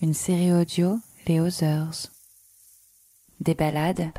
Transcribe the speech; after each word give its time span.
une 0.00 0.14
série 0.14 0.52
audio 0.52 1.00
Les 1.26 1.40
Others. 1.40 2.12
Des 3.40 3.54
balades, 3.54 4.10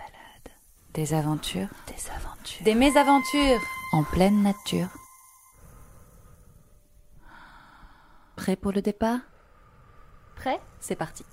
des 0.93 1.13
aventures, 1.13 1.69
des 1.87 2.11
aventures, 2.11 2.63
des 2.65 2.75
mésaventures 2.75 3.61
en 3.93 4.03
pleine 4.03 4.43
nature. 4.43 4.89
Prêt 8.35 8.57
pour 8.57 8.73
le 8.73 8.81
départ? 8.81 9.19
Prêt? 10.35 10.59
C'est 10.81 10.95
parti. 10.95 11.23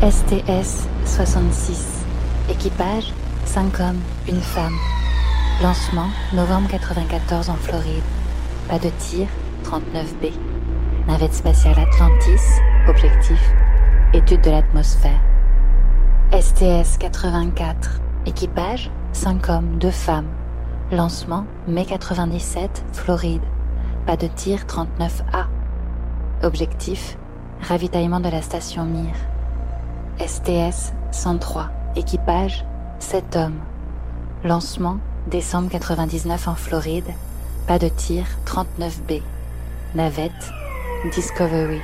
STS 0.00 0.86
66. 1.06 2.04
Équipage 2.48 3.12
5 3.46 3.80
hommes, 3.80 4.00
une 4.28 4.40
femme. 4.40 4.76
Lancement 5.60 6.06
novembre 6.32 6.68
94 6.70 7.50
en 7.50 7.54
Floride. 7.54 8.04
Pas 8.68 8.78
de 8.78 8.90
tir 8.90 9.26
39B. 9.64 10.30
Navette 11.08 11.34
spatiale 11.34 11.80
Atlantis. 11.80 12.60
Objectif 12.86 13.40
étude 14.14 14.40
de 14.42 14.50
l'atmosphère. 14.50 15.20
STS 16.30 16.96
84. 16.98 18.00
Équipage 18.26 18.92
5 19.14 19.48
hommes, 19.48 19.78
2 19.80 19.90
femmes. 19.90 20.30
Lancement 20.92 21.44
mai 21.66 21.84
97 21.84 22.84
Floride. 22.92 23.42
Pas 24.06 24.16
de 24.16 24.28
tir 24.28 24.60
39A. 24.60 25.46
Objectif 26.44 27.18
ravitaillement 27.62 28.20
de 28.20 28.28
la 28.28 28.42
station 28.42 28.84
Mir. 28.84 29.16
STS 30.20 30.92
103, 31.12 31.70
équipage 31.94 32.64
7 32.98 33.36
hommes. 33.36 33.60
Lancement 34.42 34.98
décembre 35.28 35.70
99 35.70 36.48
en 36.48 36.54
Floride. 36.56 37.14
Pas 37.68 37.78
de 37.78 37.88
tir 37.88 38.26
39B. 38.44 39.22
Navette 39.94 40.32
Discovery. 41.14 41.80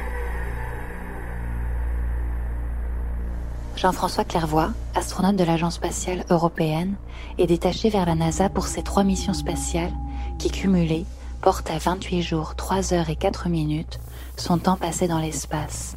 Jean-François 3.76 4.24
Clairvoy, 4.24 4.72
astronaute 4.96 5.36
de 5.36 5.44
l'Agence 5.44 5.74
spatiale 5.74 6.24
européenne, 6.28 6.96
est 7.38 7.46
détaché 7.46 7.88
vers 7.88 8.06
la 8.06 8.16
NASA 8.16 8.48
pour 8.48 8.66
ses 8.66 8.82
trois 8.82 9.04
missions 9.04 9.34
spatiales 9.34 9.92
qui, 10.38 10.50
cumulées, 10.50 11.06
portent 11.40 11.70
à 11.70 11.78
28 11.78 12.22
jours, 12.22 12.56
3 12.56 12.94
heures 12.94 13.10
et 13.10 13.16
4 13.16 13.48
minutes 13.48 14.00
son 14.36 14.58
temps 14.58 14.76
passé 14.76 15.06
dans 15.06 15.20
l'espace. 15.20 15.94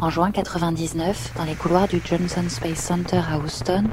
En 0.00 0.10
juin 0.10 0.32
99, 0.32 1.34
dans 1.36 1.44
les 1.44 1.54
couloirs 1.54 1.88
du 1.88 2.00
Johnson 2.04 2.44
Space 2.48 2.78
Center 2.78 3.20
à 3.30 3.38
Houston, 3.38 3.84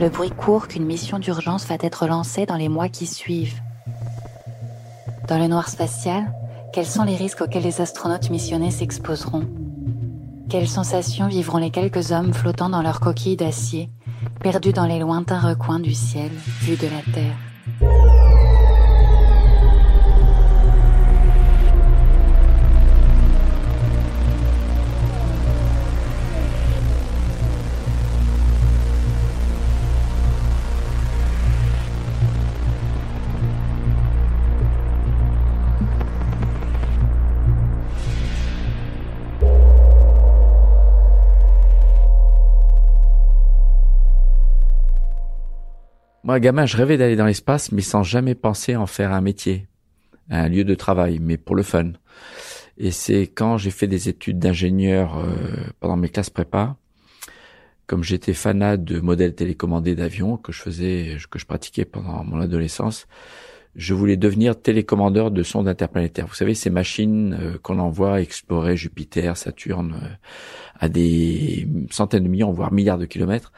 le 0.00 0.08
bruit 0.08 0.30
court 0.30 0.68
qu'une 0.68 0.86
mission 0.86 1.18
d'urgence 1.18 1.66
va 1.66 1.76
être 1.80 2.06
lancée 2.06 2.46
dans 2.46 2.56
les 2.56 2.68
mois 2.68 2.88
qui 2.88 3.06
suivent. 3.06 3.60
Dans 5.28 5.38
le 5.38 5.48
noir 5.48 5.68
spatial, 5.68 6.32
quels 6.72 6.86
sont 6.86 7.04
les 7.04 7.16
risques 7.16 7.40
auxquels 7.40 7.64
les 7.64 7.80
astronautes 7.80 8.30
missionnés 8.30 8.70
s'exposeront? 8.70 9.46
Quelles 10.48 10.68
sensations 10.68 11.28
vivront 11.28 11.58
les 11.58 11.70
quelques 11.70 12.12
hommes 12.12 12.32
flottant 12.32 12.68
dans 12.68 12.82
leur 12.82 13.00
coquille 13.00 13.36
d'acier, 13.36 13.90
perdus 14.40 14.72
dans 14.72 14.86
les 14.86 14.98
lointains 14.98 15.40
recoins 15.40 15.80
du 15.80 15.94
ciel, 15.94 16.30
vus 16.60 16.76
de 16.76 16.86
la 16.86 17.12
Terre? 17.12 18.51
Moi, 46.32 46.40
gamin, 46.40 46.64
je 46.64 46.78
rêvais 46.78 46.96
d'aller 46.96 47.14
dans 47.14 47.26
l'espace, 47.26 47.72
mais 47.72 47.82
sans 47.82 48.02
jamais 48.02 48.34
penser 48.34 48.74
en 48.74 48.86
faire 48.86 49.12
un 49.12 49.20
métier, 49.20 49.66
un 50.30 50.48
lieu 50.48 50.64
de 50.64 50.74
travail, 50.74 51.18
mais 51.20 51.36
pour 51.36 51.54
le 51.54 51.62
fun. 51.62 51.92
Et 52.78 52.90
c'est 52.90 53.26
quand 53.26 53.58
j'ai 53.58 53.70
fait 53.70 53.86
des 53.86 54.08
études 54.08 54.38
d'ingénieur 54.38 55.18
euh, 55.18 55.34
pendant 55.78 55.98
mes 55.98 56.08
classes 56.08 56.30
prépa, 56.30 56.76
comme 57.86 58.02
j'étais 58.02 58.32
fanat 58.32 58.78
de 58.78 58.98
modèles 58.98 59.34
télécommandés 59.34 59.94
d'avions 59.94 60.38
que 60.38 60.52
je 60.52 60.62
faisais, 60.62 61.18
que 61.30 61.38
je 61.38 61.44
pratiquais 61.44 61.84
pendant 61.84 62.24
mon 62.24 62.40
adolescence, 62.40 63.06
je 63.76 63.92
voulais 63.92 64.16
devenir 64.16 64.58
télécommandeur 64.58 65.32
de 65.32 65.42
sondes 65.42 65.68
interplanétaires. 65.68 66.26
Vous 66.26 66.34
savez, 66.34 66.54
ces 66.54 66.70
machines 66.70 67.36
euh, 67.38 67.58
qu'on 67.62 67.78
envoie 67.78 68.22
explorer 68.22 68.78
Jupiter, 68.78 69.36
Saturne, 69.36 70.00
euh, 70.02 70.08
à 70.80 70.88
des 70.88 71.68
centaines 71.90 72.24
de 72.24 72.28
millions, 72.30 72.52
voire 72.52 72.72
milliards 72.72 72.96
de 72.96 73.04
kilomètres. 73.04 73.52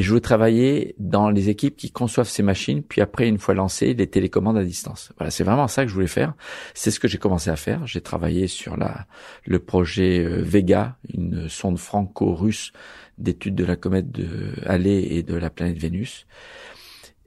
Et 0.00 0.02
je 0.02 0.08
voulais 0.08 0.22
travailler 0.22 0.94
dans 0.98 1.28
les 1.28 1.50
équipes 1.50 1.76
qui 1.76 1.90
conçoivent 1.90 2.26
ces 2.26 2.42
machines, 2.42 2.82
puis 2.82 3.02
après, 3.02 3.28
une 3.28 3.36
fois 3.36 3.52
lancées, 3.52 3.92
les 3.92 4.06
télécommandes 4.06 4.56
à 4.56 4.64
distance. 4.64 5.12
Voilà, 5.18 5.30
c'est 5.30 5.44
vraiment 5.44 5.68
ça 5.68 5.82
que 5.82 5.90
je 5.90 5.94
voulais 5.94 6.06
faire. 6.06 6.32
C'est 6.72 6.90
ce 6.90 6.98
que 6.98 7.06
j'ai 7.06 7.18
commencé 7.18 7.50
à 7.50 7.56
faire. 7.56 7.86
J'ai 7.86 8.00
travaillé 8.00 8.46
sur 8.46 8.78
la, 8.78 9.06
le 9.44 9.58
projet 9.58 10.20
euh, 10.20 10.40
Vega, 10.40 10.96
une 11.12 11.50
sonde 11.50 11.78
franco-russe 11.78 12.72
d'étude 13.18 13.54
de 13.54 13.64
la 13.66 13.76
comète 13.76 14.10
de 14.10 14.54
Halley 14.64 15.02
et 15.02 15.22
de 15.22 15.34
la 15.34 15.50
planète 15.50 15.76
Vénus. 15.76 16.26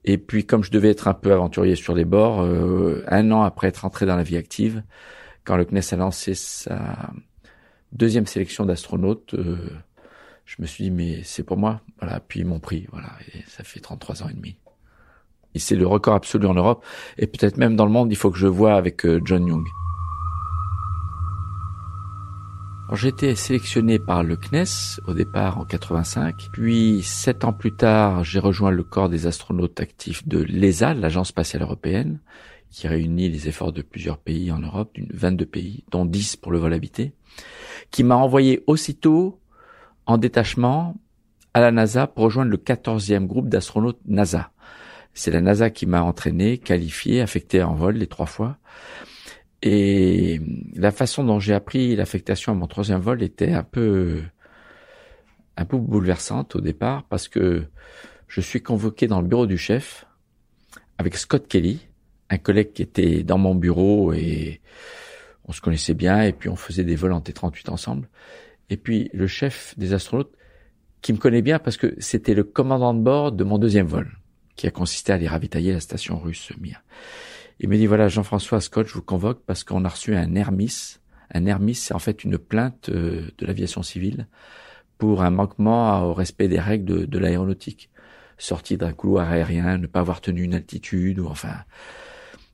Et 0.03 0.17
puis, 0.17 0.43
comme 0.43 0.63
je 0.63 0.71
devais 0.71 0.89
être 0.89 1.07
un 1.07 1.13
peu 1.13 1.31
aventurier 1.31 1.75
sur 1.75 1.93
les 1.93 2.05
bords, 2.05 2.41
euh, 2.41 3.03
un 3.07 3.29
an 3.29 3.43
après 3.43 3.67
être 3.67 3.85
entré 3.85 4.07
dans 4.07 4.15
la 4.15 4.23
vie 4.23 4.35
active, 4.35 4.81
quand 5.43 5.57
le 5.57 5.65
CNES 5.65 5.93
a 5.93 5.95
lancé 5.97 6.33
sa 6.33 7.11
deuxième 7.91 8.25
sélection 8.25 8.65
d'astronautes, 8.65 9.35
euh, 9.35 9.57
je 10.45 10.55
me 10.59 10.67
suis 10.67 10.85
dit 10.85 10.91
mais 10.91 11.21
c'est 11.23 11.43
pour 11.43 11.57
moi. 11.57 11.81
Voilà 11.99 12.19
puis 12.19 12.41
ils 12.41 12.45
m'ont 12.45 12.59
pris 12.59 12.87
voilà 12.91 13.09
et 13.33 13.43
ça 13.47 13.63
fait 13.63 13.79
33 13.79 14.23
ans 14.23 14.29
et 14.29 14.33
demi. 14.33 14.57
Et 15.55 15.59
c'est 15.59 15.75
le 15.75 15.85
record 15.85 16.15
absolu 16.15 16.47
en 16.47 16.53
Europe. 16.53 16.83
Et 17.17 17.27
peut-être 17.27 17.57
même 17.57 17.75
dans 17.75 17.85
le 17.85 17.91
monde 17.91 18.11
il 18.11 18.15
faut 18.15 18.31
que 18.31 18.37
je 18.37 18.47
vois 18.47 18.75
avec 18.75 19.05
euh, 19.05 19.21
John 19.23 19.47
Young. 19.47 19.65
J'ai 22.95 23.07
été 23.07 23.33
sélectionné 23.33 23.97
par 23.97 24.23
le 24.23 24.35
CNES 24.35 24.99
au 25.07 25.13
départ 25.15 25.57
en 25.57 25.65
85, 25.65 26.49
puis 26.51 27.01
sept 27.01 27.43
ans 27.43 27.51
plus 27.51 27.75
tard, 27.75 28.23
j'ai 28.23 28.37
rejoint 28.37 28.69
le 28.69 28.83
corps 28.83 29.09
des 29.09 29.25
astronautes 29.25 29.79
actifs 29.79 30.27
de 30.27 30.37
l'ESA, 30.43 30.93
l'Agence 30.93 31.29
spatiale 31.29 31.63
européenne, 31.63 32.19
qui 32.69 32.87
réunit 32.87 33.29
les 33.29 33.47
efforts 33.47 33.71
de 33.71 33.81
plusieurs 33.81 34.19
pays 34.19 34.51
en 34.51 34.59
Europe, 34.59 34.91
d'une 34.93 35.09
22 35.11 35.45
pays, 35.45 35.83
dont 35.89 36.05
10 36.05 36.35
pour 36.35 36.51
le 36.51 36.59
vol 36.59 36.71
habité, 36.71 37.13
qui 37.89 38.03
m'a 38.03 38.15
envoyé 38.15 38.63
aussitôt 38.67 39.39
en 40.05 40.17
détachement 40.17 40.95
à 41.53 41.61
la 41.61 41.71
NASA 41.71 42.07
pour 42.07 42.25
rejoindre 42.25 42.51
le 42.51 42.57
14e 42.57 43.25
groupe 43.25 43.49
d'astronautes 43.49 43.99
NASA. 44.05 44.51
C'est 45.13 45.31
la 45.31 45.41
NASA 45.41 45.69
qui 45.69 45.85
m'a 45.85 46.01
entraîné, 46.01 46.57
qualifié, 46.57 47.21
affecté 47.21 47.61
en 47.61 47.75
vol 47.75 47.95
les 47.95 48.07
trois 48.07 48.25
fois. 48.25 48.57
Et 49.61 50.41
la 50.75 50.91
façon 50.91 51.23
dont 51.23 51.39
j'ai 51.39 51.53
appris 51.53 51.95
l'affectation 51.95 52.51
à 52.51 52.55
mon 52.55 52.67
troisième 52.67 52.99
vol 52.99 53.23
était 53.23 53.53
un 53.53 53.63
peu, 53.63 54.21
un 55.55 55.65
peu 55.65 55.77
bouleversante 55.77 56.55
au 56.55 56.61
départ 56.61 57.03
parce 57.03 57.27
que 57.27 57.63
je 58.27 58.41
suis 58.41 58.61
convoqué 58.61 59.07
dans 59.07 59.21
le 59.21 59.27
bureau 59.27 59.45
du 59.45 59.57
chef 59.57 60.05
avec 60.97 61.15
Scott 61.15 61.47
Kelly, 61.47 61.87
un 62.29 62.37
collègue 62.37 62.73
qui 62.73 62.81
était 62.81 63.23
dans 63.23 63.37
mon 63.37 63.55
bureau 63.55 64.11
et 64.11 64.61
on 65.45 65.51
se 65.51 65.61
connaissait 65.61 65.93
bien 65.93 66.23
et 66.23 66.33
puis 66.33 66.49
on 66.49 66.55
faisait 66.55 66.83
des 66.83 66.95
vols 66.95 67.13
en 67.13 67.21
T38 67.21 67.69
ensemble 67.69 68.09
et 68.69 68.77
puis 68.77 69.09
le 69.13 69.27
chef 69.27 69.73
des 69.77 69.93
astronautes 69.93 70.33
qui 71.01 71.13
me 71.13 71.17
connaît 71.17 71.41
bien 71.41 71.59
parce 71.59 71.77
que 71.77 71.95
c'était 71.99 72.33
le 72.33 72.43
commandant 72.43 72.93
de 72.93 73.01
bord 73.01 73.31
de 73.31 73.43
mon 73.43 73.57
deuxième 73.57 73.87
vol, 73.87 74.17
qui 74.55 74.67
a 74.67 74.71
consisté 74.71 75.11
à 75.11 75.15
aller 75.15 75.27
ravitailler 75.27 75.73
la 75.73 75.79
station 75.79 76.17
russe 76.17 76.51
Mir. 76.59 76.83
Il 77.59 77.69
me 77.69 77.77
dit 77.77 77.85
voilà 77.85 78.07
Jean-François 78.07 78.61
Scott, 78.61 78.87
je 78.87 78.93
vous 78.93 79.01
convoque 79.01 79.43
parce 79.45 79.63
qu'on 79.63 79.85
a 79.85 79.89
reçu 79.89 80.15
un 80.15 80.35
Hermis. 80.35 80.97
Un 81.33 81.45
Hermis, 81.45 81.75
c'est 81.75 81.93
en 81.93 81.99
fait 81.99 82.23
une 82.23 82.37
plainte 82.37 82.89
euh, 82.89 83.29
de 83.37 83.45
l'aviation 83.45 83.83
civile 83.83 84.27
pour 84.97 85.23
un 85.23 85.31
manquement 85.31 86.03
au 86.03 86.13
respect 86.13 86.47
des 86.47 86.59
règles 86.59 86.85
de, 86.85 87.05
de 87.05 87.19
l'aéronautique. 87.19 87.89
Sorti 88.37 88.77
d'un 88.77 88.93
couloir 88.93 89.29
aérien, 89.29 89.77
ne 89.77 89.87
pas 89.87 89.99
avoir 89.99 90.21
tenu 90.21 90.43
une 90.43 90.53
altitude, 90.53 91.19
ou 91.19 91.27
enfin. 91.27 91.55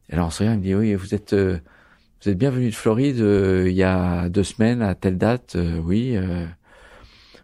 Et 0.10 0.14
alors, 0.14 0.28
on 0.28 0.30
se 0.32 0.44
il 0.44 0.50
me 0.50 0.58
dit, 0.58 0.76
oui, 0.76 0.96
vous 0.96 1.14
êtes, 1.14 1.34
euh, 1.34 1.60
vous 2.22 2.30
êtes 2.30 2.38
bien 2.38 2.50
venu 2.50 2.70
de 2.70 2.76
Floride 2.76 3.22
euh, 3.22 3.70
il 3.70 3.76
y 3.76 3.84
a 3.84 4.30
deux 4.30 4.44
semaines 4.44 4.82
à 4.82 4.96
telle 4.96 5.18
date, 5.18 5.56
euh, 5.56 5.80
oui. 5.80 6.18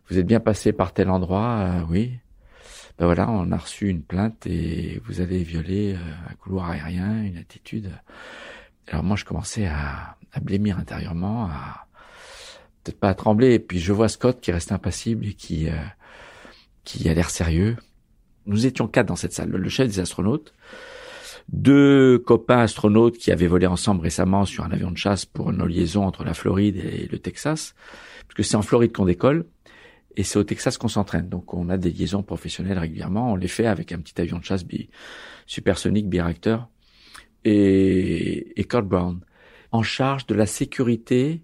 vous 0.10 0.18
êtes 0.18 0.26
bien 0.26 0.40
passé 0.40 0.74
par 0.74 0.94
tel 0.94 1.10
endroit, 1.10 1.86
oui. 1.90 2.14
Ben 2.98 3.06
voilà, 3.06 3.30
on 3.30 3.52
a 3.52 3.58
reçu 3.58 3.90
une 3.90 4.02
plainte 4.02 4.48
et 4.48 5.02
vous 5.06 5.20
avez 5.20 5.44
violé 5.44 5.98
un 6.30 6.34
couloir 6.36 6.70
aérien, 6.70 7.24
une 7.24 7.36
altitude. 7.36 7.92
Alors 8.88 9.04
moi, 9.04 9.18
je 9.18 9.26
commençais 9.26 9.66
à, 9.66 10.16
à 10.32 10.40
blêmir 10.40 10.78
intérieurement, 10.80 11.46
à 11.46 11.88
peut-être 12.84 13.00
pas 13.00 13.10
à 13.10 13.14
trembler. 13.14 13.54
Et 13.56 13.60
puis 13.60 13.80
je 13.80 13.92
vois 13.92 14.08
Scott 14.08 14.40
qui 14.40 14.54
reste 14.54 14.72
impassible 14.72 15.26
et 15.26 15.34
qui 15.34 15.68
qui 16.86 17.10
a 17.10 17.14
l'air 17.14 17.30
sérieux. 17.30 17.76
Nous 18.46 18.66
étions 18.66 18.88
quatre 18.88 19.08
dans 19.08 19.18
cette 19.18 19.34
salle. 19.34 19.50
Le 19.50 19.70
chef 19.70 19.88
des 19.88 20.00
astronautes, 20.00 20.54
deux 21.50 22.20
copains 22.20 22.60
astronautes 22.60 23.18
qui 23.18 23.32
avaient 23.32 23.48
volé 23.48 23.68
ensemble 23.68 24.02
récemment 24.02 24.46
sur 24.46 24.64
un 24.64 24.72
avion 24.72 24.92
de 24.92 24.98
chasse 24.98 25.26
pour 25.26 25.52
une 25.52 25.64
liaison 25.66 26.04
entre 26.04 26.24
la 26.24 26.34
Floride 26.34 26.78
et 26.78 27.08
le 27.12 27.20
Texas, 27.20 27.76
parce 28.24 28.34
que 28.36 28.44
c'est 28.44 28.56
en 28.56 28.62
Floride 28.62 28.92
qu'on 28.92 29.06
décolle 29.06 29.46
et 30.16 30.24
c'est 30.24 30.40
au 30.40 30.44
Texas 30.44 30.78
qu'on 30.78 30.88
s'entraîne. 30.88 31.30
Donc 31.30 31.54
on 31.54 31.70
a 31.70 31.78
des 31.78 31.92
liaisons 31.92 32.24
professionnelles 32.24 32.80
régulièrement. 32.80 33.34
On 33.34 33.36
les 33.36 33.48
fait 33.48 33.68
avec 33.68 33.92
un 33.92 34.00
petit 34.00 34.20
avion 34.20 34.40
de 34.40 34.44
chasse 34.44 34.66
bi 34.66 34.90
supersonique 35.46 36.10
biréacteur 36.10 36.68
et, 37.44 38.60
et 38.60 38.64
Kurt 38.64 38.88
Brown 38.88 39.20
en 39.72 39.84
charge 39.84 40.26
de 40.26 40.34
la 40.34 40.46
sécurité 40.46 41.44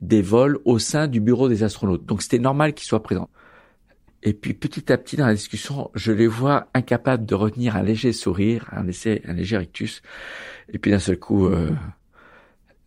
des 0.00 0.20
vols 0.20 0.58
au 0.64 0.78
sein 0.78 1.06
du 1.06 1.20
bureau 1.20 1.48
des 1.48 1.62
astronautes. 1.62 2.04
Donc 2.04 2.22
c'était 2.22 2.38
normal 2.38 2.74
qu'il 2.74 2.86
soit 2.86 3.02
présent. 3.02 3.30
Et 4.26 4.32
puis 4.34 4.54
petit 4.54 4.92
à 4.92 4.98
petit 4.98 5.14
dans 5.14 5.26
la 5.26 5.34
discussion, 5.34 5.88
je 5.94 6.10
les 6.10 6.26
vois 6.26 6.66
incapables 6.74 7.24
de 7.24 7.36
retenir 7.36 7.76
un 7.76 7.82
léger 7.84 8.12
sourire, 8.12 8.66
un, 8.72 8.82
léger, 8.82 9.22
un 9.24 9.32
léger 9.32 9.56
rictus. 9.56 10.02
Et 10.72 10.78
puis 10.80 10.90
d'un 10.90 10.98
seul 10.98 11.16
coup, 11.16 11.46
euh, 11.46 11.70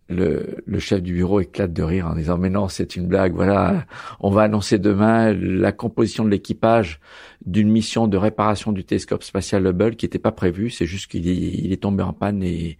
le, 0.09 0.57
le, 0.65 0.79
chef 0.79 1.01
du 1.01 1.13
bureau 1.13 1.39
éclate 1.39 1.71
de 1.71 1.81
rire 1.81 2.07
en 2.07 2.15
disant 2.15 2.37
mais 2.37 2.49
non 2.49 2.67
c'est 2.67 2.95
une 2.95 3.07
blague 3.07 3.33
voilà 3.35 3.85
on 4.19 4.31
va 4.31 4.41
annoncer 4.41 4.79
demain 4.79 5.31
la 5.33 5.71
composition 5.71 6.25
de 6.25 6.31
l'équipage 6.31 6.99
d'une 7.45 7.69
mission 7.69 8.07
de 8.07 8.17
réparation 8.17 8.71
du 8.71 8.83
télescope 8.83 9.23
spatial 9.23 9.67
Hubble 9.67 9.95
qui 9.95 10.05
n'était 10.07 10.17
pas 10.17 10.31
prévue 10.31 10.71
c'est 10.71 10.87
juste 10.87 11.11
qu'il 11.11 11.29
est, 11.29 11.35
il 11.35 11.71
est 11.71 11.83
tombé 11.83 12.01
en 12.01 12.13
panne 12.13 12.41
et 12.41 12.79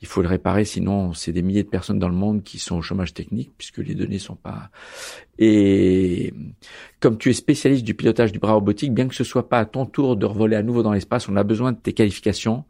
il 0.00 0.08
faut 0.08 0.22
le 0.22 0.28
réparer, 0.28 0.64
sinon 0.64 1.12
c'est 1.12 1.32
des 1.32 1.42
milliers 1.42 1.62
de 1.62 1.68
personnes 1.68 1.98
dans 1.98 2.08
le 2.08 2.14
monde 2.14 2.42
qui 2.42 2.58
sont 2.58 2.76
au 2.76 2.82
chômage 2.82 3.14
technique 3.14 3.50
puisque 3.58 3.78
les 3.78 3.94
données 3.94 4.18
sont 4.18 4.36
pas. 4.36 4.70
Et 5.38 6.32
comme 7.00 7.18
tu 7.18 7.30
es 7.30 7.32
spécialiste 7.32 7.84
du 7.84 7.94
pilotage 7.94 8.32
du 8.32 8.38
bras 8.38 8.52
robotique, 8.52 8.92
bien 8.92 9.08
que 9.08 9.14
ce 9.14 9.24
soit 9.24 9.48
pas 9.48 9.58
à 9.58 9.64
ton 9.64 9.86
tour 9.86 10.16
de 10.16 10.26
revoler 10.26 10.56
à 10.56 10.62
nouveau 10.62 10.82
dans 10.82 10.92
l'espace, 10.92 11.28
on 11.28 11.36
a 11.36 11.44
besoin 11.44 11.72
de 11.72 11.78
tes 11.78 11.92
qualifications. 11.92 12.64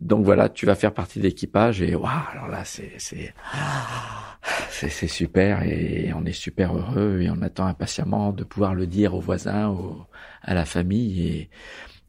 Donc 0.00 0.24
voilà, 0.24 0.48
tu 0.48 0.66
vas 0.66 0.74
faire 0.74 0.92
partie 0.92 1.18
de 1.18 1.24
l'équipage 1.24 1.80
et 1.80 1.94
waouh, 1.94 2.10
alors 2.32 2.48
là 2.48 2.64
c'est 2.64 2.92
c'est 2.98 3.32
c'est 4.70 5.08
super 5.08 5.62
et 5.62 6.12
on 6.14 6.24
est 6.24 6.32
super 6.32 6.76
heureux 6.76 7.20
et 7.22 7.30
on 7.30 7.40
attend 7.42 7.66
impatiemment 7.66 8.32
de 8.32 8.44
pouvoir 8.44 8.74
le 8.74 8.86
dire 8.86 9.14
aux 9.14 9.20
voisins, 9.20 9.74
à 10.42 10.54
la 10.54 10.64
famille 10.64 11.26
et 11.26 11.50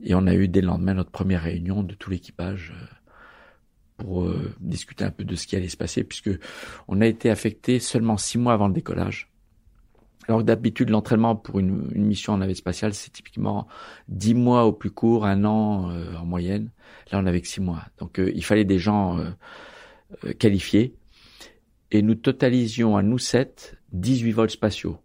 et 0.04 0.14
on 0.14 0.28
a 0.28 0.34
eu 0.34 0.48
dès 0.48 0.62
le 0.62 0.68
lendemain 0.68 0.94
notre 0.94 1.12
première 1.12 1.44
réunion 1.44 1.84
de 1.84 1.94
tout 1.94 2.10
l'équipage 2.10 2.74
pour 3.98 4.24
euh, 4.24 4.54
discuter 4.60 5.04
un 5.04 5.12
peu 5.12 5.24
de 5.24 5.36
ce 5.36 5.48
qui 5.48 5.56
allait 5.56 5.70
se 5.70 5.78
passer, 5.78 6.04
puisque 6.04 6.32
on 6.88 7.02
a 7.02 7.08
été 7.08 7.30
affecté 7.30 7.80
seulement 7.80 8.18
six 8.18 8.38
mois 8.38 8.54
avant 8.54 8.68
le 8.68 8.74
décollage. 8.74 9.30
Alors 10.28 10.44
d'habitude, 10.44 10.90
l'entraînement 10.90 11.36
pour 11.36 11.60
une, 11.60 11.90
une, 11.94 12.06
mission 12.06 12.34
en 12.34 12.38
navette 12.40 12.58
spatiale, 12.58 12.94
c'est 12.94 13.12
typiquement 13.12 13.68
dix 14.08 14.34
mois 14.34 14.66
au 14.66 14.74
plus 14.74 14.90
court, 14.90 15.26
un 15.26 15.46
an 15.46 15.92
euh, 15.92 16.16
en 16.16 16.26
moyenne. 16.26 16.72
Là, 17.12 17.20
on 17.22 17.26
avait 17.28 17.42
que 17.42 17.48
six 17.48 17.62
mois. 17.62 17.84
Donc, 18.00 18.20
euh, 18.20 18.32
il 18.34 18.44
fallait 18.44 18.66
des 18.66 18.80
gens 18.80 19.20
qualifiés. 20.40 20.96
Et 21.92 22.02
nous 22.02 22.16
totalisions 22.16 22.98
à 22.98 23.04
nous 23.04 23.20
sept 23.20 23.78
18 23.94 24.32
vols 24.32 24.50
spatiaux. 24.50 24.98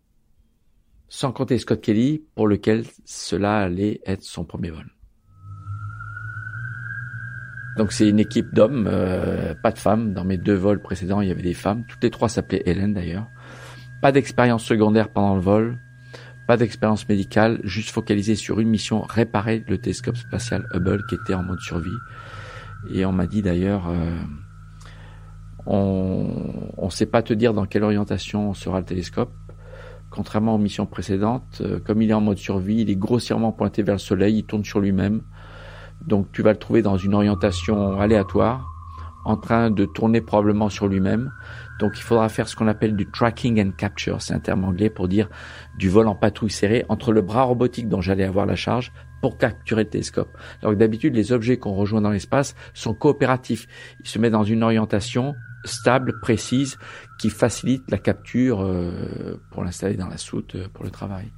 Sans 1.09 1.33
compter 1.33 1.59
Scott 1.59 1.81
Kelly, 1.81 2.23
pour 2.35 2.49
lequel 2.49 2.85
cela 3.05 3.59
allait 3.59 4.01
être 4.07 4.23
son 4.23 4.45
premier 4.45 4.71
vol. 4.71 4.91
Donc 7.81 7.93
c'est 7.93 8.07
une 8.07 8.19
équipe 8.19 8.53
d'hommes, 8.53 8.87
euh, 8.93 9.55
pas 9.55 9.73
de 9.73 9.79
femmes. 9.79 10.13
Dans 10.13 10.23
mes 10.23 10.37
deux 10.37 10.55
vols 10.55 10.83
précédents, 10.83 11.23
il 11.23 11.29
y 11.29 11.31
avait 11.31 11.41
des 11.41 11.55
femmes. 11.55 11.85
Toutes 11.89 12.03
les 12.03 12.11
trois 12.11 12.29
s'appelaient 12.29 12.63
Hélène 12.67 12.93
d'ailleurs. 12.93 13.27
Pas 14.03 14.13
d'expérience 14.13 14.65
secondaire 14.65 15.09
pendant 15.09 15.35
le 15.35 15.41
vol, 15.41 15.79
pas 16.47 16.59
d'expérience 16.59 17.09
médicale, 17.09 17.59
juste 17.65 17.89
focalisé 17.89 18.35
sur 18.35 18.61
une 18.61 18.69
mission, 18.69 19.01
réparer 19.01 19.65
le 19.67 19.79
télescope 19.79 20.19
spatial 20.19 20.69
Hubble 20.75 21.07
qui 21.09 21.15
était 21.15 21.33
en 21.33 21.43
mode 21.43 21.61
survie. 21.61 21.97
Et 22.93 23.07
on 23.07 23.13
m'a 23.13 23.27
dit 23.27 23.41
d'ailleurs, 23.41 23.89
euh, 23.89 24.15
on 25.65 26.85
ne 26.85 26.91
sait 26.91 27.07
pas 27.07 27.23
te 27.23 27.33
dire 27.33 27.55
dans 27.55 27.65
quelle 27.65 27.85
orientation 27.85 28.53
sera 28.53 28.81
le 28.81 28.85
télescope. 28.85 29.33
Contrairement 30.11 30.57
aux 30.57 30.59
missions 30.59 30.85
précédentes, 30.85 31.63
euh, 31.63 31.81
comme 31.81 32.03
il 32.03 32.11
est 32.11 32.13
en 32.13 32.21
mode 32.21 32.37
survie, 32.37 32.83
il 32.83 32.91
est 32.91 32.97
grossièrement 32.97 33.53
pointé 33.53 33.83
vers 33.83 33.95
le 33.95 34.01
Soleil, 34.01 34.37
il 34.37 34.45
tourne 34.45 34.67
sur 34.67 34.81
lui-même. 34.81 35.23
Donc 36.07 36.33
tu 36.33 36.43
vas 36.43 36.53
le 36.53 36.59
trouver 36.59 36.83
dans 36.83 36.97
une 36.97 37.15
orientation 37.15 37.99
aléatoire, 38.01 38.67
en 39.25 39.37
train 39.37 39.71
de 39.71 39.85
tourner 39.85 40.21
probablement 40.21 40.69
sur 40.69 40.89
lui-même. 40.89 41.31
Donc 41.79 41.93
il 41.97 42.03
faudra 42.03 42.29
faire 42.29 42.49
ce 42.49 42.57
qu'on 42.57 42.69
appelle 42.69 42.97
du 42.97 43.11
tracking 43.11 43.61
and 43.63 43.73
capture, 43.73 44.21
c'est 44.21 44.35
un 44.35 44.41
terme 44.41 44.65
anglais 44.65 44.91
pour 44.91 45.09
dire 45.09 45.29
du 45.79 45.89
vol 45.89 46.09
en 46.09 46.15
patrouille 46.15 46.51
serrée 46.51 46.85
entre 46.89 47.13
le 47.13 47.23
bras 47.23 47.43
robotique 47.43 47.89
dont 47.89 48.01
j'allais 48.01 48.25
avoir 48.25 48.45
la 48.47 48.57
charge 48.57 48.93
pour 49.23 49.39
capturer 49.39 49.85
le 49.85 49.91
télescope. 49.91 50.29
Donc 50.63 50.77
d'habitude 50.77 51.15
les 51.15 51.33
objets 51.33 51.59
qu'on 51.59 51.75
rejoint 51.75 52.01
dans 52.01 52.11
l'espace 52.11 52.55
sont 52.75 52.95
coopératifs. 52.95 53.67
Ils 54.01 54.09
se 54.09 54.19
mettent 54.19 54.33
dans 54.33 54.45
une 54.45 54.63
orientation 54.63 55.35
stable, 55.65 56.21
précise, 56.21 56.79
qui 57.19 57.31
facilite 57.31 57.91
la 57.91 57.99
capture 57.99 58.63
euh, 58.63 59.39
pour 59.51 59.65
l'installer 59.65 59.97
dans 59.97 60.09
la 60.09 60.17
soute 60.17 60.55
euh, 60.55 60.69
pour 60.73 60.85
le 60.85 60.91
travail. 60.91 61.31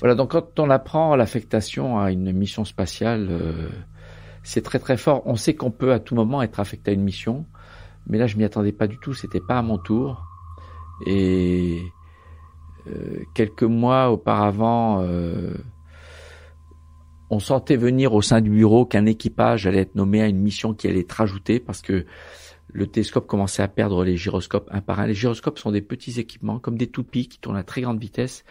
Voilà, 0.00 0.14
donc 0.14 0.30
quand 0.30 0.60
on 0.60 0.70
apprend 0.70 1.16
l'affectation 1.16 1.98
à 1.98 2.12
une 2.12 2.32
mission 2.32 2.64
spatiale, 2.64 3.28
euh, 3.30 3.68
c'est 4.44 4.62
très 4.62 4.78
très 4.78 4.96
fort. 4.96 5.22
On 5.26 5.34
sait 5.34 5.54
qu'on 5.54 5.72
peut 5.72 5.92
à 5.92 5.98
tout 5.98 6.14
moment 6.14 6.40
être 6.42 6.60
affecté 6.60 6.92
à 6.92 6.94
une 6.94 7.02
mission, 7.02 7.46
mais 8.06 8.18
là 8.18 8.26
je 8.26 8.36
m'y 8.36 8.44
attendais 8.44 8.72
pas 8.72 8.86
du 8.86 8.98
tout, 8.98 9.12
c'était 9.12 9.40
pas 9.40 9.58
à 9.58 9.62
mon 9.62 9.76
tour. 9.78 10.24
Et 11.06 11.82
euh, 12.86 13.24
quelques 13.34 13.64
mois 13.64 14.10
auparavant, 14.10 15.00
euh, 15.02 15.54
on 17.30 17.40
sentait 17.40 17.76
venir 17.76 18.14
au 18.14 18.22
sein 18.22 18.40
du 18.40 18.50
bureau 18.50 18.86
qu'un 18.86 19.04
équipage 19.06 19.66
allait 19.66 19.80
être 19.80 19.96
nommé 19.96 20.22
à 20.22 20.28
une 20.28 20.38
mission 20.38 20.74
qui 20.74 20.86
allait 20.86 21.00
être 21.00 21.12
rajoutée 21.12 21.58
parce 21.58 21.82
que 21.82 22.06
le 22.68 22.86
télescope 22.86 23.26
commençait 23.26 23.62
à 23.62 23.68
perdre 23.68 24.04
les 24.04 24.16
gyroscopes 24.16 24.68
un 24.70 24.80
par 24.80 25.00
un. 25.00 25.06
Les 25.06 25.14
gyroscopes 25.14 25.58
sont 25.58 25.72
des 25.72 25.82
petits 25.82 26.20
équipements, 26.20 26.58
comme 26.58 26.76
des 26.76 26.88
toupies 26.88 27.28
qui 27.28 27.38
tournent 27.38 27.56
à 27.56 27.64
très 27.64 27.80
grande 27.80 28.00
vitesse. 28.00 28.44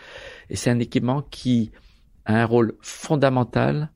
Et 0.50 0.56
c'est 0.56 0.70
un 0.70 0.80
équipement 0.80 1.22
qui 1.22 1.72
a 2.26 2.42
un 2.42 2.46
rôle 2.46 2.76
fondamental 2.82 3.92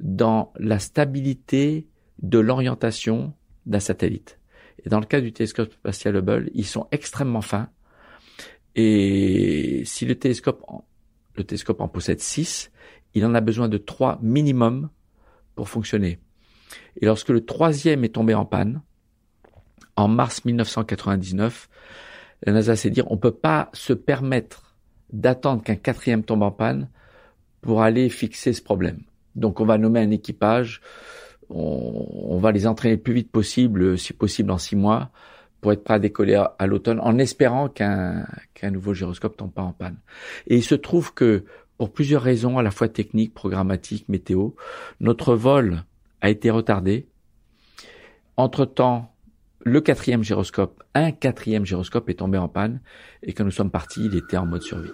dans 0.00 0.52
la 0.58 0.78
stabilité 0.78 1.88
de 2.22 2.38
l'orientation 2.38 3.34
d'un 3.66 3.80
satellite. 3.80 4.38
Et 4.84 4.88
dans 4.88 5.00
le 5.00 5.06
cas 5.06 5.20
du 5.20 5.32
télescope 5.32 5.72
spatial 5.72 6.16
Hubble, 6.16 6.50
ils 6.54 6.66
sont 6.66 6.86
extrêmement 6.92 7.40
fins. 7.40 7.68
Et 8.76 9.82
si 9.84 10.06
le 10.06 10.14
télescope, 10.14 10.64
le 11.34 11.44
télescope 11.44 11.80
en 11.80 11.88
possède 11.88 12.20
6, 12.20 12.70
il 13.14 13.26
en 13.26 13.34
a 13.34 13.40
besoin 13.40 13.68
de 13.68 13.78
3 13.78 14.20
minimum 14.22 14.88
pour 15.56 15.68
fonctionner. 15.68 16.20
Et 17.00 17.06
lorsque 17.06 17.30
le 17.30 17.44
troisième 17.44 18.04
est 18.04 18.14
tombé 18.14 18.34
en 18.34 18.44
panne, 18.44 18.82
en 19.98 20.08
mars 20.08 20.44
1999, 20.44 21.68
la 22.46 22.52
NASA 22.52 22.76
s'est 22.76 22.90
dit 22.90 23.02
on 23.06 23.16
peut 23.16 23.32
pas 23.32 23.68
se 23.72 23.92
permettre 23.92 24.76
d'attendre 25.12 25.62
qu'un 25.62 25.74
quatrième 25.74 26.22
tombe 26.22 26.42
en 26.42 26.52
panne 26.52 26.88
pour 27.62 27.82
aller 27.82 28.08
fixer 28.08 28.52
ce 28.52 28.62
problème. 28.62 29.00
Donc 29.34 29.60
on 29.60 29.64
va 29.64 29.76
nommer 29.76 30.00
un 30.00 30.10
équipage, 30.12 30.80
on, 31.50 32.38
va 32.38 32.52
les 32.52 32.66
entraîner 32.66 32.94
le 32.94 33.00
plus 33.00 33.14
vite 33.14 33.32
possible, 33.32 33.98
si 33.98 34.12
possible 34.12 34.50
en 34.52 34.58
six 34.58 34.76
mois, 34.76 35.10
pour 35.60 35.72
être 35.72 35.82
prêt 35.82 35.94
à 35.94 35.98
décoller 35.98 36.34
à, 36.34 36.66
l'automne, 36.66 37.00
en 37.00 37.18
espérant 37.18 37.68
qu'un 37.68 38.26
qu'un 38.54 38.70
nouveau 38.70 38.94
gyroscope 38.94 39.36
tombe 39.36 39.52
pas 39.52 39.62
en 39.62 39.72
panne. 39.72 39.96
Et 40.46 40.56
il 40.56 40.62
se 40.62 40.76
trouve 40.76 41.12
que 41.12 41.44
pour 41.76 41.92
plusieurs 41.92 42.22
raisons, 42.22 42.58
à 42.58 42.62
la 42.62 42.70
fois 42.70 42.88
techniques, 42.88 43.34
programmatiques, 43.34 44.08
météo, 44.08 44.50
notre 45.00 45.34
vol 45.34 45.84
a 46.20 46.30
été 46.30 46.50
retardé. 46.50 47.08
Entre-temps, 48.36 49.12
le 49.64 49.80
quatrième 49.80 50.22
gyroscope, 50.22 50.82
un 50.94 51.10
quatrième 51.10 51.66
gyroscope 51.66 52.08
est 52.10 52.14
tombé 52.14 52.38
en 52.38 52.48
panne 52.48 52.80
et 53.22 53.32
quand 53.32 53.44
nous 53.44 53.50
sommes 53.50 53.70
partis, 53.70 54.04
il 54.04 54.16
était 54.16 54.36
en 54.36 54.46
mode 54.46 54.62
survie. 54.62 54.90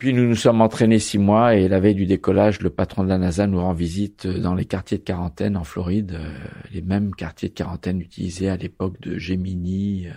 Puis 0.00 0.14
nous 0.14 0.26
nous 0.26 0.34
sommes 0.34 0.62
entraînés 0.62 0.98
six 0.98 1.18
mois 1.18 1.56
et 1.56 1.68
la 1.68 1.78
veille 1.78 1.94
du 1.94 2.06
décollage, 2.06 2.62
le 2.62 2.70
patron 2.70 3.04
de 3.04 3.10
la 3.10 3.18
NASA 3.18 3.46
nous 3.46 3.60
rend 3.60 3.74
visite 3.74 4.26
dans 4.26 4.54
les 4.54 4.64
quartiers 4.64 4.96
de 4.96 5.02
quarantaine 5.02 5.58
en 5.58 5.64
Floride, 5.64 6.12
euh, 6.18 6.38
les 6.72 6.80
mêmes 6.80 7.14
quartiers 7.14 7.50
de 7.50 7.54
quarantaine 7.54 8.00
utilisés 8.00 8.48
à 8.48 8.56
l'époque 8.56 8.98
de 9.00 9.18
Gemini, 9.18 10.06
euh, 10.06 10.12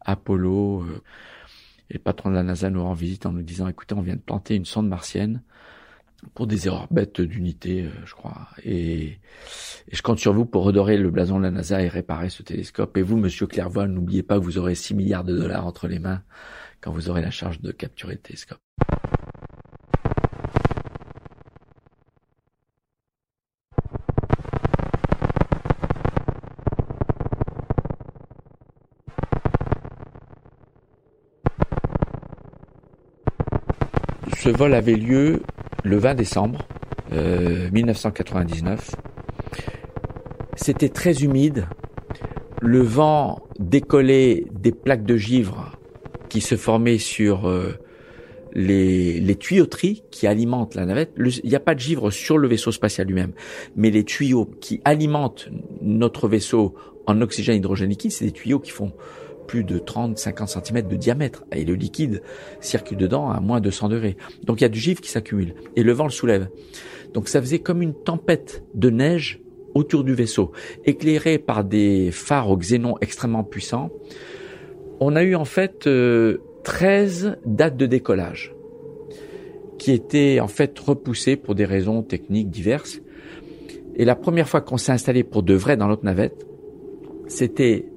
Apollo. 0.00 0.82
Euh, 0.82 1.02
et 1.88 1.94
le 1.94 1.98
patron 2.00 2.30
de 2.30 2.34
la 2.34 2.42
NASA 2.42 2.68
nous 2.68 2.82
rend 2.82 2.94
visite 2.94 3.24
en 3.24 3.32
nous 3.32 3.42
disant, 3.42 3.68
écoutez, 3.68 3.94
on 3.94 4.00
vient 4.00 4.16
de 4.16 4.20
planter 4.20 4.56
une 4.56 4.64
sonde 4.64 4.88
martienne 4.88 5.42
pour 6.34 6.46
des 6.46 6.66
erreurs 6.66 6.86
bêtes 6.90 7.20
d'unité, 7.20 7.82
euh, 7.82 7.90
je 8.04 8.14
crois. 8.14 8.48
Et, 8.64 9.18
je 9.90 10.02
compte 10.02 10.18
sur 10.18 10.32
vous 10.32 10.46
pour 10.46 10.64
redorer 10.64 10.96
le 10.96 11.10
blason 11.10 11.38
de 11.38 11.44
la 11.44 11.50
NASA 11.50 11.82
et 11.82 11.88
réparer 11.88 12.30
ce 12.30 12.42
télescope. 12.42 12.96
Et 12.96 13.02
vous, 13.02 13.16
monsieur 13.16 13.46
Clairvoy, 13.46 13.88
n'oubliez 13.88 14.22
pas 14.22 14.38
que 14.38 14.44
vous 14.44 14.58
aurez 14.58 14.74
6 14.74 14.94
milliards 14.94 15.24
de 15.24 15.36
dollars 15.36 15.66
entre 15.66 15.88
les 15.88 15.98
mains 15.98 16.22
quand 16.80 16.92
vous 16.92 17.10
aurez 17.10 17.22
la 17.22 17.30
charge 17.30 17.60
de 17.60 17.72
capturer 17.72 18.14
le 18.14 18.20
télescope. 18.20 18.58
Ce 34.42 34.48
vol 34.48 34.74
avait 34.74 34.96
lieu 34.96 35.42
le 35.82 35.96
20 35.96 36.14
décembre 36.14 36.66
1999. 37.12 38.90
Euh, 38.90 39.02
C'était 40.56 40.88
très 40.88 41.22
humide. 41.22 41.66
Le 42.60 42.80
vent 42.80 43.42
décollait 43.58 44.46
des 44.52 44.72
plaques 44.72 45.04
de 45.04 45.16
givre 45.16 45.72
qui 46.28 46.40
se 46.40 46.56
formaient 46.56 46.98
sur 46.98 47.48
euh, 47.48 47.72
les, 48.54 49.20
les, 49.20 49.36
tuyauteries 49.36 50.04
qui 50.10 50.26
alimentent 50.26 50.74
la 50.74 50.86
navette. 50.86 51.12
Il 51.18 51.48
n'y 51.48 51.56
a 51.56 51.60
pas 51.60 51.74
de 51.74 51.80
givre 51.80 52.10
sur 52.10 52.38
le 52.38 52.48
vaisseau 52.48 52.72
spatial 52.72 53.08
lui-même, 53.08 53.32
mais 53.76 53.90
les 53.90 54.04
tuyaux 54.04 54.48
qui 54.60 54.80
alimentent 54.84 55.48
notre 55.82 56.28
vaisseau 56.28 56.74
en 57.06 57.20
oxygène 57.20 57.56
hydrogène 57.56 57.90
liquide, 57.90 58.12
c'est 58.12 58.26
des 58.26 58.32
tuyaux 58.32 58.60
qui 58.60 58.70
font 58.70 58.92
plus 59.52 59.64
de 59.64 59.78
30-50 59.78 60.64
cm 60.64 60.88
de 60.88 60.96
diamètre 60.96 61.44
et 61.52 61.66
le 61.66 61.74
liquide 61.74 62.22
circule 62.60 62.96
dedans 62.96 63.28
à 63.28 63.38
moins 63.40 63.60
de 63.60 63.70
100 63.70 63.90
degrés. 63.90 64.16
Donc 64.44 64.60
il 64.60 64.64
y 64.64 64.64
a 64.64 64.70
du 64.70 64.78
givre 64.78 65.02
qui 65.02 65.10
s'accumule 65.10 65.54
et 65.76 65.82
le 65.82 65.92
vent 65.92 66.04
le 66.04 66.10
soulève. 66.10 66.48
Donc 67.12 67.28
ça 67.28 67.38
faisait 67.38 67.58
comme 67.58 67.82
une 67.82 67.92
tempête 67.92 68.64
de 68.72 68.88
neige 68.88 69.42
autour 69.74 70.04
du 70.04 70.14
vaisseau, 70.14 70.52
éclairé 70.86 71.36
par 71.36 71.64
des 71.64 72.10
phares 72.12 72.48
au 72.48 72.56
xénon 72.56 72.94
extrêmement 73.02 73.44
puissants. 73.44 73.90
On 75.00 75.16
a 75.16 75.22
eu 75.22 75.34
en 75.34 75.44
fait 75.44 75.80
13 75.80 75.86
euh, 75.86 77.36
dates 77.44 77.76
de 77.76 77.84
décollage 77.84 78.54
qui 79.78 79.92
étaient 79.92 80.40
en 80.40 80.48
fait 80.48 80.78
repoussées 80.78 81.36
pour 81.36 81.54
des 81.54 81.66
raisons 81.66 82.02
techniques 82.02 82.48
diverses. 82.48 83.02
Et 83.96 84.06
la 84.06 84.14
première 84.14 84.48
fois 84.48 84.62
qu'on 84.62 84.78
s'est 84.78 84.92
installé 84.92 85.24
pour 85.24 85.42
de 85.42 85.52
vrai 85.52 85.76
dans 85.76 85.88
notre 85.88 86.06
navette, 86.06 86.46
c'était 87.26 87.91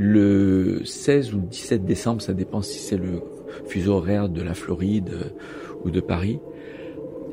le 0.00 0.82
16 0.84 1.34
ou 1.34 1.40
17 1.40 1.84
décembre, 1.84 2.22
ça 2.22 2.32
dépend 2.32 2.62
si 2.62 2.78
c'est 2.78 2.96
le 2.96 3.20
fuseau 3.66 3.94
horaire 3.94 4.28
de 4.28 4.42
la 4.42 4.54
Floride 4.54 5.10
euh, 5.12 5.24
ou 5.84 5.90
de 5.90 5.98
Paris. 5.98 6.38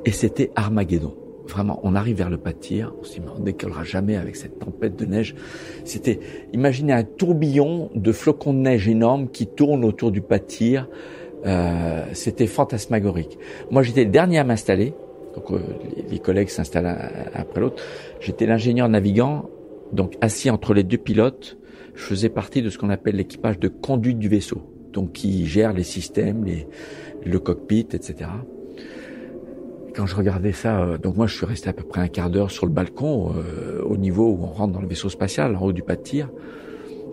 Et 0.04 0.12
c'était 0.12 0.50
Armageddon. 0.56 1.14
Vraiment, 1.48 1.80
on 1.84 1.94
arrive 1.94 2.18
vers 2.18 2.32
le 2.32 2.38
pas 2.38 2.54
de 2.54 2.58
tir, 2.58 2.92
on 2.98 3.22
mais 3.22 3.30
on 3.38 3.40
décollera 3.40 3.84
jamais 3.84 4.16
avec 4.16 4.36
cette 4.36 4.58
tempête 4.58 4.96
de 4.96 5.06
neige. 5.06 5.36
C'était, 5.84 6.20
imaginez 6.54 6.92
un 6.92 7.04
tourbillon 7.04 7.92
de 7.94 8.12
flocons 8.12 8.54
de 8.54 8.60
neige 8.60 8.88
énormes 8.88 9.30
qui 9.30 9.46
tournent 9.46 9.86
autour 9.86 10.12
du 10.12 10.22
pas 10.22 10.40
de 10.40 10.46
tir. 10.46 10.90
Euh, 11.46 12.04
c'était 12.14 12.48
fantasmagorique. 12.48 13.38
Moi, 13.70 13.84
j'étais 13.84 14.06
le 14.06 14.10
dernier 14.10 14.40
à 14.40 14.44
m'installer. 14.44 14.96
Donc, 15.36 15.52
euh, 15.52 15.60
les, 16.10 16.18
collègues 16.18 16.50
s'installent 16.50 16.98
après 17.36 17.62
l'autre. 17.62 17.84
J'étais 18.22 18.48
l'ingénieur 18.48 18.90
navigant, 18.90 19.52
donc 19.92 20.18
assis 20.20 20.50
entre 20.50 20.74
les 20.74 20.82
deux 20.82 20.98
pilotes 20.98 21.60
je 21.96 22.04
faisais 22.04 22.30
partie 22.30 22.62
de 22.62 22.70
ce 22.70 22.78
qu'on 22.78 22.90
appelle 22.90 23.16
l'équipage 23.16 23.60
de 23.60 23.68
conduite 23.68 24.20
du 24.20 24.28
vaisseau, 24.28 24.62
donc 24.94 25.14
qui 25.14 25.46
gère 25.46 25.74
les 25.74 25.84
systèmes, 25.84 26.44
les, 26.44 26.68
le 27.26 27.40
cockpit, 27.40 27.88
etc. 27.94 28.30
Quand 29.96 30.06
je 30.06 30.16
regardais 30.16 30.52
ça, 30.52 30.82
euh, 30.82 30.98
donc 30.98 31.16
moi 31.16 31.28
je 31.28 31.36
suis 31.36 31.46
resté 31.46 31.70
à 31.70 31.74
peu 31.74 31.84
près 31.84 32.02
un 32.02 32.08
quart 32.08 32.30
d'heure 32.30 32.52
sur 32.52 32.66
le 32.66 32.72
balcon, 32.72 33.34
euh, 33.36 33.82
au 33.84 33.98
niveau 33.98 34.30
où 34.30 34.44
on 34.44 34.48
rentre 34.48 34.74
dans 34.74 34.82
le 34.82 34.88
vaisseau 34.88 35.10
spatial, 35.10 35.56
en 35.56 35.62
haut 35.62 35.74
du 35.74 35.84
pas 35.84 35.96
de 35.96 36.02
tir, 36.02 36.30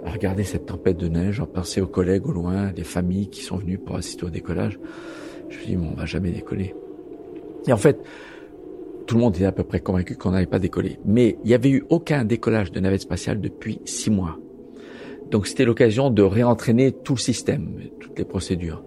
à 0.04 0.10
regarder 0.10 0.42
cette 0.42 0.66
tempête 0.66 0.96
de 0.96 1.08
neige, 1.08 1.40
en 1.40 1.46
pensais 1.46 1.80
aux 1.80 1.86
collègues 1.86 2.26
au 2.26 2.32
loin, 2.32 2.72
des 2.72 2.84
familles 2.84 3.28
qui 3.28 3.42
sont 3.42 3.56
venues 3.56 3.78
pour 3.78 3.96
assister 3.96 4.24
au 4.24 4.30
décollage. 4.30 4.80
Je 5.48 5.58
me 5.58 5.64
dit, 5.64 5.76
bon, 5.76 5.90
on 5.92 5.96
va 5.96 6.06
jamais 6.06 6.30
décoller. 6.30 6.74
Et 7.68 7.72
en 7.72 7.76
fait, 7.76 8.00
tout 9.06 9.14
le 9.14 9.20
monde 9.20 9.36
était 9.36 9.44
à 9.44 9.52
peu 9.52 9.62
près 9.62 9.80
convaincu 9.80 10.16
qu'on 10.16 10.30
n'allait 10.30 10.46
pas 10.46 10.58
décoller. 10.58 10.98
Mais 11.04 11.36
il 11.44 11.48
n'y 11.48 11.54
avait 11.54 11.70
eu 11.70 11.84
aucun 11.90 12.24
décollage 12.24 12.72
de 12.72 12.80
navette 12.80 13.02
spatiale 13.02 13.40
depuis 13.40 13.80
six 13.84 14.10
mois. 14.10 14.38
Donc 15.32 15.46
c'était 15.46 15.64
l'occasion 15.64 16.10
de 16.10 16.22
réentraîner 16.22 16.92
tout 16.92 17.14
le 17.14 17.18
système, 17.18 17.80
toutes 18.00 18.18
les 18.18 18.24
procédures. 18.26 18.84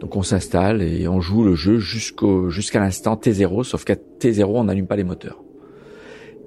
Donc 0.00 0.16
on 0.16 0.24
s'installe 0.24 0.82
et 0.82 1.06
on 1.06 1.20
joue 1.20 1.44
le 1.44 1.54
jeu 1.54 1.78
jusqu'au 1.78 2.50
jusqu'à 2.50 2.80
l'instant 2.80 3.14
T0, 3.14 3.62
sauf 3.62 3.84
qu'à 3.84 3.94
T0 3.94 4.44
on 4.44 4.64
n'allume 4.64 4.88
pas 4.88 4.96
les 4.96 5.04
moteurs. 5.04 5.40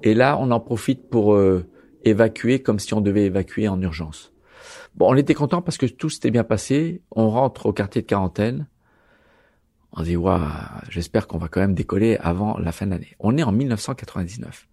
Et 0.04 0.14
là 0.14 0.38
on 0.38 0.52
en 0.52 0.60
profite 0.60 1.10
pour 1.10 1.34
euh, 1.34 1.66
évacuer 2.04 2.62
comme 2.62 2.78
si 2.78 2.94
on 2.94 3.00
devait 3.00 3.24
évacuer 3.24 3.70
en 3.70 3.82
urgence. 3.82 4.34
Bon, 4.96 5.10
on 5.10 5.16
était 5.16 5.34
content 5.34 5.62
parce 5.62 5.78
que 5.78 5.86
tout 5.86 6.10
s'était 6.10 6.32
bien 6.32 6.44
passé. 6.44 7.02
On 7.12 7.30
rentre 7.30 7.68
au 7.68 7.74
quartier 7.74 8.02
de 8.02 8.08
quarantaine. 8.08 8.68
On 9.94 10.04
dit 10.04 10.18
waouh, 10.18 10.42
j'espère 10.90 11.28
qu'on 11.28 11.38
va 11.38 11.48
quand 11.48 11.62
même 11.62 11.74
décoller 11.74 12.18
avant 12.18 12.58
la 12.58 12.74
fin 12.74 12.86
de 12.86 12.92
l'année. 12.92 13.16
On 13.20 13.38
est 13.38 13.44
en 13.44 13.54
1999. 13.54 14.68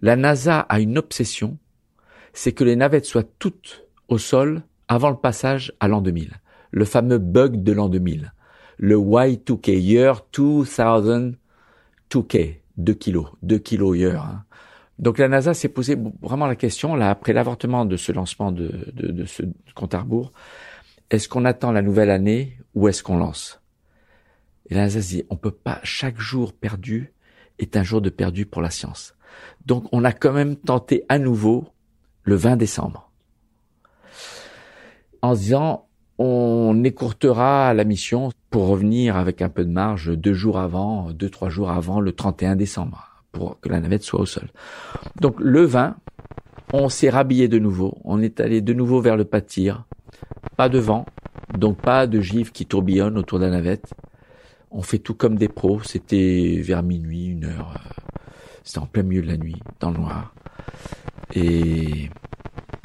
La 0.00 0.16
NASA 0.16 0.60
a 0.60 0.80
une 0.80 0.96
obsession 0.96 1.58
c'est 2.36 2.52
que 2.52 2.64
les 2.64 2.76
navettes 2.76 3.06
soient 3.06 3.24
toutes 3.38 3.86
au 4.08 4.18
sol 4.18 4.62
avant 4.88 5.08
le 5.08 5.16
passage 5.16 5.72
à 5.80 5.88
l'an 5.88 6.02
2000. 6.02 6.32
Le 6.70 6.84
fameux 6.84 7.16
bug 7.16 7.62
de 7.62 7.72
l'an 7.72 7.88
2000. 7.88 8.32
Le 8.76 8.96
Y2K, 8.96 9.70
year 9.78 10.22
2000, 10.34 11.38
2K, 12.10 12.56
2 12.76 12.94
kilos, 12.94 13.28
2 13.42 13.58
kilos 13.58 13.96
year. 13.96 14.22
Hein. 14.22 14.44
Donc 14.98 15.16
la 15.16 15.28
NASA 15.28 15.54
s'est 15.54 15.70
posé 15.70 15.96
vraiment 16.20 16.46
la 16.46 16.56
question, 16.56 16.94
là, 16.94 17.08
après 17.08 17.32
l'avortement 17.32 17.86
de 17.86 17.96
ce 17.96 18.12
lancement 18.12 18.52
de, 18.52 18.92
de, 18.92 19.24
ce 19.24 19.42
compte 19.74 19.94
à 19.94 20.00
rebours, 20.00 20.32
est-ce 21.08 21.30
qu'on 21.30 21.46
attend 21.46 21.72
la 21.72 21.80
nouvelle 21.80 22.10
année 22.10 22.58
ou 22.74 22.86
est-ce 22.88 23.02
qu'on 23.02 23.16
lance? 23.16 23.62
Et 24.68 24.74
la 24.74 24.82
NASA 24.82 25.00
dit, 25.00 25.24
on 25.30 25.36
peut 25.36 25.50
pas, 25.50 25.80
chaque 25.84 26.20
jour 26.20 26.52
perdu 26.52 27.14
est 27.58 27.78
un 27.78 27.82
jour 27.82 28.02
de 28.02 28.10
perdu 28.10 28.44
pour 28.44 28.60
la 28.60 28.70
science. 28.70 29.14
Donc 29.64 29.86
on 29.92 30.04
a 30.04 30.12
quand 30.12 30.32
même 30.32 30.56
tenté 30.56 31.04
à 31.08 31.18
nouveau 31.18 31.72
le 32.26 32.34
20 32.34 32.56
décembre. 32.56 33.10
En 35.22 35.34
disant, 35.34 35.86
on 36.18 36.82
écourtera 36.84 37.72
la 37.72 37.84
mission 37.84 38.30
pour 38.50 38.66
revenir 38.68 39.16
avec 39.16 39.42
un 39.42 39.48
peu 39.48 39.64
de 39.64 39.70
marge 39.70 40.12
deux 40.16 40.34
jours 40.34 40.58
avant, 40.58 41.12
deux, 41.12 41.30
trois 41.30 41.48
jours 41.48 41.70
avant 41.70 42.00
le 42.00 42.12
31 42.12 42.56
décembre, 42.56 43.22
pour 43.32 43.60
que 43.60 43.68
la 43.68 43.80
navette 43.80 44.02
soit 44.02 44.20
au 44.20 44.26
sol. 44.26 44.48
Donc 45.20 45.36
le 45.38 45.64
20, 45.64 45.96
on 46.72 46.88
s'est 46.88 47.10
rhabillé 47.10 47.48
de 47.48 47.58
nouveau, 47.58 47.98
on 48.04 48.20
est 48.20 48.40
allé 48.40 48.60
de 48.60 48.72
nouveau 48.72 49.00
vers 49.00 49.16
le 49.16 49.24
pas 49.24 49.40
de 49.40 49.46
tir, 49.46 49.84
pas 50.56 50.68
de 50.68 50.78
vent, 50.78 51.06
donc 51.56 51.78
pas 51.78 52.08
de 52.08 52.20
givre 52.20 52.50
qui 52.50 52.66
tourbillonne 52.66 53.18
autour 53.18 53.38
de 53.38 53.44
la 53.44 53.52
navette. 53.52 53.94
On 54.72 54.82
fait 54.82 54.98
tout 54.98 55.14
comme 55.14 55.36
des 55.36 55.48
pros, 55.48 55.80
c'était 55.82 56.60
vers 56.60 56.82
minuit, 56.82 57.26
une 57.26 57.44
heure, 57.44 57.74
euh, 57.76 58.15
c'était 58.66 58.80
en 58.80 58.86
plein 58.86 59.04
milieu 59.04 59.22
de 59.22 59.28
la 59.28 59.36
nuit, 59.36 59.54
dans 59.78 59.92
le 59.92 59.98
noir. 59.98 60.34
Et, 61.34 62.10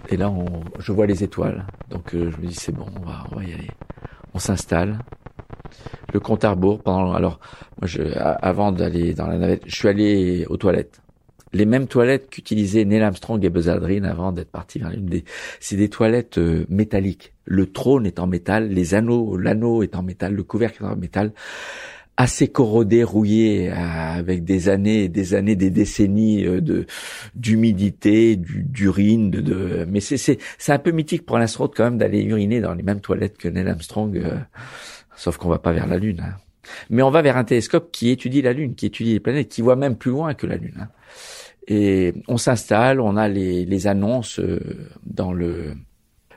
et 0.09 0.15
là, 0.15 0.29
on, 0.29 0.45
je 0.79 0.91
vois 0.91 1.07
les 1.07 1.23
étoiles. 1.23 1.65
Donc 1.89 2.13
euh, 2.13 2.31
je 2.31 2.37
me 2.37 2.47
dis 2.47 2.53
c'est 2.53 2.71
bon, 2.71 2.85
on 2.95 3.03
va, 3.03 3.25
on 3.31 3.35
va 3.35 3.43
y 3.43 3.51
aller. 3.51 3.71
On 4.35 4.39
s'installe. 4.39 4.99
Le 6.13 6.19
compte 6.19 6.43
à 6.43 6.51
rebours. 6.51 6.83
Pendant, 6.83 7.13
alors, 7.13 7.39
moi, 7.79 7.87
je, 7.87 8.03
avant 8.15 8.71
d'aller 8.71 9.15
dans 9.15 9.25
la 9.25 9.39
navette, 9.39 9.63
je 9.65 9.75
suis 9.75 9.87
allé 9.87 10.45
aux 10.49 10.57
toilettes. 10.57 11.01
Les 11.51 11.65
mêmes 11.65 11.87
toilettes 11.87 12.29
qu'utilisaient 12.29 12.85
Neil 12.85 13.01
Armstrong 13.01 13.43
et 13.43 13.49
Buzz 13.49 13.67
Aldrin 13.67 14.03
avant 14.03 14.31
d'être 14.31 14.51
partis 14.51 14.77
vers 14.77 14.91
l'une 14.91 15.07
des. 15.07 15.25
C'est 15.59 15.77
des 15.77 15.89
toilettes 15.89 16.37
euh, 16.37 16.65
métalliques. 16.69 17.33
Le 17.45 17.71
trône 17.71 18.05
est 18.05 18.19
en 18.19 18.27
métal, 18.27 18.69
les 18.69 18.93
anneaux, 18.93 19.35
l'anneau 19.35 19.81
est 19.81 19.95
en 19.95 20.03
métal, 20.03 20.35
le 20.35 20.43
couvercle 20.43 20.83
est 20.83 20.87
en 20.87 20.95
métal 20.95 21.33
assez 22.21 22.47
corrodé, 22.47 23.03
rouillé, 23.03 23.71
euh, 23.71 23.75
avec 23.75 24.43
des 24.43 24.69
années, 24.69 25.09
des 25.09 25.33
années, 25.33 25.55
des 25.55 25.71
décennies 25.71 26.45
euh, 26.45 26.61
de 26.61 26.85
d'humidité, 27.35 28.35
d'urine, 28.37 29.31
de, 29.31 29.41
de, 29.41 29.85
mais 29.89 29.99
c'est 29.99 30.17
c'est 30.17 30.71
un 30.71 30.79
peu 30.79 30.91
mythique 30.91 31.25
pour 31.25 31.37
un 31.37 31.45
quand 31.47 31.83
même 31.83 31.97
d'aller 31.97 32.21
uriner 32.21 32.61
dans 32.61 32.73
les 32.73 32.83
mêmes 32.83 33.01
toilettes 33.01 33.37
que 33.37 33.47
Neil 33.47 33.67
Armstrong, 33.67 34.15
euh, 34.17 34.37
sauf 35.15 35.37
qu'on 35.37 35.49
va 35.49 35.57
pas 35.57 35.71
vers 35.71 35.87
la 35.87 35.97
Lune. 35.97 36.21
Hein. 36.23 36.35
Mais 36.89 37.01
on 37.01 37.09
va 37.09 37.23
vers 37.23 37.37
un 37.37 37.43
télescope 37.43 37.91
qui 37.91 38.09
étudie 38.09 38.41
la 38.41 38.53
Lune, 38.53 38.75
qui 38.75 38.85
étudie 38.85 39.13
les 39.13 39.19
planètes, 39.19 39.49
qui 39.49 39.61
voit 39.61 39.75
même 39.75 39.95
plus 39.95 40.11
loin 40.11 40.35
que 40.35 40.45
la 40.45 40.57
Lune. 40.57 40.77
Hein. 40.79 40.89
Et 41.67 42.13
on 42.27 42.37
s'installe, 42.37 42.99
on 42.99 43.17
a 43.17 43.27
les, 43.27 43.65
les 43.65 43.87
annonces 43.87 44.39
dans 45.05 45.33
le 45.33 45.73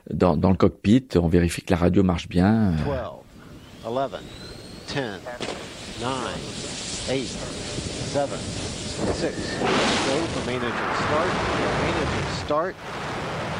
dans, 0.09 0.37
dans 0.37 0.51
le 0.51 0.55
cockpit, 0.55 1.07
on 1.15 1.27
vérifie 1.27 1.63
que 1.63 1.73
la 1.73 1.79
radio 1.79 2.03
marche 2.03 2.29
bien. 2.29 2.73
12, 2.73 2.95
11, 3.85 4.09
10, 4.93 5.64
nine, 6.05 6.39
eight, 7.09 7.33
seven, 8.13 8.37
six. 8.37 9.35
Go 9.57 10.17
for 10.27 10.45
main 10.45 10.61
engine 10.61 10.95
start. 11.05 11.31
Main 11.81 11.95
engine 11.95 12.31
start. 12.45 12.75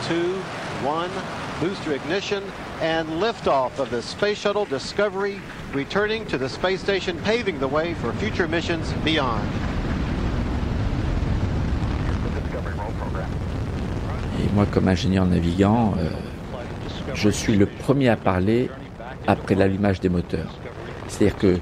Two, 0.07 0.33
one. 0.85 1.09
booster 1.59 1.93
ignition, 1.93 2.43
and 2.81 3.07
liftoff 3.21 3.79
of 3.79 3.89
the 3.89 4.01
Space 4.01 4.37
Shuttle 4.37 4.65
Discovery, 4.65 5.39
returning 5.73 6.25
to 6.27 6.37
the 6.37 6.49
space 6.49 6.81
station, 6.81 7.17
paving 7.23 7.59
the 7.59 7.67
way 7.67 7.93
for 7.95 8.11
future 8.13 8.47
missions 8.47 8.91
beyond. 9.03 9.41
Et 14.39 14.53
moi, 14.53 14.65
comme 14.65 14.89
ingénieur 14.89 15.25
navigant, 15.25 15.93
euh, 15.97 16.09
je 17.13 17.29
suis 17.29 17.55
le 17.55 17.65
premier 17.65 18.09
à 18.09 18.17
parler 18.17 18.69
après 19.27 19.55
l'allumage 19.55 20.01
des 20.01 20.09
moteurs. 20.09 20.53
C'est-à-dire 21.07 21.37
que 21.37 21.59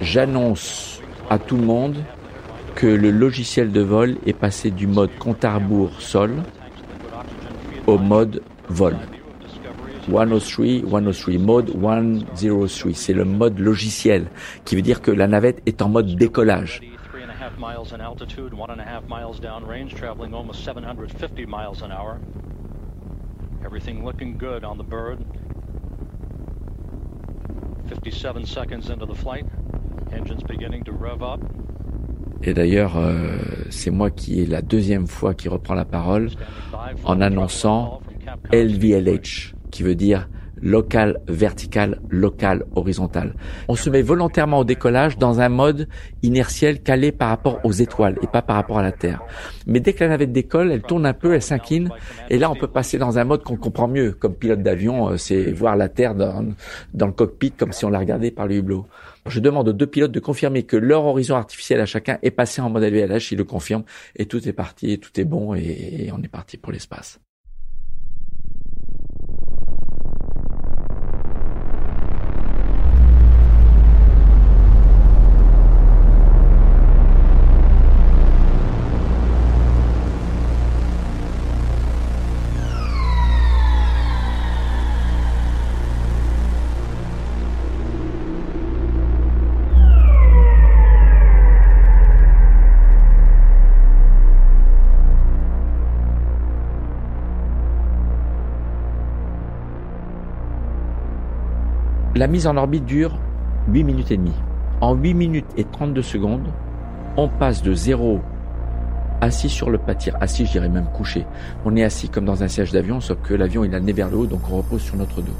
j'annonce 0.00 1.00
à 1.30 1.38
tout 1.38 1.56
le 1.56 1.64
monde 1.64 1.96
que 2.74 2.86
le 2.86 3.10
logiciel 3.10 3.72
de 3.72 3.80
vol 3.80 4.16
est 4.26 4.32
passé 4.32 4.70
du 4.70 4.86
mode 4.86 5.10
compte 5.18 5.44
à 5.44 5.54
rebours 5.54 6.00
sol 6.00 6.42
au 7.86 7.98
mode 7.98 8.42
vol. 8.68 8.96
103, 10.06 10.26
103, 10.26 11.38
mode 11.38 11.70
103. 12.36 12.94
C'est 12.94 13.12
le 13.12 13.24
mode 13.24 13.58
logiciel 13.58 14.26
qui 14.64 14.76
veut 14.76 14.82
dire 14.82 15.00
que 15.02 15.10
la 15.10 15.26
navette 15.26 15.62
est 15.66 15.82
en 15.82 15.88
mode 15.88 16.14
décollage. 16.16 16.80
Everything 23.64 24.04
looking 24.04 24.38
good 24.38 24.64
on 24.64 24.76
the 24.76 24.84
bird. 24.84 25.18
57 27.88 28.46
seconds 28.46 28.90
into 28.90 29.06
the 29.06 29.14
flight. 29.14 29.44
Et 32.42 32.54
d'ailleurs, 32.54 32.96
euh, 32.96 33.38
c'est 33.70 33.90
moi 33.90 34.10
qui 34.10 34.42
est 34.42 34.46
la 34.46 34.62
deuxième 34.62 35.06
fois 35.06 35.34
qui 35.34 35.48
reprend 35.48 35.74
la 35.74 35.84
parole 35.84 36.30
en 37.04 37.20
annonçant 37.20 38.00
LVLH, 38.52 39.54
qui 39.70 39.82
veut 39.82 39.94
dire 39.94 40.28
local 40.62 41.20
vertical, 41.28 42.00
local 42.08 42.64
horizontal. 42.74 43.34
On 43.68 43.74
se 43.74 43.90
met 43.90 44.02
volontairement 44.02 44.60
au 44.60 44.64
décollage 44.64 45.18
dans 45.18 45.40
un 45.40 45.48
mode 45.48 45.88
inertiel 46.22 46.82
calé 46.82 47.12
par 47.12 47.28
rapport 47.28 47.60
aux 47.64 47.72
étoiles 47.72 48.16
et 48.22 48.26
pas 48.26 48.42
par 48.42 48.56
rapport 48.56 48.78
à 48.78 48.82
la 48.82 48.92
Terre. 48.92 49.22
Mais 49.66 49.80
dès 49.80 49.92
que 49.92 50.04
la 50.04 50.10
navette 50.10 50.32
décolle, 50.32 50.72
elle 50.72 50.82
tourne 50.82 51.06
un 51.06 51.12
peu, 51.12 51.34
elle 51.34 51.42
s'incline 51.42 51.90
et 52.30 52.38
là 52.38 52.50
on 52.50 52.54
peut 52.54 52.68
passer 52.68 52.98
dans 52.98 53.18
un 53.18 53.24
mode 53.24 53.42
qu'on 53.42 53.56
comprend 53.56 53.88
mieux. 53.88 54.12
Comme 54.12 54.34
pilote 54.34 54.62
d'avion, 54.62 55.10
euh, 55.10 55.16
c'est 55.16 55.52
voir 55.52 55.76
la 55.76 55.88
Terre 55.88 56.14
dans, 56.14 56.46
dans 56.94 57.06
le 57.06 57.12
cockpit 57.12 57.52
comme 57.52 57.72
si 57.72 57.84
on 57.84 57.90
la 57.90 57.98
regardait 57.98 58.30
par 58.30 58.46
le 58.46 58.56
hublot. 58.56 58.86
Je 59.28 59.40
demande 59.40 59.68
aux 59.68 59.72
deux 59.72 59.86
pilotes 59.86 60.12
de 60.12 60.20
confirmer 60.20 60.62
que 60.62 60.76
leur 60.76 61.04
horizon 61.04 61.36
artificiel 61.36 61.80
à 61.80 61.86
chacun 61.86 62.18
est 62.22 62.30
passé 62.30 62.60
en 62.60 62.70
mode 62.70 62.84
LVLH, 62.84 63.32
ils 63.32 63.38
le 63.38 63.44
confirment 63.44 63.84
et 64.14 64.26
tout 64.26 64.48
est 64.48 64.52
parti, 64.52 64.98
tout 64.98 65.20
est 65.20 65.24
bon 65.24 65.54
et 65.54 66.10
on 66.12 66.22
est 66.22 66.28
parti 66.28 66.56
pour 66.56 66.72
l'espace. 66.72 67.20
La 102.16 102.28
mise 102.28 102.46
en 102.46 102.56
orbite 102.56 102.86
dure 102.86 103.18
8 103.68 103.84
minutes 103.84 104.10
et 104.10 104.16
demie. 104.16 104.32
En 104.80 104.94
8 104.94 105.12
minutes 105.12 105.52
et 105.58 105.64
32 105.64 106.00
secondes, 106.00 106.46
on 107.18 107.28
passe 107.28 107.62
de 107.62 107.74
zéro 107.74 108.22
assis 109.20 109.50
sur 109.50 109.68
le 109.68 109.76
pâtir, 109.76 110.16
assis, 110.22 110.46
je 110.46 110.52
dirais 110.52 110.70
même 110.70 110.88
couché. 110.94 111.26
On 111.66 111.76
est 111.76 111.84
assis 111.84 112.08
comme 112.08 112.24
dans 112.24 112.42
un 112.42 112.48
siège 112.48 112.72
d'avion, 112.72 113.02
sauf 113.02 113.18
que 113.22 113.34
l'avion 113.34 113.64
il 113.64 113.74
a 113.74 113.80
vers 113.80 114.08
le 114.08 114.16
haut, 114.16 114.26
donc 114.26 114.40
on 114.50 114.56
repose 114.56 114.80
sur 114.80 114.96
notre 114.96 115.20
dos. 115.20 115.34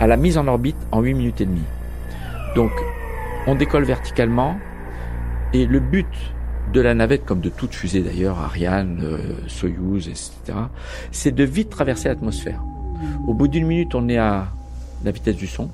À 0.00 0.06
la 0.06 0.16
mise 0.16 0.38
en 0.38 0.46
orbite 0.48 0.78
en 0.92 1.02
8 1.02 1.12
minutes 1.12 1.42
et 1.42 1.46
demie. 1.46 1.68
Donc, 2.54 2.72
on 3.46 3.54
décolle 3.54 3.84
verticalement, 3.84 4.56
et 5.52 5.66
le 5.66 5.80
but 5.80 6.06
de 6.72 6.80
la 6.80 6.94
navette, 6.94 7.26
comme 7.26 7.40
de 7.40 7.50
toute 7.50 7.74
fusée 7.74 8.00
d'ailleurs, 8.00 8.40
Ariane, 8.40 9.00
euh, 9.02 9.18
Soyuz, 9.46 10.08
etc., 10.08 10.58
c'est 11.10 11.32
de 11.32 11.44
vite 11.44 11.68
traverser 11.68 12.08
l'atmosphère. 12.08 12.62
Au 13.26 13.34
bout 13.34 13.48
d'une 13.48 13.66
minute, 13.66 13.94
on 13.94 14.08
est 14.08 14.16
à 14.16 14.48
la 15.04 15.10
vitesse 15.10 15.36
du 15.36 15.46
son. 15.46 15.68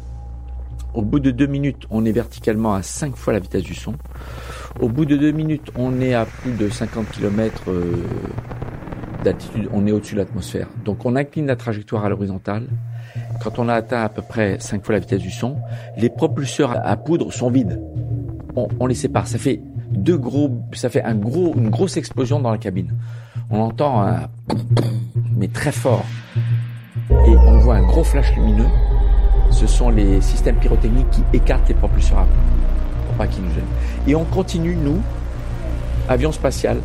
Au 0.95 1.03
bout 1.03 1.21
de 1.21 1.31
deux 1.31 1.47
minutes, 1.47 1.87
on 1.91 2.05
est 2.05 2.13
verticalement 2.13 2.75
à 2.75 2.83
cinq 2.83 3.17
fois 3.17 3.33
la 3.33 3.39
vitesse 3.39 3.63
du 3.63 3.75
son. 3.75 3.95
Au 4.81 4.89
bout 4.89 5.07
de 5.07 5.17
deux 5.17 5.33
minutes, 5.33 5.71
on 5.75 6.01
est 6.01 6.15
à 6.15 6.27
plus 6.27 6.53
de 6.53 6.69
50 6.69 7.09
km 7.11 7.63
euh, 7.69 8.05
d'altitude, 9.25 9.69
on 9.73 9.87
est 9.87 9.93
au-dessus 9.93 10.15
de 10.15 10.21
l'atmosphère. 10.21 10.69
Donc 10.85 11.07
on 11.07 11.17
incline 11.17 11.47
la 11.47 11.57
trajectoire 11.57 12.05
à 12.05 12.09
l'horizontale. 12.11 12.67
Quand 13.43 13.59
on 13.59 13.69
a 13.69 13.75
atteint 13.75 14.03
à 14.03 14.09
peu 14.09 14.23
près 14.23 14.59
cinq 14.61 14.85
fois 14.85 14.95
la 14.95 14.99
vitesse 14.99 15.21
du 15.21 15.31
son, 15.31 15.57
les 15.97 16.11
propulseurs 16.11 16.77
à 16.85 16.97
poudre 16.97 17.33
sont 17.33 17.51
vides. 17.51 17.81
On, 18.55 18.87
les 18.87 18.95
sépare. 18.95 19.27
Ça 19.27 19.39
fait 19.39 19.63
deux 19.91 20.19
gros, 20.19 20.51
ça 20.75 20.91
fait 20.91 21.03
un 21.03 21.15
gros, 21.15 21.55
une 21.57 21.71
grosse 21.71 21.97
explosion 21.97 22.39
dans 22.39 22.51
la 22.51 22.59
cabine. 22.59 22.93
On 23.51 23.61
entend 23.61 24.03
un 24.03 24.29
mais 25.37 25.49
très 25.49 25.73
fort. 25.73 26.05
Et 27.11 27.37
on 27.37 27.59
voit 27.61 27.77
un 27.77 27.83
gros 27.83 28.05
flash 28.05 28.35
lumineux 28.37 28.69
ce 29.53 29.67
sont 29.67 29.91
les 29.91 30.21
systèmes 30.21 30.57
pyrotechniques 30.57 31.11
qui 31.11 31.23
écartent 31.33 31.69
les 31.69 31.75
propulseurs 31.75 32.19
à 32.19 32.27
pour 33.07 33.15
pas 33.17 33.27
qu'ils 33.27 33.45
nous 33.45 33.51
gênent. 33.51 33.65
Et 34.07 34.15
on 34.15 34.25
continue, 34.25 34.75
nous, 34.75 35.01
avion 36.09 36.33
spatial, 36.33 36.79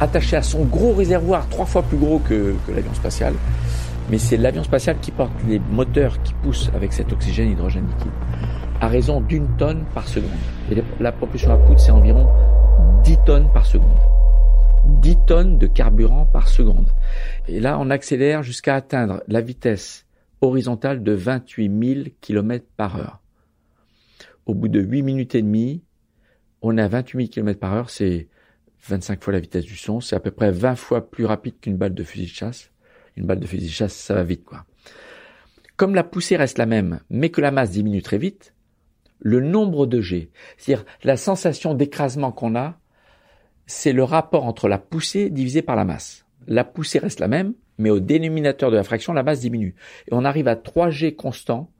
attaché 0.00 0.36
à 0.36 0.42
son 0.42 0.64
gros 0.64 0.94
réservoir, 0.94 1.48
trois 1.48 1.66
fois 1.66 1.82
plus 1.82 1.98
gros 1.98 2.18
que, 2.18 2.54
l'avion 2.74 2.94
spatial. 2.94 3.34
Mais 4.10 4.18
c'est 4.18 4.36
l'avion 4.36 4.64
spatial 4.64 4.96
qui 5.00 5.10
porte 5.10 5.32
les 5.48 5.58
moteurs 5.58 6.22
qui 6.22 6.34
poussent 6.42 6.70
avec 6.74 6.92
cet 6.92 7.12
oxygène 7.12 7.50
hydrogène 7.50 7.86
liquide 7.86 8.12
à 8.80 8.88
raison 8.88 9.20
d'une 9.20 9.48
tonne 9.56 9.84
par 9.94 10.06
seconde. 10.08 10.30
Et 10.70 10.82
la 11.00 11.12
propulsion 11.12 11.52
à 11.52 11.56
poudre, 11.56 11.80
c'est 11.80 11.92
environ 11.92 12.28
10 13.04 13.18
tonnes 13.24 13.48
par 13.52 13.64
seconde. 13.64 13.96
10 14.84 15.16
tonnes 15.26 15.58
de 15.58 15.66
carburant 15.66 16.26
par 16.26 16.48
seconde. 16.48 16.88
Et 17.48 17.60
là, 17.60 17.78
on 17.80 17.88
accélère 17.88 18.42
jusqu'à 18.42 18.74
atteindre 18.74 19.22
la 19.28 19.40
vitesse 19.40 20.03
horizontale 20.40 21.02
de 21.02 21.12
28 21.12 21.94
000 21.94 22.08
km 22.20 22.66
par 22.76 22.96
heure. 22.96 23.20
Au 24.46 24.54
bout 24.54 24.68
de 24.68 24.80
8 24.80 25.02
minutes 25.02 25.34
et 25.34 25.42
demie, 25.42 25.82
on 26.62 26.76
est 26.76 26.82
à 26.82 26.88
28 26.88 27.18
000 27.18 27.30
km 27.30 27.60
par 27.60 27.74
heure, 27.74 27.90
c'est 27.90 28.28
25 28.88 29.22
fois 29.22 29.32
la 29.32 29.40
vitesse 29.40 29.64
du 29.64 29.76
son, 29.76 30.00
c'est 30.00 30.16
à 30.16 30.20
peu 30.20 30.30
près 30.30 30.50
20 30.50 30.76
fois 30.76 31.10
plus 31.10 31.24
rapide 31.24 31.58
qu'une 31.60 31.76
balle 31.76 31.94
de 31.94 32.04
fusil 32.04 32.26
de 32.26 32.30
chasse. 32.30 32.70
Une 33.16 33.26
balle 33.26 33.40
de 33.40 33.46
fusil 33.46 33.66
de 33.66 33.70
chasse, 33.70 33.94
ça 33.94 34.14
va 34.14 34.24
vite, 34.24 34.44
quoi. 34.44 34.64
Comme 35.76 35.94
la 35.94 36.04
poussée 36.04 36.36
reste 36.36 36.58
la 36.58 36.66
même, 36.66 37.00
mais 37.10 37.30
que 37.30 37.40
la 37.40 37.50
masse 37.50 37.70
diminue 37.70 38.02
très 38.02 38.18
vite, 38.18 38.54
le 39.18 39.40
nombre 39.40 39.86
de 39.86 40.00
G, 40.00 40.30
c'est-à-dire 40.56 40.84
la 41.02 41.16
sensation 41.16 41.74
d'écrasement 41.74 42.30
qu'on 42.30 42.54
a, 42.54 42.78
c'est 43.66 43.92
le 43.92 44.04
rapport 44.04 44.44
entre 44.44 44.68
la 44.68 44.78
poussée 44.78 45.30
divisée 45.30 45.62
par 45.62 45.76
la 45.76 45.84
masse. 45.84 46.23
La 46.46 46.64
poussée 46.64 46.98
reste 46.98 47.20
la 47.20 47.28
même, 47.28 47.54
mais 47.78 47.90
au 47.90 48.00
dénominateur 48.00 48.70
de 48.70 48.76
la 48.76 48.84
fraction, 48.84 49.12
la 49.12 49.22
masse 49.22 49.40
diminue. 49.40 49.74
Et 50.08 50.12
on 50.12 50.24
arrive 50.24 50.48
à 50.48 50.54
3G 50.54 51.14
constant, 51.14 51.70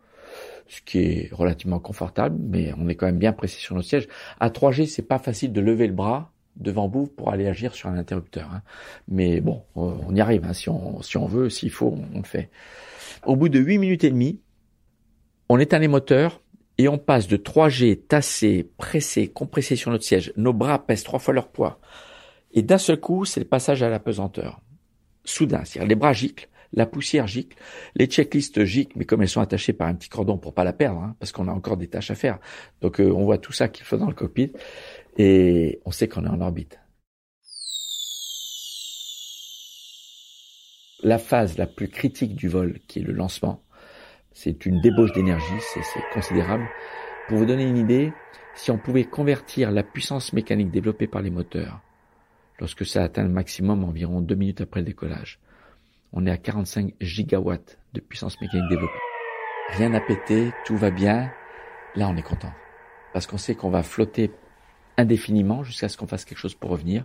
ce 0.67 0.81
qui 0.81 0.99
est 0.99 1.29
relativement 1.33 1.79
confortable, 1.79 2.37
mais 2.41 2.73
on 2.79 2.89
est 2.89 2.95
quand 2.95 3.07
même 3.07 3.19
bien 3.19 3.33
pressé 3.33 3.59
sur 3.59 3.75
nos 3.75 3.83
sièges. 3.83 4.09
À 4.41 4.49
3G, 4.49 4.87
c'est 4.87 5.03
pas 5.03 5.19
facile 5.19 5.53
de 5.53 5.61
lever 5.61 5.87
le 5.87 5.93
bras 5.93 6.33
devant 6.57 6.89
vous 6.89 7.07
pour 7.07 7.31
aller 7.31 7.47
agir 7.47 7.75
sur 7.75 7.89
un 7.89 7.97
interrupteur. 7.97 8.51
Hein. 8.53 8.63
Mais 9.09 9.41
bon, 9.41 9.63
on 9.75 10.15
y 10.15 10.21
arrive. 10.21 10.45
Hein. 10.45 10.53
Si, 10.53 10.69
on, 10.69 11.03
si 11.03 11.17
on 11.17 11.27
veut, 11.27 11.51
s'il 11.51 11.71
faut, 11.71 11.97
on 12.15 12.19
le 12.19 12.25
fait. 12.25 12.51
Au 13.25 13.37
bout 13.37 13.49
de 13.49 13.59
8 13.59 13.79
minutes 13.79 14.05
et 14.05 14.11
demie, 14.11 14.41
on 15.49 15.59
éteint 15.59 15.79
les 15.79 15.89
moteurs 15.89 16.41
et 16.79 16.89
on 16.89 16.99
passe 16.99 17.29
de 17.29 17.37
3G 17.37 18.07
tassé, 18.07 18.71
pressé, 18.79 19.29
compressé 19.29 19.77
sur 19.77 19.91
notre 19.91 20.05
siège. 20.05 20.33
Nos 20.37 20.53
bras 20.53 20.85
pèsent 20.85 21.05
trois 21.05 21.19
fois 21.19 21.35
leur 21.35 21.49
poids. 21.49 21.81
Et 22.55 22.63
d'un 22.63 22.79
seul 22.79 23.01
coup, 23.01 23.25
c'est 23.25 23.41
le 23.41 23.47
passage 23.47 23.83
à 23.83 23.91
la 23.91 23.99
pesanteur 23.99 24.61
soudain. 25.25 25.65
C'est-à-dire 25.65 25.89
les 25.89 25.97
bras 25.97 26.13
giclent, 26.13 26.49
la 26.73 26.87
poussière 26.87 27.27
gicle, 27.27 27.57
les 27.97 28.07
checklists 28.07 28.65
giclent, 28.65 28.97
mais 28.97 29.05
comme 29.05 29.23
elles 29.23 29.29
sont 29.29 29.41
attachées 29.41 29.73
par 29.73 29.89
un 29.89 29.95
petit 29.95 30.09
cordon 30.09 30.39
pour 30.39 30.55
pas 30.55 30.63
la 30.63 30.73
perdre, 30.73 31.01
hein, 31.01 31.17
parce 31.19 31.33
qu'on 31.33 31.49
a 31.49 31.53
encore 31.53 31.77
des 31.77 31.89
tâches 31.89 32.13
à 32.13 32.15
faire. 32.15 32.39
Donc 32.81 33.01
euh, 33.01 33.11
on 33.11 33.25
voit 33.25 33.39
tout 33.39 33.53
ça 33.53 33.69
qu'il 33.69 33.85
faut 33.85 33.97
dans 33.97 34.07
le 34.07 34.15
cockpit 34.15 34.53
et 35.19 35.81
on 35.85 35.91
sait 35.91 36.09
qu'on 36.09 36.25
est 36.25 36.29
en 36.29 36.41
orbite. 36.41 36.79
La 41.03 41.19
phase 41.19 41.59
la 41.59 41.67
plus 41.67 41.89
critique 41.89 42.35
du 42.35 42.49
vol, 42.49 42.79
qui 42.87 43.01
est 43.01 43.03
le 43.03 43.13
lancement, 43.13 43.63
c'est 44.33 44.65
une 44.65 44.81
débauche 44.81 45.13
d'énergie, 45.13 45.61
c'est 45.61 45.83
considérable. 46.13 46.67
Pour 47.29 47.39
vous 47.39 47.47
donner 47.47 47.65
une 47.65 47.77
idée, 47.77 48.13
si 48.55 48.71
on 48.71 48.79
pouvait 48.79 49.05
convertir 49.05 49.71
la 49.71 49.83
puissance 49.83 50.33
mécanique 50.33 50.71
développée 50.71 51.07
par 51.07 51.21
les 51.21 51.31
moteurs 51.31 51.81
lorsque 52.59 52.87
ça 52.87 53.03
atteint 53.03 53.23
le 53.23 53.29
maximum 53.29 53.85
environ 53.85 54.21
deux 54.21 54.35
minutes 54.35 54.61
après 54.61 54.81
le 54.81 54.87
décollage. 54.87 55.41
On 56.13 56.27
est 56.27 56.31
à 56.31 56.37
45 56.37 56.95
gigawatts 57.01 57.79
de 57.93 58.01
puissance 58.01 58.41
mécanique 58.41 58.69
développée. 58.69 58.93
Rien 59.71 59.89
n'a 59.89 60.01
pété, 60.01 60.53
tout 60.65 60.77
va 60.77 60.91
bien. 60.91 61.31
Là, 61.97 62.09
on 62.09 62.17
est 62.17 62.23
content. 62.23 62.53
Parce 63.13 63.27
qu'on 63.27 63.39
sait 63.39 63.55
qu'on 63.55 63.71
va 63.71 63.83
flotter 63.83 64.31
indéfiniment 64.97 65.65
jusqu'à 65.65 65.89
ce 65.89 65.97
qu'on 65.97 66.07
fasse 66.07 66.25
quelque 66.25 66.39
chose 66.39 66.55
pour 66.55 66.71
revenir. 66.71 67.05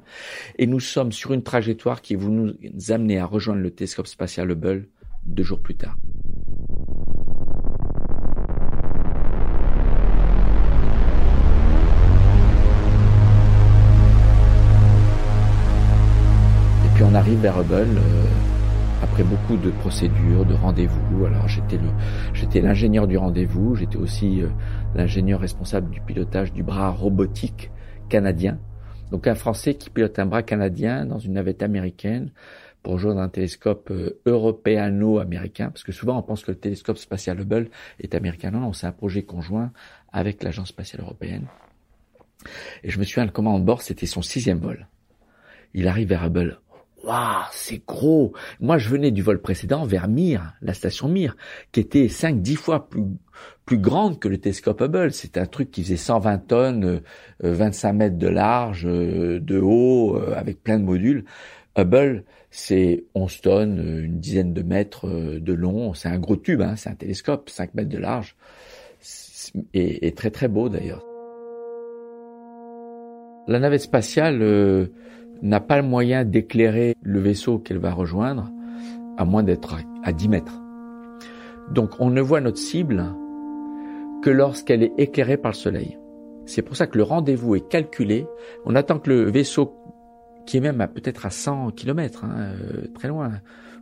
Et 0.57 0.67
nous 0.67 0.79
sommes 0.79 1.11
sur 1.11 1.33
une 1.33 1.43
trajectoire 1.43 2.01
qui 2.01 2.15
vous 2.15 2.29
nous 2.29 2.55
amener 2.91 3.19
à 3.19 3.25
rejoindre 3.25 3.61
le 3.61 3.71
télescope 3.71 4.07
spatial 4.07 4.51
Hubble 4.51 4.87
deux 5.25 5.43
jours 5.43 5.61
plus 5.61 5.75
tard. 5.75 5.95
On 17.09 17.15
arrive 17.15 17.39
vers 17.39 17.59
Hubble. 17.59 17.97
Euh, 17.97 18.25
après 19.01 19.23
beaucoup 19.23 19.57
de 19.57 19.71
procédures, 19.71 20.45
de 20.45 20.53
rendez-vous. 20.53 21.25
Alors 21.25 21.47
j'étais 21.47 22.61
l'ingénieur 22.61 23.07
du 23.07 23.17
rendez-vous, 23.17 23.75
j'étais 23.75 23.97
aussi 23.97 24.41
euh, 24.41 24.49
l'ingénieur 24.93 25.39
responsable 25.39 25.89
du 25.89 26.01
pilotage 26.01 26.53
du 26.53 26.61
bras 26.61 26.89
robotique 26.89 27.71
canadien. 28.09 28.59
Donc 29.09 29.25
un 29.25 29.35
Français 29.35 29.73
qui 29.73 29.89
pilote 29.89 30.19
un 30.19 30.25
bras 30.25 30.43
canadien 30.43 31.05
dans 31.05 31.17
une 31.17 31.33
navette 31.33 31.63
américaine 31.63 32.31
pour 32.83 32.93
rejoindre 32.93 33.21
un 33.21 33.29
télescope 33.29 33.89
euh, 33.89 34.19
européano-américain, 34.25 35.69
parce 35.69 35.83
que 35.83 35.91
souvent 35.91 36.17
on 36.17 36.21
pense 36.21 36.43
que 36.43 36.51
le 36.51 36.57
télescope 36.57 36.97
spatial 36.97 37.39
Hubble 37.39 37.69
est 37.99 38.13
américain. 38.13 38.51
Non, 38.51 38.59
non, 38.59 38.73
c'est 38.73 38.87
un 38.87 38.91
projet 38.91 39.23
conjoint 39.23 39.71
avec 40.11 40.43
l'agence 40.43 40.67
spatiale 40.67 41.01
européenne. 41.01 41.47
Et 42.83 42.91
je 42.91 42.99
me 42.99 43.03
souviens, 43.03 43.25
le 43.25 43.31
commandant 43.31 43.59
de 43.59 43.65
bord, 43.65 43.81
c'était 43.81 44.05
son 44.05 44.21
sixième 44.21 44.59
vol. 44.59 44.87
Il 45.73 45.87
arrive 45.87 46.09
vers 46.09 46.25
Hubble. 46.25 46.59
Waouh, 47.03 47.45
c'est 47.51 47.85
gros. 47.85 48.33
Moi, 48.59 48.77
je 48.77 48.89
venais 48.89 49.11
du 49.11 49.21
vol 49.21 49.41
précédent 49.41 49.85
vers 49.85 50.07
Mir, 50.07 50.53
la 50.61 50.73
station 50.73 51.07
Mir, 51.07 51.37
qui 51.71 51.79
était 51.79 52.07
5-10 52.07 52.55
fois 52.55 52.89
plus, 52.89 53.03
plus 53.65 53.77
grande 53.77 54.19
que 54.19 54.27
le 54.27 54.37
télescope 54.37 54.81
Hubble. 54.81 55.13
C'était 55.13 55.39
un 55.39 55.45
truc 55.45 55.71
qui 55.71 55.83
faisait 55.83 55.95
120 55.95 56.37
tonnes, 56.39 57.01
25 57.41 57.89
euh, 57.89 57.93
mètres 57.93 58.17
de 58.17 58.27
large, 58.27 58.85
euh, 58.85 59.39
de 59.39 59.59
haut, 59.59 60.17
euh, 60.17 60.33
avec 60.35 60.61
plein 60.61 60.79
de 60.79 60.83
modules. 60.83 61.23
Hubble, 61.77 62.25
c'est 62.51 63.05
11 63.15 63.41
tonnes, 63.41 64.03
une 64.03 64.19
dizaine 64.19 64.53
de 64.53 64.61
mètres 64.61 65.07
de 65.07 65.53
long. 65.53 65.93
C'est 65.93 66.09
un 66.09 66.19
gros 66.19 66.35
tube, 66.35 66.61
hein, 66.61 66.75
c'est 66.75 66.89
un 66.89 66.95
télescope, 66.95 67.49
5 67.49 67.75
mètres 67.75 67.89
de 67.89 67.97
large. 67.97 68.35
Et, 69.73 70.07
et 70.07 70.11
très 70.11 70.31
très 70.31 70.47
beau 70.47 70.67
d'ailleurs. 70.67 71.05
La 73.47 73.59
navette 73.59 73.81
spatiale 73.81 74.89
n'a 75.41 75.59
pas 75.59 75.77
le 75.77 75.87
moyen 75.87 76.25
d'éclairer 76.25 76.95
le 77.01 77.19
vaisseau 77.19 77.59
qu'elle 77.59 77.77
va 77.77 77.93
rejoindre, 77.93 78.51
à 79.17 79.25
moins 79.25 79.43
d'être 79.43 79.77
à 80.03 80.13
10 80.13 80.29
mètres. 80.29 80.61
Donc 81.71 81.91
on 81.99 82.09
ne 82.09 82.21
voit 82.21 82.41
notre 82.41 82.57
cible 82.57 83.05
que 84.21 84.29
lorsqu'elle 84.29 84.83
est 84.83 84.93
éclairée 84.97 85.37
par 85.37 85.51
le 85.51 85.57
soleil. 85.57 85.97
C'est 86.45 86.61
pour 86.61 86.75
ça 86.75 86.87
que 86.87 86.97
le 86.97 87.03
rendez-vous 87.03 87.55
est 87.55 87.67
calculé. 87.67 88.25
On 88.65 88.75
attend 88.75 88.99
que 88.99 89.09
le 89.09 89.29
vaisseau, 89.29 89.75
qui 90.45 90.57
est 90.57 90.61
même 90.61 90.85
peut-être 90.93 91.25
à 91.25 91.29
100 91.29 91.71
km, 91.71 92.25
hein, 92.25 92.29
euh, 92.37 92.87
très 92.95 93.07
loin, 93.07 93.31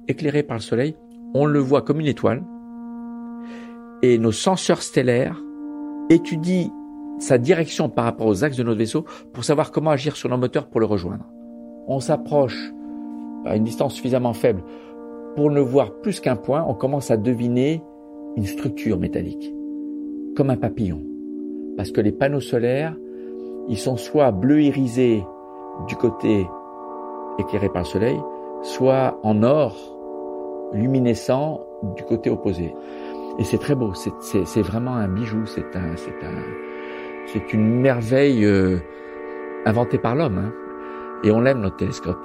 éclairé 0.07 0.43
par 0.43 0.57
le 0.57 0.61
soleil, 0.61 0.95
on 1.33 1.45
le 1.45 1.59
voit 1.59 1.81
comme 1.81 2.01
une 2.01 2.07
étoile. 2.07 2.43
Et 4.01 4.17
nos 4.17 4.31
senseurs 4.31 4.81
stellaires 4.81 5.41
étudient 6.09 6.71
sa 7.19 7.37
direction 7.37 7.89
par 7.89 8.05
rapport 8.05 8.27
aux 8.27 8.43
axes 8.43 8.57
de 8.57 8.63
notre 8.63 8.77
vaisseau 8.77 9.05
pour 9.33 9.43
savoir 9.43 9.71
comment 9.71 9.91
agir 9.91 10.15
sur 10.15 10.29
nos 10.29 10.37
moteurs 10.37 10.67
pour 10.67 10.79
le 10.79 10.85
rejoindre 10.85 11.25
on 11.87 11.99
s'approche 11.99 12.73
à 13.45 13.55
une 13.55 13.63
distance 13.63 13.93
suffisamment 13.93 14.33
faible 14.33 14.61
pour 15.35 15.49
ne 15.49 15.61
voir 15.61 15.93
plus 16.01 16.19
qu'un 16.19 16.35
point, 16.35 16.65
on 16.67 16.73
commence 16.73 17.11
à 17.11 17.17
deviner 17.17 17.83
une 18.35 18.45
structure 18.45 18.99
métallique, 18.99 19.53
comme 20.35 20.49
un 20.49 20.57
papillon. 20.57 21.01
Parce 21.77 21.91
que 21.91 22.01
les 22.01 22.11
panneaux 22.11 22.41
solaires, 22.41 22.95
ils 23.69 23.77
sont 23.77 23.97
soit 23.97 24.31
bleu 24.31 24.61
irisé 24.61 25.23
du 25.87 25.95
côté 25.95 26.47
éclairé 27.39 27.69
par 27.69 27.83
le 27.83 27.87
soleil, 27.87 28.19
soit 28.63 29.19
en 29.23 29.43
or 29.43 29.75
luminescent 30.73 31.61
du 31.95 32.03
côté 32.03 32.29
opposé. 32.29 32.73
Et 33.39 33.43
c'est 33.43 33.59
très 33.59 33.75
beau, 33.75 33.93
c'est 33.93 34.61
vraiment 34.61 34.95
un 34.95 35.07
bijou, 35.07 35.45
c'est 35.45 35.75
un, 35.75 35.95
c'est 35.95 36.25
un, 36.25 36.41
c'est 37.27 37.53
une 37.53 37.79
merveille 37.79 38.43
euh, 38.43 38.79
inventée 39.65 39.99
par 39.99 40.15
l'homme. 40.15 40.39
Hein 40.39 40.66
et 41.23 41.31
on 41.31 41.41
l'aime 41.41 41.61
notre 41.61 41.77
télescope. 41.77 42.19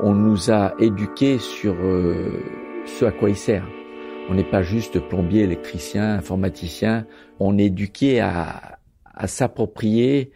On 0.00 0.14
nous 0.14 0.50
a 0.50 0.74
éduqués 0.78 1.38
sur 1.38 1.74
euh, 1.74 2.42
ce 2.86 3.04
à 3.04 3.12
quoi 3.12 3.30
il 3.30 3.36
sert. 3.36 3.66
On 4.28 4.34
n'est 4.34 4.48
pas 4.48 4.62
juste 4.62 5.00
plombier, 5.08 5.42
électricien, 5.42 6.14
informaticien. 6.14 7.06
On 7.38 7.58
est 7.58 7.66
éduqué 7.66 8.20
à, 8.20 8.78
à 9.04 9.26
s'approprier 9.26 10.32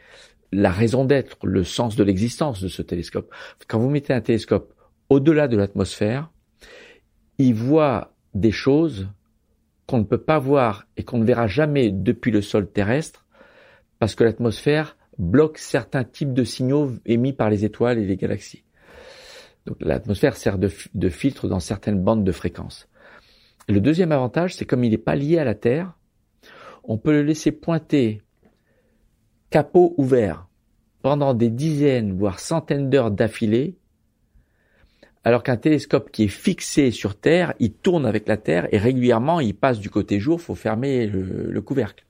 la 0.52 0.70
raison 0.70 1.04
d'être, 1.04 1.38
le 1.46 1.64
sens 1.64 1.96
de 1.96 2.04
l'existence 2.04 2.62
de 2.62 2.68
ce 2.68 2.82
télescope. 2.82 3.32
Quand 3.66 3.78
vous 3.78 3.90
mettez 3.90 4.12
un 4.12 4.20
télescope 4.20 4.74
au-delà 5.08 5.48
de 5.48 5.56
l'atmosphère, 5.56 6.30
il 7.38 7.54
voit 7.54 8.14
des 8.34 8.52
choses 8.52 9.08
qu'on 9.86 9.98
ne 9.98 10.04
peut 10.04 10.18
pas 10.18 10.38
voir 10.38 10.86
et 10.96 11.02
qu'on 11.02 11.18
ne 11.18 11.24
verra 11.24 11.46
jamais 11.46 11.90
depuis 11.90 12.30
le 12.30 12.42
sol 12.42 12.70
terrestre, 12.70 13.26
parce 13.98 14.14
que 14.14 14.24
l'atmosphère 14.24 14.96
bloque 15.18 15.58
certains 15.58 16.04
types 16.04 16.32
de 16.32 16.44
signaux 16.44 16.92
émis 17.06 17.32
par 17.32 17.50
les 17.50 17.64
étoiles 17.64 17.98
et 17.98 18.06
les 18.06 18.16
galaxies. 18.16 18.64
Donc 19.66 19.76
l'atmosphère 19.80 20.36
sert 20.36 20.58
de, 20.58 20.68
filtre 21.08 21.48
dans 21.48 21.60
certaines 21.60 22.02
bandes 22.02 22.24
de 22.24 22.32
fréquences. 22.32 22.88
le 23.68 23.80
deuxième 23.80 24.12
avantage, 24.12 24.54
c'est 24.56 24.66
comme 24.66 24.84
il 24.84 24.90
n'est 24.90 24.98
pas 24.98 25.16
lié 25.16 25.38
à 25.38 25.44
la 25.44 25.54
Terre, 25.54 25.94
on 26.82 26.98
peut 26.98 27.12
le 27.12 27.22
laisser 27.22 27.50
pointer 27.50 28.20
capot 29.48 29.94
ouvert 29.96 30.48
pendant 31.00 31.32
des 31.32 31.50
dizaines, 31.50 32.16
voire 32.16 32.40
centaines 32.40 32.90
d'heures 32.90 33.10
d'affilée, 33.10 33.78
alors 35.22 35.42
qu'un 35.42 35.56
télescope 35.56 36.10
qui 36.10 36.24
est 36.24 36.28
fixé 36.28 36.90
sur 36.90 37.18
Terre, 37.18 37.54
il 37.58 37.72
tourne 37.72 38.04
avec 38.04 38.28
la 38.28 38.36
Terre 38.36 38.68
et 38.72 38.78
régulièrement 38.78 39.40
il 39.40 39.54
passe 39.54 39.80
du 39.80 39.88
côté 39.88 40.20
jour, 40.20 40.40
faut 40.40 40.54
fermer 40.54 41.06
le 41.06 41.60
couvercle. 41.62 42.04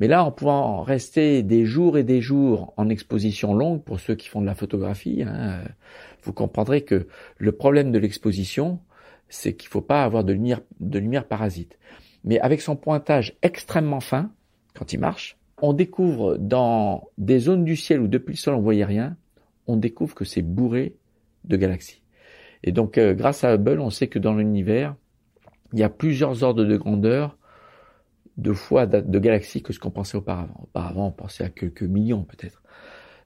Mais 0.00 0.08
là, 0.08 0.24
en 0.24 0.32
pouvant 0.32 0.82
rester 0.82 1.42
des 1.42 1.66
jours 1.66 1.98
et 1.98 2.04
des 2.04 2.22
jours 2.22 2.72
en 2.78 2.88
exposition 2.88 3.52
longue, 3.54 3.82
pour 3.82 4.00
ceux 4.00 4.14
qui 4.14 4.28
font 4.28 4.40
de 4.40 4.46
la 4.46 4.54
photographie, 4.54 5.22
hein, 5.22 5.60
vous 6.22 6.32
comprendrez 6.32 6.82
que 6.82 7.06
le 7.36 7.52
problème 7.52 7.92
de 7.92 7.98
l'exposition, 7.98 8.80
c'est 9.28 9.54
qu'il 9.54 9.68
ne 9.68 9.72
faut 9.72 9.82
pas 9.82 10.02
avoir 10.02 10.24
de 10.24 10.32
lumière, 10.32 10.62
de 10.80 10.98
lumière 10.98 11.26
parasite. 11.26 11.78
Mais 12.24 12.40
avec 12.40 12.62
son 12.62 12.76
pointage 12.76 13.36
extrêmement 13.42 14.00
fin, 14.00 14.30
quand 14.74 14.94
il 14.94 15.00
marche, 15.00 15.36
on 15.58 15.74
découvre 15.74 16.38
dans 16.38 17.08
des 17.18 17.38
zones 17.38 17.64
du 17.64 17.76
ciel 17.76 18.00
où 18.00 18.08
depuis 18.08 18.32
le 18.32 18.38
sol 18.38 18.54
on 18.54 18.60
voyait 18.60 18.86
rien, 18.86 19.16
on 19.66 19.76
découvre 19.76 20.14
que 20.14 20.24
c'est 20.24 20.42
bourré 20.42 20.96
de 21.44 21.56
galaxies. 21.58 22.02
Et 22.64 22.72
donc, 22.72 22.96
euh, 22.96 23.14
grâce 23.14 23.44
à 23.44 23.54
Hubble, 23.54 23.80
on 23.80 23.90
sait 23.90 24.08
que 24.08 24.18
dans 24.18 24.34
l'univers, 24.34 24.94
il 25.74 25.78
y 25.78 25.82
a 25.82 25.90
plusieurs 25.90 26.42
ordres 26.42 26.64
de 26.64 26.76
grandeur 26.76 27.36
deux 28.36 28.54
fois 28.54 28.86
de 28.86 29.18
galaxies 29.18 29.62
que 29.62 29.72
ce 29.72 29.78
qu'on 29.78 29.90
pensait 29.90 30.16
auparavant. 30.16 30.60
Auparavant, 30.62 31.08
on 31.08 31.12
pensait 31.12 31.44
à 31.44 31.48
quelques 31.50 31.82
millions 31.82 32.24
peut-être. 32.24 32.62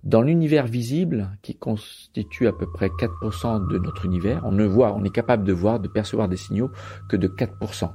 Dans 0.04 0.20
l'univers 0.20 0.66
visible, 0.66 1.30
qui 1.40 1.54
constitue 1.54 2.46
à 2.46 2.52
peu 2.52 2.70
près 2.70 2.88
4% 2.88 3.70
de 3.70 3.78
notre 3.78 4.04
univers, 4.04 4.42
on 4.44 4.52
ne 4.52 4.66
voit, 4.66 4.94
on 4.94 5.02
est 5.02 5.14
capable 5.14 5.44
de 5.44 5.52
voir, 5.54 5.80
de 5.80 5.88
percevoir 5.88 6.28
des 6.28 6.36
signaux 6.36 6.70
que 7.08 7.16
de 7.16 7.26
4% 7.26 7.90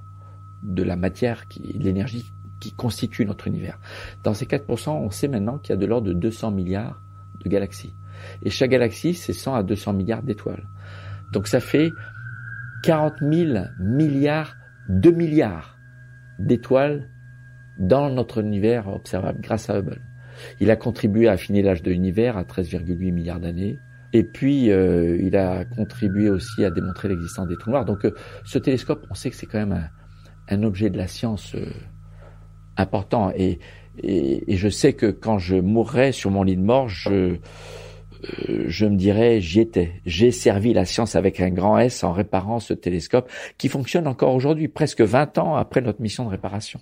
de 0.63 0.83
la 0.83 0.95
matière, 0.95 1.47
qui, 1.47 1.61
de 1.61 1.83
l'énergie 1.83 2.23
qui 2.59 2.71
constitue 2.73 3.25
notre 3.25 3.47
univers. 3.47 3.79
Dans 4.23 4.33
ces 4.33 4.45
4%, 4.45 4.89
on 4.89 5.11
sait 5.11 5.27
maintenant 5.27 5.59
qu'il 5.59 5.69
y 5.69 5.73
a 5.73 5.77
de 5.77 5.85
l'ordre 5.85 6.07
de 6.07 6.13
200 6.13 6.51
milliards 6.51 6.99
de 7.43 7.49
galaxies. 7.49 7.93
Et 8.43 8.49
chaque 8.49 8.71
galaxie, 8.71 9.13
c'est 9.13 9.33
100 9.33 9.53
à 9.53 9.63
200 9.63 9.93
milliards 9.93 10.23
d'étoiles. 10.23 10.67
Donc 11.31 11.47
ça 11.47 11.59
fait 11.59 11.91
40 12.83 13.13
000 13.21 13.65
milliards 13.79 14.55
de 14.89 15.11
milliards 15.11 15.78
d'étoiles 16.39 17.09
dans 17.77 18.09
notre 18.09 18.39
univers 18.39 18.87
observable 18.87 19.39
grâce 19.41 19.69
à 19.69 19.77
Hubble. 19.77 20.01
Il 20.59 20.71
a 20.71 20.75
contribué 20.75 21.27
à 21.27 21.33
affiner 21.33 21.61
l'âge 21.61 21.83
de 21.83 21.91
l'univers 21.91 22.37
à 22.37 22.43
13,8 22.43 23.11
milliards 23.11 23.39
d'années. 23.39 23.77
Et 24.13 24.23
puis, 24.23 24.71
euh, 24.71 25.17
il 25.21 25.35
a 25.35 25.65
contribué 25.65 26.29
aussi 26.29 26.65
à 26.65 26.71
démontrer 26.71 27.09
l'existence 27.09 27.47
des 27.47 27.57
trous 27.57 27.71
noirs. 27.71 27.85
Donc, 27.85 28.05
euh, 28.05 28.11
ce 28.43 28.57
télescope, 28.57 29.05
on 29.09 29.13
sait 29.13 29.29
que 29.29 29.35
c'est 29.35 29.45
quand 29.45 29.59
même 29.59 29.89
un, 30.47 30.63
objet 30.63 30.89
de 30.89 30.97
la 30.97 31.07
science 31.07 31.53
euh, 31.55 31.67
important. 32.75 33.31
Et, 33.35 33.59
et, 34.01 34.51
et, 34.51 34.57
je 34.57 34.69
sais 34.69 34.93
que 34.93 35.07
quand 35.07 35.37
je 35.37 35.57
mourrai 35.57 36.11
sur 36.11 36.31
mon 36.31 36.43
lit 36.43 36.57
de 36.57 36.63
mort, 36.63 36.89
je, 36.89 37.37
je 38.23 38.85
me 38.85 38.95
dirais, 38.95 39.41
j'y 39.41 39.61
étais. 39.61 39.93
J'ai 40.05 40.31
servi 40.31 40.73
la 40.73 40.85
science 40.85 41.15
avec 41.15 41.39
un 41.39 41.49
grand 41.49 41.77
S 41.77 42.03
en 42.03 42.11
réparant 42.11 42.59
ce 42.59 42.73
télescope 42.73 43.29
qui 43.57 43.69
fonctionne 43.69 44.07
encore 44.07 44.33
aujourd'hui, 44.35 44.67
presque 44.67 45.01
20 45.01 45.37
ans 45.37 45.55
après 45.55 45.81
notre 45.81 46.01
mission 46.01 46.25
de 46.25 46.29
réparation. 46.29 46.79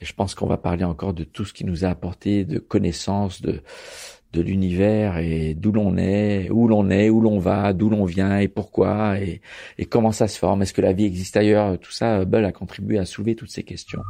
Et 0.00 0.04
je 0.04 0.12
pense 0.12 0.34
qu'on 0.34 0.46
va 0.46 0.56
parler 0.56 0.84
encore 0.84 1.14
de 1.14 1.24
tout 1.24 1.44
ce 1.44 1.52
qui 1.52 1.64
nous 1.64 1.84
a 1.84 1.88
apporté 1.88 2.44
de 2.44 2.58
connaissances, 2.58 3.42
de, 3.42 3.62
de 4.32 4.40
l'univers 4.40 5.18
et 5.18 5.54
d'où 5.54 5.72
l'on 5.72 5.96
est, 5.96 6.50
où 6.50 6.68
l'on 6.68 6.90
est, 6.90 7.10
où 7.10 7.20
l'on 7.20 7.38
va, 7.38 7.72
d'où 7.72 7.88
l'on 7.88 8.04
vient 8.04 8.38
et 8.38 8.48
pourquoi 8.48 9.18
et, 9.18 9.40
et, 9.78 9.86
comment 9.86 10.12
ça 10.12 10.28
se 10.28 10.38
forme. 10.38 10.62
Est-ce 10.62 10.74
que 10.74 10.82
la 10.82 10.92
vie 10.92 11.04
existe 11.04 11.36
ailleurs? 11.36 11.78
Tout 11.78 11.92
ça, 11.92 12.22
Hubble 12.22 12.44
a 12.44 12.52
contribué 12.52 12.98
à 12.98 13.04
soulever 13.04 13.34
toutes 13.34 13.50
ces 13.50 13.64
questions. 13.64 14.02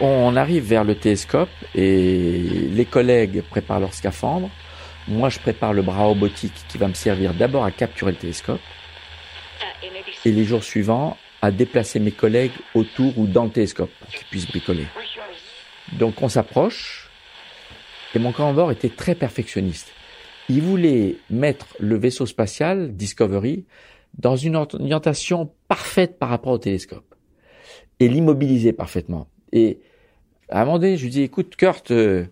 On 0.00 0.36
arrive 0.36 0.64
vers 0.64 0.84
le 0.84 0.94
télescope 0.94 1.48
et 1.74 2.38
les 2.70 2.84
collègues 2.84 3.42
préparent 3.42 3.80
leur 3.80 3.94
scaphandre. 3.94 4.50
Moi, 5.08 5.30
je 5.30 5.38
prépare 5.38 5.72
le 5.72 5.80
bras 5.80 6.04
robotique 6.04 6.52
qui 6.68 6.76
va 6.76 6.88
me 6.88 6.94
servir 6.94 7.32
d'abord 7.32 7.64
à 7.64 7.70
capturer 7.70 8.10
le 8.10 8.18
télescope 8.18 8.60
et 10.24 10.32
les 10.32 10.44
jours 10.44 10.62
suivants 10.62 11.16
à 11.40 11.50
déplacer 11.50 11.98
mes 11.98 12.10
collègues 12.10 12.52
autour 12.74 13.16
ou 13.18 13.26
dans 13.26 13.44
le 13.44 13.50
télescope 13.50 13.90
pour 14.00 14.10
qu'ils 14.10 14.26
puissent 14.26 14.48
bricoler. 14.48 14.86
Donc 15.94 16.20
on 16.20 16.28
s'approche 16.28 17.08
et 18.14 18.18
mon 18.18 18.32
commandant 18.32 18.70
était 18.70 18.90
très 18.90 19.14
perfectionniste. 19.14 19.92
Il 20.48 20.60
voulait 20.62 21.16
mettre 21.30 21.68
le 21.78 21.96
vaisseau 21.96 22.26
spatial 22.26 22.94
Discovery 22.94 23.64
dans 24.18 24.36
une 24.36 24.56
orientation 24.56 25.50
parfaite 25.68 26.18
par 26.18 26.28
rapport 26.28 26.52
au 26.52 26.58
télescope 26.58 27.14
et 27.98 28.08
l'immobiliser 28.08 28.72
parfaitement. 28.72 29.26
Et 29.52 29.78
à 30.48 30.62
un 30.62 30.64
moment 30.64 30.78
donné, 30.78 30.96
je 30.96 31.04
lui 31.04 31.10
dis, 31.10 31.22
écoute, 31.22 31.56
Kurt, 31.56 31.90
euh, 31.90 32.24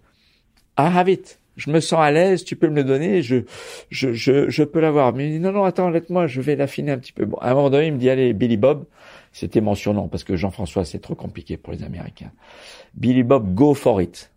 I 0.79 0.90
have 0.94 1.09
it. 1.09 1.40
Je 1.57 1.70
me 1.70 1.79
sens 1.79 2.00
à 2.00 2.11
l'aise, 2.11 2.44
tu 2.44 2.57
peux 2.57 2.68
me 2.68 2.74
le 2.74 2.85
donner, 2.85 3.22
je, 3.22 3.44
je, 3.88 4.12
je, 4.12 4.50
je 4.50 4.64
peux 4.64 4.81
l'avoir. 4.81 5.12
Mais 5.12 5.29
il 5.29 5.33
dit, 5.35 5.38
non, 5.38 5.53
non, 5.53 5.62
attends, 5.62 5.88
laisse-moi, 5.88 6.27
je 6.27 6.40
vais 6.40 6.57
l'affiner 6.57 6.90
un 6.90 6.98
petit 6.98 7.12
peu. 7.12 7.27
Bon, 7.27 7.37
à 7.37 7.53
un 7.53 7.55
moment 7.55 7.70
donné, 7.70 7.87
il 7.87 7.92
me 7.92 7.98
dit, 7.98 8.11
allez, 8.11 8.33
Billy 8.33 8.57
Bob, 8.57 8.87
c'était 9.31 9.61
mon 9.61 9.77
surnom, 9.77 10.09
parce 10.09 10.24
que 10.24 10.35
Jean-François, 10.35 10.85
c'est 10.85 10.98
trop 10.98 11.14
compliqué 11.14 11.57
pour 11.57 11.72
les 11.72 11.85
Américains. 11.85 12.33
Billy 12.94 13.22
Bob, 13.22 13.55
go 13.55 13.72
for 13.74 14.03
it. 14.03 14.33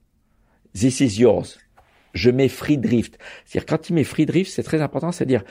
This 0.74 1.00
is 1.00 1.20
yours. 1.20 1.58
Je 2.14 2.30
mets 2.30 2.50
free 2.50 2.78
drift. 2.78 3.18
C'est-à-dire, 3.46 3.66
quand 3.66 3.90
il 3.90 3.94
met 3.94 4.04
free 4.04 4.28
drift, 4.28 4.52
c'est 4.52 4.64
très 4.64 4.82
important, 4.82 5.12
c'est-à-dire, 5.12 5.44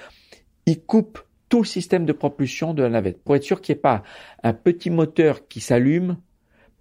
il 0.66 0.80
coupe 0.80 1.18
tout 1.48 1.62
le 1.62 1.66
système 1.66 2.06
de 2.06 2.12
propulsion 2.12 2.74
de 2.74 2.82
la 2.82 2.90
navette 2.90 3.22
pour 3.22 3.34
être 3.36 3.42
sûr 3.42 3.60
qu'il 3.60 3.74
n'y 3.74 3.78
ait 3.78 3.82
pas 3.82 4.02
un 4.42 4.52
petit 4.52 4.90
moteur 4.90 5.46
qui 5.48 5.60
s'allume 5.60 6.16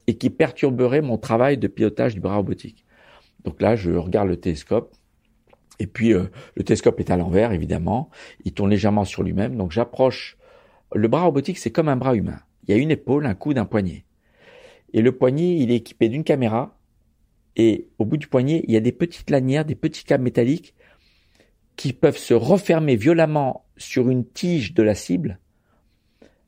et 0.07 0.17
qui 0.17 0.29
perturberait 0.29 1.01
mon 1.01 1.17
travail 1.17 1.57
de 1.57 1.67
pilotage 1.67 2.13
du 2.13 2.19
bras 2.19 2.35
robotique. 2.35 2.85
Donc 3.43 3.61
là, 3.61 3.75
je 3.75 3.91
regarde 3.91 4.27
le 4.27 4.37
télescope. 4.37 4.95
Et 5.79 5.87
puis, 5.87 6.13
euh, 6.13 6.25
le 6.55 6.63
télescope 6.63 6.99
est 6.99 7.11
à 7.11 7.17
l'envers, 7.17 7.51
évidemment. 7.51 8.09
Il 8.43 8.53
tourne 8.53 8.69
légèrement 8.69 9.05
sur 9.05 9.23
lui-même. 9.23 9.55
Donc, 9.55 9.71
j'approche. 9.71 10.37
Le 10.93 11.07
bras 11.07 11.23
robotique, 11.23 11.57
c'est 11.57 11.71
comme 11.71 11.89
un 11.89 11.95
bras 11.95 12.15
humain. 12.15 12.39
Il 12.67 12.75
y 12.75 12.77
a 12.77 12.81
une 12.81 12.91
épaule, 12.91 13.25
un 13.25 13.35
coude, 13.35 13.57
un 13.57 13.65
poignet. 13.65 14.05
Et 14.93 15.01
le 15.01 15.11
poignet, 15.11 15.57
il 15.57 15.71
est 15.71 15.77
équipé 15.77 16.09
d'une 16.09 16.23
caméra. 16.23 16.77
Et 17.55 17.89
au 17.99 18.05
bout 18.05 18.17
du 18.17 18.27
poignet, 18.27 18.63
il 18.67 18.73
y 18.73 18.77
a 18.77 18.81
des 18.81 18.91
petites 18.91 19.29
lanières, 19.29 19.65
des 19.65 19.75
petits 19.75 20.03
câbles 20.03 20.23
métalliques 20.23 20.73
qui 21.75 21.93
peuvent 21.93 22.17
se 22.17 22.33
refermer 22.33 22.95
violemment 22.95 23.65
sur 23.77 24.09
une 24.09 24.25
tige 24.25 24.73
de 24.73 24.83
la 24.83 24.95
cible 24.95 25.39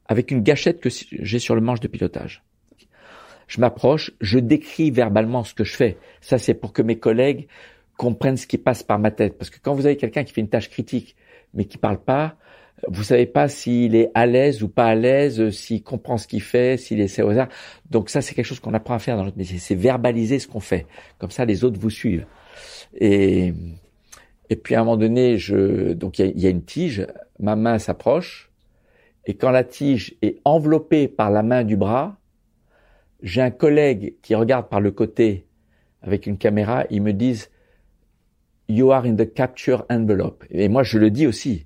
avec 0.05 0.31
une 0.31 0.41
gâchette 0.41 0.79
que 0.79 0.89
j'ai 0.89 1.39
sur 1.39 1.53
le 1.53 1.61
manche 1.61 1.81
de 1.81 1.87
pilotage 1.87 2.46
je 3.47 3.61
m'approche, 3.61 4.11
je 4.21 4.39
décris 4.39 4.91
verbalement 4.91 5.43
ce 5.43 5.53
que 5.53 5.63
je 5.63 5.75
fais. 5.75 5.97
Ça, 6.21 6.37
c'est 6.37 6.53
pour 6.53 6.73
que 6.73 6.81
mes 6.81 6.99
collègues 6.99 7.47
comprennent 7.97 8.37
ce 8.37 8.47
qui 8.47 8.57
passe 8.57 8.83
par 8.83 8.99
ma 8.99 9.11
tête. 9.11 9.37
Parce 9.37 9.49
que 9.49 9.57
quand 9.61 9.73
vous 9.73 9.85
avez 9.85 9.97
quelqu'un 9.97 10.23
qui 10.23 10.33
fait 10.33 10.41
une 10.41 10.49
tâche 10.49 10.69
critique, 10.69 11.15
mais 11.53 11.65
qui 11.65 11.77
parle 11.77 11.99
pas, 11.99 12.35
vous 12.87 13.03
savez 13.03 13.25
pas 13.25 13.47
s'il 13.47 13.95
est 13.95 14.11
à 14.13 14.27
l'aise 14.27 14.61
ou 14.61 14.69
pas 14.69 14.85
à 14.85 14.95
l'aise, 14.95 15.49
s'il 15.49 15.81
comprend 15.81 16.17
ce 16.17 16.27
qu'il 16.27 16.43
fait, 16.43 16.77
s'il 16.77 16.99
essaie 16.99 17.23
au 17.23 17.29
hasard. 17.29 17.47
Donc 17.89 18.09
ça, 18.09 18.21
c'est 18.21 18.35
quelque 18.35 18.45
chose 18.45 18.59
qu'on 18.59 18.73
apprend 18.73 18.93
à 18.93 18.99
faire 18.99 19.17
dans 19.17 19.23
notre 19.23 19.37
métier. 19.37 19.57
C'est 19.57 19.75
verbaliser 19.75 20.37
ce 20.39 20.47
qu'on 20.47 20.59
fait. 20.59 20.85
Comme 21.17 21.31
ça, 21.31 21.45
les 21.45 21.63
autres 21.63 21.79
vous 21.79 21.89
suivent. 21.89 22.27
Et, 22.99 23.53
et 24.49 24.55
puis 24.55 24.75
à 24.75 24.81
un 24.81 24.83
moment 24.83 24.97
donné, 24.97 25.37
je, 25.37 25.93
donc 25.93 26.19
il 26.19 26.39
y 26.39 26.45
a 26.45 26.49
une 26.49 26.63
tige, 26.63 27.07
ma 27.39 27.55
main 27.55 27.79
s'approche, 27.79 28.51
et 29.25 29.33
quand 29.33 29.51
la 29.51 29.63
tige 29.63 30.15
est 30.21 30.39
enveloppée 30.45 31.07
par 31.07 31.31
la 31.31 31.43
main 31.43 31.63
du 31.63 31.75
bras, 31.75 32.17
j'ai 33.21 33.41
un 33.41 33.51
collègue 33.51 34.15
qui 34.21 34.35
regarde 34.35 34.69
par 34.69 34.81
le 34.81 34.91
côté 34.91 35.47
avec 36.01 36.27
une 36.27 36.37
caméra, 36.37 36.85
ils 36.89 37.01
me 37.01 37.13
disent 37.13 37.49
You 38.69 38.91
are 38.91 39.05
in 39.05 39.15
the 39.15 39.33
capture 39.33 39.85
envelope. 39.89 40.43
Et 40.49 40.67
moi, 40.67 40.83
je 40.83 40.97
le 40.97 41.09
dis 41.09 41.25
aussi. 41.25 41.65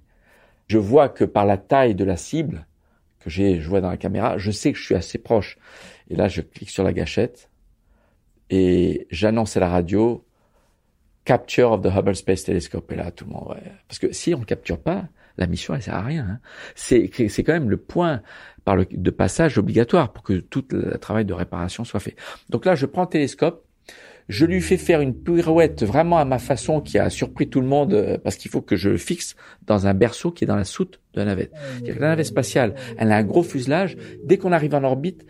Je 0.68 0.78
vois 0.78 1.10
que 1.10 1.24
par 1.26 1.46
la 1.46 1.58
taille 1.58 1.96
de 1.96 2.04
la 2.04 2.16
cible 2.16 2.68
que 3.20 3.30
j'ai, 3.30 3.60
je 3.60 3.68
vois 3.68 3.82
dans 3.82 3.90
la 3.90 3.98
caméra, 3.98 4.38
je 4.38 4.52
sais 4.52 4.72
que 4.72 4.78
je 4.78 4.86
suis 4.86 4.96
assez 4.96 5.18
proche. 5.18 5.58
Et 6.10 6.16
là, 6.16 6.28
je 6.28 6.42
clique 6.42 6.70
sur 6.70 6.84
la 6.84 6.94
gâchette 6.94 7.50
et 8.50 9.08
j'annonce 9.10 9.58
à 9.58 9.60
la 9.60 9.70
radio 9.70 10.26
Capture 11.24 11.72
of 11.72 11.82
the 11.82 11.88
Hubble 11.88 12.16
Space 12.16 12.44
Telescope. 12.44 12.92
Et 12.92 12.96
là, 12.96 13.12
tout 13.12 13.26
le 13.26 13.32
monde, 13.32 13.48
ouais. 13.50 13.72
Parce 13.88 14.00
que 14.00 14.12
si 14.12 14.34
on 14.34 14.40
ne 14.40 14.46
capture 14.46 14.80
pas, 14.80 15.08
la 15.38 15.48
mission, 15.48 15.74
elle 15.74 15.82
sert 15.82 15.96
à 15.96 16.02
rien. 16.02 16.28
Hein. 16.30 16.40
C'est, 16.76 17.10
c'est 17.30 17.44
quand 17.44 17.54
même 17.54 17.70
le 17.70 17.78
point 17.78 18.22
par 18.66 18.76
le, 18.76 18.86
de 18.90 19.10
passage 19.10 19.58
obligatoire 19.58 20.14
pour 20.14 20.24
que 20.24 20.34
tout 20.34 20.64
le 20.72 20.98
travail 20.98 21.26
de 21.26 21.34
réparation 21.34 21.84
soit 21.84 22.00
fait. 22.00 22.16
Donc 22.50 22.66
là, 22.66 22.76
je 22.76 22.86
prends 22.86 23.04
le 23.04 23.10
télescope, 23.10 23.66
je 24.28 24.46
lui 24.46 24.62
fais 24.62 24.78
faire 24.78 25.02
une 25.02 25.14
pirouette 25.14 25.84
vraiment 25.84 26.18
à 26.18 26.26
ma 26.26 26.40
façon 26.40 26.80
qui 26.80 26.98
a 26.98 27.10
surpris 27.10 27.50
tout 27.50 27.60
le 27.60 27.68
monde 27.68 27.94
euh, 27.94 28.18
parce 28.18 28.38
qu'il 28.38 28.50
faut 28.50 28.62
que 28.62 28.76
je 28.76 28.90
le 28.90 28.98
fixe 28.98 29.36
dans 29.68 29.88
un 29.88 29.94
berceau 29.94 30.32
qui 30.32 30.44
est 30.44 30.48
dans 30.48 30.56
la 30.56 30.64
soute 30.64 31.02
de 31.14 31.20
la 31.20 31.26
navette. 31.26 31.52
La 31.86 32.10
navette 32.10 32.28
spatiale, 32.28 32.76
elle 32.98 33.12
a 33.12 33.18
un 33.18 33.24
gros 33.24 33.44
fuselage. 33.44 33.98
Dès 34.24 34.38
qu'on 34.38 34.52
arrive 34.52 34.76
en 34.76 34.84
orbite, 34.84 35.26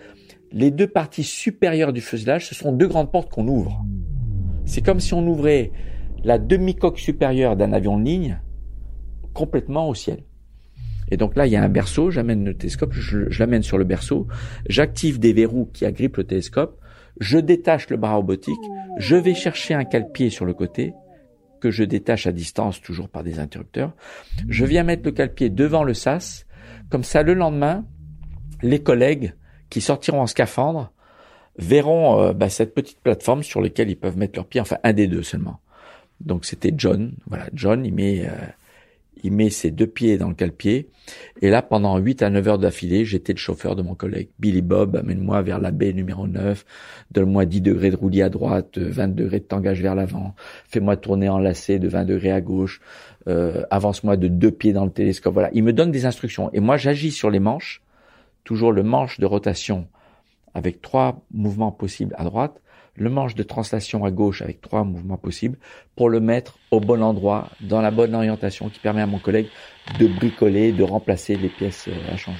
les 0.52 0.70
deux 0.70 0.88
parties 0.88 1.24
supérieures 1.24 1.94
du 1.94 2.02
fuselage, 2.02 2.48
ce 2.48 2.56
sont 2.56 2.72
deux 2.74 2.88
grandes 2.88 3.12
portes 3.12 3.32
qu'on 3.32 3.48
ouvre. 3.48 3.84
C'est 4.66 4.82
comme 4.82 5.00
si 5.00 5.14
on 5.14 5.26
ouvrait 5.28 5.72
la 6.24 6.38
demi-coque 6.38 7.00
supérieure 7.00 7.56
d'un 7.56 7.74
avion 7.74 7.98
de 7.98 8.04
ligne 8.04 8.40
complètement 9.34 9.90
au 9.90 9.96
ciel. 9.96 10.24
Et 11.12 11.18
donc 11.18 11.36
là, 11.36 11.46
il 11.46 11.52
y 11.52 11.58
a 11.58 11.64
un 11.64 11.70
berceau, 11.70 12.10
j'amène 12.10 12.46
le 12.46 12.56
télescope, 12.56 12.94
je, 12.94 13.38
l'amène 13.38 13.64
sur 13.64 13.78
le 13.78 13.84
berceau, 13.84 14.28
j'active 14.68 15.20
des 15.20 15.34
verrous 15.34 15.70
qui 15.74 15.86
agrippent 15.86 16.18
le 16.18 16.24
télescope, 16.24 16.80
je 17.20 17.38
détache 17.38 17.90
le 17.90 17.98
bras 17.98 18.16
robotique, 18.16 18.56
je 18.98 19.18
vais 19.18 19.36
chercher 19.36 19.74
un 19.74 19.84
cale-pied 19.84 20.30
sur 20.30 20.46
le 20.46 20.54
côté, 20.54 20.94
que 21.60 21.70
je 21.70 21.84
détache 21.84 22.26
à 22.28 22.32
distance, 22.32 22.82
toujours 22.82 23.10
par 23.10 23.24
des 23.24 23.40
interrupteurs. 23.40 23.94
Je 24.48 24.66
viens 24.66 24.84
mettre 24.84 25.04
le 25.06 25.12
cale-pied 25.12 25.50
devant 25.50 25.84
le 25.84 25.94
sas, 25.94 26.48
comme 26.90 27.04
ça 27.04 27.24
le 27.24 27.34
lendemain, 27.34 27.86
les 28.64 28.82
collègues 28.82 29.36
qui 29.70 29.82
sortiront 29.82 30.22
en 30.22 30.28
scaphandre 30.28 30.92
verront 31.58 32.22
euh, 32.22 32.34
bah, 32.34 32.50
cette 32.50 32.74
petite 32.74 33.00
plateforme 33.02 33.44
sur 33.44 33.62
laquelle 33.62 33.90
ils 33.90 33.98
peuvent 33.98 34.18
mettre 34.18 34.38
leurs 34.38 34.48
pieds, 34.48 34.62
enfin 34.62 34.78
un 34.84 34.94
des 34.94 35.08
deux 35.08 35.24
seulement. 35.24 35.60
Donc 36.22 36.46
c'était 36.46 36.74
John, 36.76 37.14
voilà, 37.28 37.48
John, 37.54 37.86
il 37.86 37.94
met... 37.94 38.26
Euh, 38.26 38.32
il 39.24 39.34
met 39.34 39.50
ses 39.50 39.72
deux 39.72 39.88
pieds 39.88 40.18
dans 40.18 40.30
le 40.30 40.36
cale-pied. 40.36 40.90
Et 41.42 41.50
là, 41.50 41.62
pendant 41.62 41.98
8 41.98 42.22
à 42.22 42.30
9 42.30 42.48
heures 42.48 42.60
d'affilée, 42.60 43.06
j'étais 43.06 43.34
le 43.34 43.38
chauffeur 43.38 43.76
de 43.76 43.82
mon 43.82 43.96
collègue. 43.96 44.30
Billy 44.40 44.62
Bob, 44.62 44.96
amène-moi 44.96 45.42
vers 45.42 45.60
la 45.60 45.72
baie 45.72 45.94
numéro 45.94 46.28
9, 46.28 46.66
donne-moi 47.12 47.46
10 47.46 47.62
degrés 47.62 47.92
de 47.92 47.96
roulis 47.96 48.22
à 48.22 48.30
droite, 48.30 48.78
20 48.78 49.10
degrés 49.10 49.40
de 49.40 49.46
tangage 49.46 49.82
vers 49.82 49.96
l'avant, 49.96 50.36
fais-moi 50.68 50.98
tourner 50.98 51.30
en 51.30 51.40
lacet 51.40 51.80
de 51.80 51.88
20 51.88 52.06
degrés 52.06 52.32
à 52.32 52.42
gauche, 52.42 52.82
euh, 53.28 53.64
avance-moi 53.70 54.18
de 54.18 54.28
deux 54.28 54.52
pieds 54.52 54.74
dans 54.74 54.86
le 54.86 54.92
télescope. 54.92 55.34
Voilà, 55.34 55.50
il 55.54 55.64
me 55.64 55.74
donne 55.74 55.92
des 55.92 56.06
instructions. 56.06 56.50
Et 56.54 56.60
moi, 56.60 56.78
j'agis 56.78 57.12
sur 57.12 57.30
les 57.30 57.40
manches, 57.40 57.82
toujours 58.44 58.72
le 58.72 58.84
manche 58.84 59.20
de 59.20 59.26
rotation 59.26 59.88
avec 60.54 60.82
trois 60.82 61.24
mouvements 61.32 61.72
possibles 61.72 62.16
à 62.18 62.24
droite, 62.24 62.62
le 62.96 63.10
manche 63.10 63.36
de 63.36 63.44
translation 63.44 64.04
à 64.06 64.12
gauche 64.12 64.42
avec 64.42 64.62
trois 64.62 64.84
mouvements 64.84 65.18
possibles 65.18 65.58
pour 65.96 66.10
le 66.10 66.20
mettre 66.20 66.58
au 66.72 66.80
bon 66.80 67.02
endroit, 67.02 67.50
dans 67.62 67.82
la 67.82 67.92
bonne 67.92 68.16
orientation 68.16 68.70
qui 68.70 68.80
permet 68.80 69.02
à 69.02 69.08
mon 69.08 69.20
collègue 69.20 69.48
de 70.00 70.08
bricoler, 70.08 70.72
de 70.72 70.84
remplacer 70.84 71.36
les 71.36 71.50
pièces 71.50 71.88
euh, 71.88 72.14
à 72.14 72.18
changer. 72.18 72.40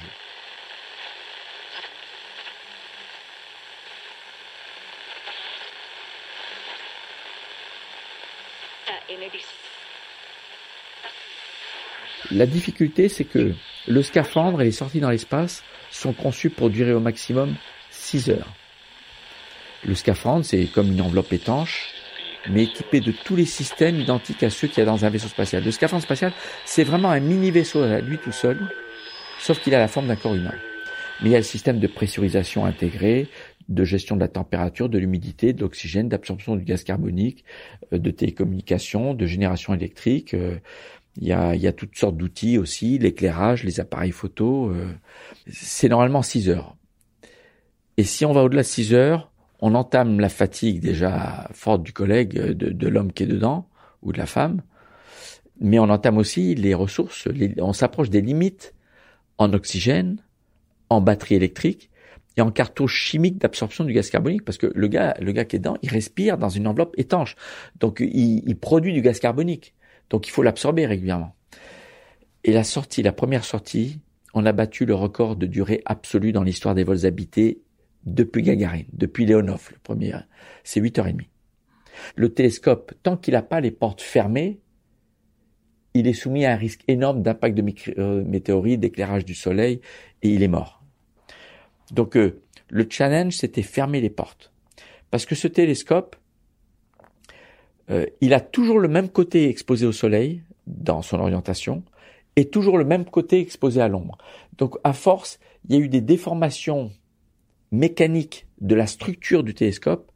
La 12.30 12.46
difficulté, 12.46 13.08
c'est 13.08 13.24
que 13.24 13.52
le 13.86 14.02
scaphandre 14.02 14.62
et 14.62 14.64
les 14.64 14.72
sorties 14.72 15.00
dans 15.00 15.10
l'espace 15.10 15.62
sont 15.90 16.14
conçus 16.14 16.48
pour 16.48 16.70
durer 16.70 16.94
au 16.94 17.00
maximum 17.00 17.54
6 17.90 18.30
heures. 18.30 18.48
Le 19.84 19.94
scaphandre, 19.94 20.44
c'est 20.44 20.66
comme 20.66 20.92
une 20.92 21.00
enveloppe 21.00 21.32
étanche, 21.32 21.92
mais 22.50 22.64
équipé 22.64 23.00
de 23.00 23.12
tous 23.12 23.34
les 23.34 23.44
systèmes 23.44 24.00
identiques 24.00 24.42
à 24.42 24.50
ceux 24.50 24.68
qu'il 24.68 24.78
y 24.78 24.82
a 24.82 24.84
dans 24.84 25.04
un 25.04 25.10
vaisseau 25.10 25.28
spatial. 25.28 25.64
Le 25.64 25.70
scaphandre 25.70 26.02
spatial, 26.02 26.32
c'est 26.64 26.84
vraiment 26.84 27.10
un 27.10 27.20
mini 27.20 27.50
vaisseau 27.50 27.82
à 27.82 28.00
lui 28.00 28.18
tout 28.18 28.32
seul, 28.32 28.58
sauf 29.40 29.60
qu'il 29.60 29.74
a 29.74 29.78
la 29.78 29.88
forme 29.88 30.06
d'un 30.06 30.16
corps 30.16 30.34
humain. 30.34 30.54
Mais 31.20 31.30
il 31.30 31.32
y 31.32 31.34
a 31.34 31.38
le 31.38 31.44
système 31.44 31.78
de 31.78 31.86
pressurisation 31.86 32.64
intégré, 32.64 33.28
de 33.68 33.84
gestion 33.84 34.16
de 34.16 34.20
la 34.20 34.28
température, 34.28 34.88
de 34.88 34.98
l'humidité, 34.98 35.52
de 35.52 35.60
l'oxygène, 35.60 36.08
d'absorption 36.08 36.56
du 36.56 36.64
gaz 36.64 36.84
carbonique, 36.84 37.44
euh, 37.92 37.98
de 37.98 38.10
télécommunication, 38.10 39.14
de 39.14 39.26
génération 39.26 39.74
électrique, 39.74 40.34
euh, 40.34 40.58
Il 41.18 41.26
y 41.26 41.32
a, 41.32 41.54
il 41.54 41.60
y 41.60 41.66
a 41.66 41.72
toutes 41.72 41.96
sortes 41.96 42.16
d'outils 42.16 42.56
aussi, 42.56 42.98
l'éclairage, 42.98 43.64
les 43.64 43.80
appareils 43.80 44.12
photo. 44.12 44.70
Euh, 44.70 44.86
c'est 45.50 45.88
normalement 45.88 46.22
6 46.22 46.48
heures. 46.48 46.76
Et 47.98 48.04
si 48.04 48.24
on 48.24 48.32
va 48.32 48.42
au-delà 48.42 48.62
de 48.62 48.66
6 48.66 48.94
heures, 48.94 49.31
on 49.62 49.74
entame 49.74 50.20
la 50.20 50.28
fatigue 50.28 50.80
déjà 50.80 51.48
forte 51.52 51.84
du 51.84 51.92
collègue, 51.92 52.34
de, 52.34 52.70
de 52.70 52.88
l'homme 52.88 53.12
qui 53.12 53.22
est 53.22 53.26
dedans, 53.26 53.68
ou 54.02 54.12
de 54.12 54.18
la 54.18 54.26
femme, 54.26 54.60
mais 55.60 55.78
on 55.78 55.88
entame 55.88 56.18
aussi 56.18 56.56
les 56.56 56.74
ressources, 56.74 57.28
on 57.58 57.72
s'approche 57.72 58.10
des 58.10 58.20
limites 58.20 58.74
en 59.38 59.52
oxygène, 59.52 60.20
en 60.90 61.00
batterie 61.00 61.36
électrique 61.36 61.90
et 62.36 62.40
en 62.40 62.50
cartouche 62.50 62.94
chimique 62.94 63.38
d'absorption 63.38 63.84
du 63.84 63.92
gaz 63.92 64.10
carbonique, 64.10 64.44
parce 64.44 64.58
que 64.58 64.72
le 64.74 64.88
gars, 64.88 65.14
le 65.20 65.30
gars 65.30 65.44
qui 65.44 65.56
est 65.56 65.58
dedans, 65.60 65.78
il 65.82 65.90
respire 65.90 66.38
dans 66.38 66.48
une 66.48 66.66
enveloppe 66.66 66.94
étanche, 66.98 67.36
donc 67.78 68.00
il, 68.00 68.42
il 68.44 68.58
produit 68.58 68.92
du 68.92 69.00
gaz 69.00 69.20
carbonique, 69.20 69.74
donc 70.10 70.26
il 70.26 70.32
faut 70.32 70.42
l'absorber 70.42 70.86
régulièrement. 70.86 71.36
Et 72.42 72.52
la 72.52 72.64
sortie, 72.64 73.02
la 73.02 73.12
première 73.12 73.44
sortie, 73.44 74.00
on 74.34 74.44
a 74.44 74.52
battu 74.52 74.86
le 74.86 74.94
record 74.94 75.36
de 75.36 75.46
durée 75.46 75.82
absolue 75.84 76.32
dans 76.32 76.42
l'histoire 76.42 76.74
des 76.74 76.82
vols 76.82 77.06
habités 77.06 77.62
depuis 78.04 78.42
Gagarine, 78.42 78.86
depuis 78.92 79.26
Leonov, 79.26 79.70
le 79.72 79.78
premier, 79.82 80.14
c'est 80.64 80.80
8h30. 80.80 81.26
Le 82.16 82.32
télescope, 82.32 82.92
tant 83.02 83.16
qu'il 83.16 83.34
n'a 83.34 83.42
pas 83.42 83.60
les 83.60 83.70
portes 83.70 84.00
fermées, 84.00 84.60
il 85.94 86.06
est 86.06 86.14
soumis 86.14 86.44
à 86.44 86.52
un 86.52 86.56
risque 86.56 86.82
énorme 86.88 87.22
d'impact 87.22 87.56
de 87.56 87.98
euh, 87.98 88.24
météorites, 88.24 88.80
d'éclairage 88.80 89.24
du 89.24 89.34
soleil, 89.34 89.80
et 90.22 90.30
il 90.30 90.42
est 90.42 90.48
mort. 90.48 90.82
Donc 91.92 92.16
euh, 92.16 92.40
le 92.70 92.86
challenge, 92.88 93.36
c'était 93.36 93.62
fermer 93.62 94.00
les 94.00 94.10
portes. 94.10 94.52
Parce 95.10 95.26
que 95.26 95.34
ce 95.34 95.48
télescope, 95.48 96.16
euh, 97.90 98.06
il 98.20 98.32
a 98.32 98.40
toujours 98.40 98.78
le 98.78 98.88
même 98.88 99.10
côté 99.10 99.48
exposé 99.48 99.86
au 99.86 99.92
soleil 99.92 100.42
dans 100.66 101.02
son 101.02 101.18
orientation, 101.18 101.82
et 102.36 102.46
toujours 102.46 102.78
le 102.78 102.84
même 102.84 103.04
côté 103.04 103.40
exposé 103.40 103.82
à 103.82 103.88
l'ombre. 103.88 104.16
Donc 104.56 104.76
à 104.84 104.94
force, 104.94 105.38
il 105.68 105.76
y 105.76 105.78
a 105.78 105.82
eu 105.82 105.88
des 105.88 106.00
déformations 106.00 106.90
mécaniques 107.72 108.46
de 108.60 108.74
la 108.74 108.86
structure 108.86 109.42
du 109.42 109.54
télescope, 109.54 110.12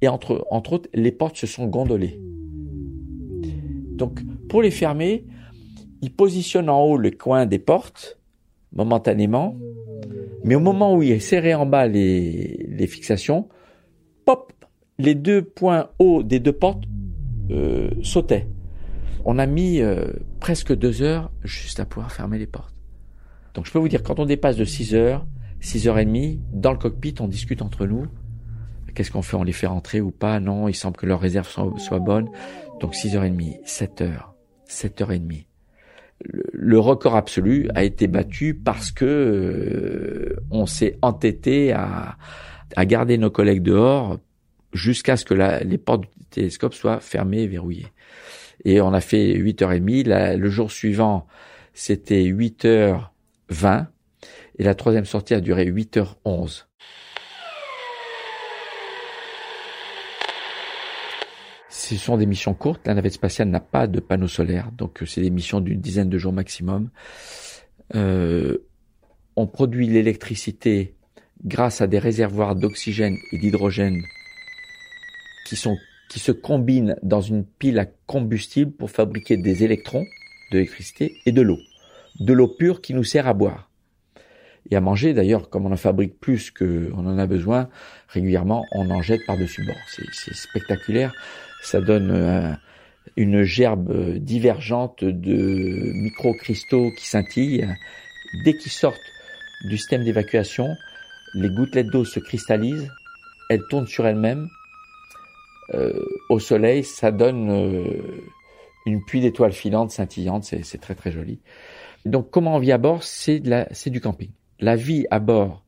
et 0.00 0.08
entre, 0.08 0.46
entre 0.50 0.74
autres, 0.74 0.88
les 0.94 1.12
portes 1.12 1.36
se 1.36 1.46
sont 1.46 1.66
gondolées. 1.66 2.20
Donc, 3.92 4.20
pour 4.48 4.62
les 4.62 4.70
fermer, 4.70 5.24
il 6.02 6.12
positionne 6.12 6.68
en 6.68 6.80
haut 6.80 6.96
le 6.96 7.10
coin 7.10 7.46
des 7.46 7.58
portes, 7.58 8.18
momentanément, 8.72 9.56
mais 10.44 10.54
au 10.54 10.60
moment 10.60 10.94
où 10.94 11.02
il 11.02 11.20
serré 11.20 11.54
en 11.54 11.66
bas 11.66 11.86
les, 11.86 12.66
les 12.68 12.86
fixations, 12.86 13.48
pop, 14.24 14.52
les 14.98 15.14
deux 15.14 15.42
points 15.42 15.88
hauts 15.98 16.22
des 16.22 16.38
deux 16.38 16.52
portes 16.52 16.84
euh, 17.50 17.90
sautaient. 18.02 18.46
On 19.24 19.38
a 19.38 19.46
mis 19.46 19.80
euh, 19.80 20.06
presque 20.40 20.74
deux 20.74 21.02
heures 21.02 21.30
juste 21.42 21.80
à 21.80 21.84
pouvoir 21.84 22.12
fermer 22.12 22.38
les 22.38 22.46
portes. 22.46 22.74
Donc 23.54 23.66
je 23.66 23.72
peux 23.72 23.78
vous 23.78 23.88
dire, 23.88 24.02
quand 24.02 24.20
on 24.20 24.26
dépasse 24.26 24.56
de 24.56 24.64
6 24.64 24.94
heures, 24.94 25.26
6 25.60 25.88
heures 25.88 25.98
et 25.98 26.04
demie, 26.04 26.40
dans 26.52 26.72
le 26.72 26.78
cockpit, 26.78 27.14
on 27.20 27.28
discute 27.28 27.62
entre 27.62 27.86
nous. 27.86 28.06
Qu'est-ce 28.94 29.10
qu'on 29.10 29.22
fait? 29.22 29.36
On 29.36 29.44
les 29.44 29.52
fait 29.52 29.66
rentrer 29.66 30.00
ou 30.00 30.10
pas? 30.10 30.40
Non, 30.40 30.68
il 30.68 30.74
semble 30.74 30.96
que 30.96 31.06
leurs 31.06 31.20
réserves 31.20 31.48
soient, 31.48 31.72
soient 31.78 31.98
bonnes. 31.98 32.28
Donc 32.80 32.94
6h30, 32.94 33.64
7h, 33.64 34.12
7h30. 34.68 35.46
Le, 36.24 36.42
le 36.52 36.78
record 36.78 37.14
absolu 37.14 37.68
a 37.74 37.84
été 37.84 38.08
battu 38.08 38.54
parce 38.54 38.90
que 38.90 39.04
euh, 39.04 40.36
on 40.50 40.66
s'est 40.66 40.98
entêté 41.00 41.72
à, 41.72 42.16
à 42.74 42.86
garder 42.86 43.18
nos 43.18 43.30
collègues 43.30 43.62
dehors 43.62 44.18
jusqu'à 44.72 45.16
ce 45.16 45.24
que 45.24 45.34
la, 45.34 45.60
les 45.60 45.78
portes 45.78 46.02
du 46.02 46.24
télescope 46.30 46.74
soient 46.74 47.00
fermées 47.00 47.42
et 47.42 47.46
verrouillées. 47.46 47.92
Et 48.64 48.80
on 48.80 48.92
a 48.92 49.00
fait 49.00 49.34
8h30. 49.38 50.06
La, 50.06 50.36
le 50.36 50.50
jour 50.50 50.70
suivant, 50.70 51.26
c'était 51.72 52.24
8h20. 52.24 53.86
Et 54.58 54.64
la 54.64 54.74
troisième 54.74 55.04
sortie 55.04 55.34
a 55.34 55.40
duré 55.40 55.70
8h11. 55.70 56.64
Ce 61.68 61.96
sont 61.96 62.16
des 62.16 62.26
missions 62.26 62.54
courtes. 62.54 62.86
La 62.86 62.94
navette 62.94 63.12
spatiale 63.12 63.48
n'a 63.48 63.60
pas 63.60 63.86
de 63.86 64.00
panneau 64.00 64.28
solaire, 64.28 64.70
donc 64.72 65.02
euh, 65.02 65.06
c'est 65.06 65.22
des 65.22 65.30
missions 65.30 65.60
d'une 65.60 65.80
dizaine 65.80 66.10
de 66.10 66.18
jours 66.18 66.32
maximum. 66.32 66.90
Euh, 67.94 68.58
on 69.36 69.46
produit 69.46 69.86
l'électricité 69.86 70.96
grâce 71.44 71.80
à 71.80 71.86
des 71.86 71.98
réservoirs 71.98 72.56
d'oxygène 72.56 73.16
et 73.32 73.38
d'hydrogène 73.38 74.02
qui 75.46 75.56
qui 76.10 76.18
se 76.18 76.32
combinent 76.32 76.96
dans 77.02 77.20
une 77.20 77.44
pile 77.44 77.78
à 77.78 77.86
combustible 78.06 78.72
pour 78.72 78.90
fabriquer 78.90 79.36
des 79.36 79.62
électrons 79.62 80.04
de 80.50 80.58
l'électricité 80.58 81.20
et 81.26 81.32
de 81.32 81.42
l'eau. 81.42 81.58
De 82.18 82.32
l'eau 82.32 82.48
pure 82.48 82.80
qui 82.80 82.94
nous 82.94 83.04
sert 83.04 83.28
à 83.28 83.34
boire. 83.34 83.67
Et 84.70 84.76
à 84.76 84.80
manger, 84.80 85.14
d'ailleurs, 85.14 85.48
comme 85.48 85.66
on 85.66 85.72
en 85.72 85.76
fabrique 85.76 86.20
plus 86.20 86.50
qu'on 86.50 87.06
en 87.06 87.18
a 87.18 87.26
besoin, 87.26 87.68
régulièrement, 88.08 88.64
on 88.72 88.90
en 88.90 89.00
jette 89.02 89.24
par-dessus 89.26 89.64
bord. 89.64 89.76
C'est 90.12 90.34
spectaculaire 90.34 91.14
ça 91.62 91.80
donne 91.80 92.10
euh, 92.10 92.52
une 93.16 93.42
gerbe 93.42 94.16
divergente 94.18 95.04
de 95.04 95.92
microcristaux 95.94 96.90
qui 96.92 97.06
scintillent. 97.06 97.66
Dès 98.44 98.54
qu'ils 98.54 98.72
sortent 98.72 98.96
du 99.64 99.76
système 99.76 100.04
d'évacuation, 100.04 100.68
les 101.34 101.50
gouttelettes 101.50 101.88
d'eau 101.88 102.04
se 102.04 102.20
cristallisent, 102.20 102.90
elles 103.50 103.62
tournent 103.70 103.86
sur 103.86 104.06
elles-mêmes. 104.06 104.48
Euh, 105.74 105.92
au 106.28 106.38
soleil, 106.38 106.84
ça 106.84 107.10
donne 107.10 107.50
euh, 107.50 108.22
une 108.86 109.04
pluie 109.04 109.20
d'étoiles 109.20 109.52
filantes, 109.52 109.90
scintillantes, 109.90 110.44
c'est 110.44 110.80
très 110.80 110.94
très 110.94 111.10
joli. 111.10 111.40
Donc 112.06 112.30
comment 112.30 112.56
on 112.56 112.58
vit 112.58 112.72
à 112.72 112.78
bord? 112.78 113.02
C'est 113.02 113.40
du 113.40 114.00
camping. 114.00 114.30
La 114.60 114.76
vie 114.76 115.06
à 115.10 115.18
bord 115.18 115.64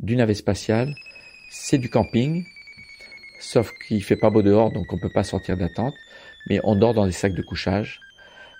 du 0.00 0.16
navette 0.16 0.36
spatial, 0.36 0.94
c'est 1.50 1.78
du 1.78 1.88
camping 1.88 2.44
sauf 3.38 3.72
qu'il 3.86 4.02
fait 4.02 4.16
pas 4.16 4.30
beau 4.30 4.42
dehors, 4.42 4.72
donc 4.72 4.92
on 4.92 4.98
peut 4.98 5.10
pas 5.10 5.24
sortir 5.24 5.56
d'attente, 5.56 5.94
mais 6.48 6.60
on 6.64 6.74
dort 6.74 6.94
dans 6.94 7.06
des 7.06 7.12
sacs 7.12 7.34
de 7.34 7.42
couchage 7.42 8.00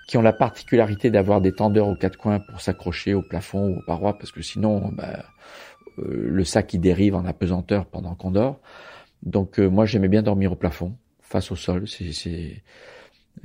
qui 0.07 0.17
ont 0.17 0.21
la 0.21 0.33
particularité 0.33 1.11
d'avoir 1.11 1.41
des 1.41 1.51
tendeurs 1.51 1.87
aux 1.87 1.95
quatre 1.95 2.17
coins 2.17 2.39
pour 2.39 2.61
s'accrocher 2.61 3.13
au 3.13 3.21
plafond 3.21 3.69
ou 3.69 3.79
aux 3.79 3.85
parois, 3.85 4.17
parce 4.17 4.31
que 4.31 4.41
sinon, 4.41 4.89
bah, 4.91 5.25
euh, 5.99 6.29
le 6.29 6.43
sac 6.43 6.73
il 6.73 6.79
dérive 6.79 7.13
en 7.13 7.25
apesanteur 7.25 7.85
pendant 7.85 8.15
qu'on 8.15 8.31
dort. 8.31 8.59
Donc 9.21 9.59
euh, 9.59 9.67
moi 9.67 9.85
j'aimais 9.85 10.07
bien 10.07 10.23
dormir 10.23 10.51
au 10.51 10.55
plafond, 10.55 10.95
face 11.21 11.51
au 11.51 11.55
sol. 11.55 11.87
C'est 11.87 12.63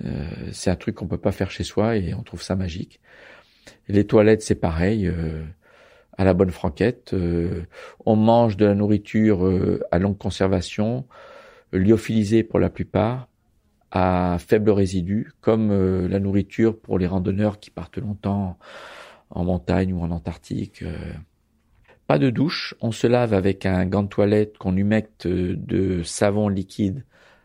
euh, 0.04 0.52
un 0.66 0.76
truc 0.76 0.94
qu'on 0.94 1.06
peut 1.06 1.18
pas 1.18 1.32
faire 1.32 1.50
chez 1.50 1.64
soi 1.64 1.96
et 1.96 2.14
on 2.14 2.22
trouve 2.22 2.42
ça 2.42 2.56
magique. 2.56 3.00
Les 3.88 4.06
toilettes 4.06 4.42
c'est 4.42 4.54
pareil 4.54 5.12
à 6.16 6.24
la 6.24 6.34
bonne 6.34 6.50
franquette. 6.50 7.12
Euh, 7.14 7.64
on 8.04 8.16
mange 8.16 8.56
de 8.56 8.66
la 8.66 8.74
nourriture 8.74 9.46
euh, 9.46 9.82
à 9.90 9.98
longue 9.98 10.18
conservation, 10.18 11.06
lyophilisée 11.72 12.42
pour 12.42 12.58
la 12.58 12.70
plupart, 12.70 13.28
à 13.90 14.36
faible 14.38 14.70
résidu, 14.70 15.32
comme 15.40 15.70
euh, 15.70 16.08
la 16.08 16.20
nourriture 16.20 16.78
pour 16.78 16.98
les 16.98 17.06
randonneurs 17.06 17.58
qui 17.58 17.70
partent 17.70 17.98
longtemps 17.98 18.58
en 19.30 19.44
montagne 19.44 19.92
ou 19.92 20.00
en 20.00 20.10
Antarctique. 20.10 20.84
Pas 22.06 22.18
de 22.18 22.30
douche, 22.30 22.74
on 22.80 22.92
se 22.92 23.06
lave 23.06 23.32
avec 23.32 23.66
un 23.66 23.86
gant 23.86 24.02
de 24.02 24.08
toilette 24.08 24.58
qu'on 24.58 24.76
humecte 24.76 25.26
de 25.26 26.02
savon 26.02 26.48
liquide 26.48 27.04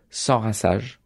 sans 0.10 0.40
rinçage. 0.40 1.00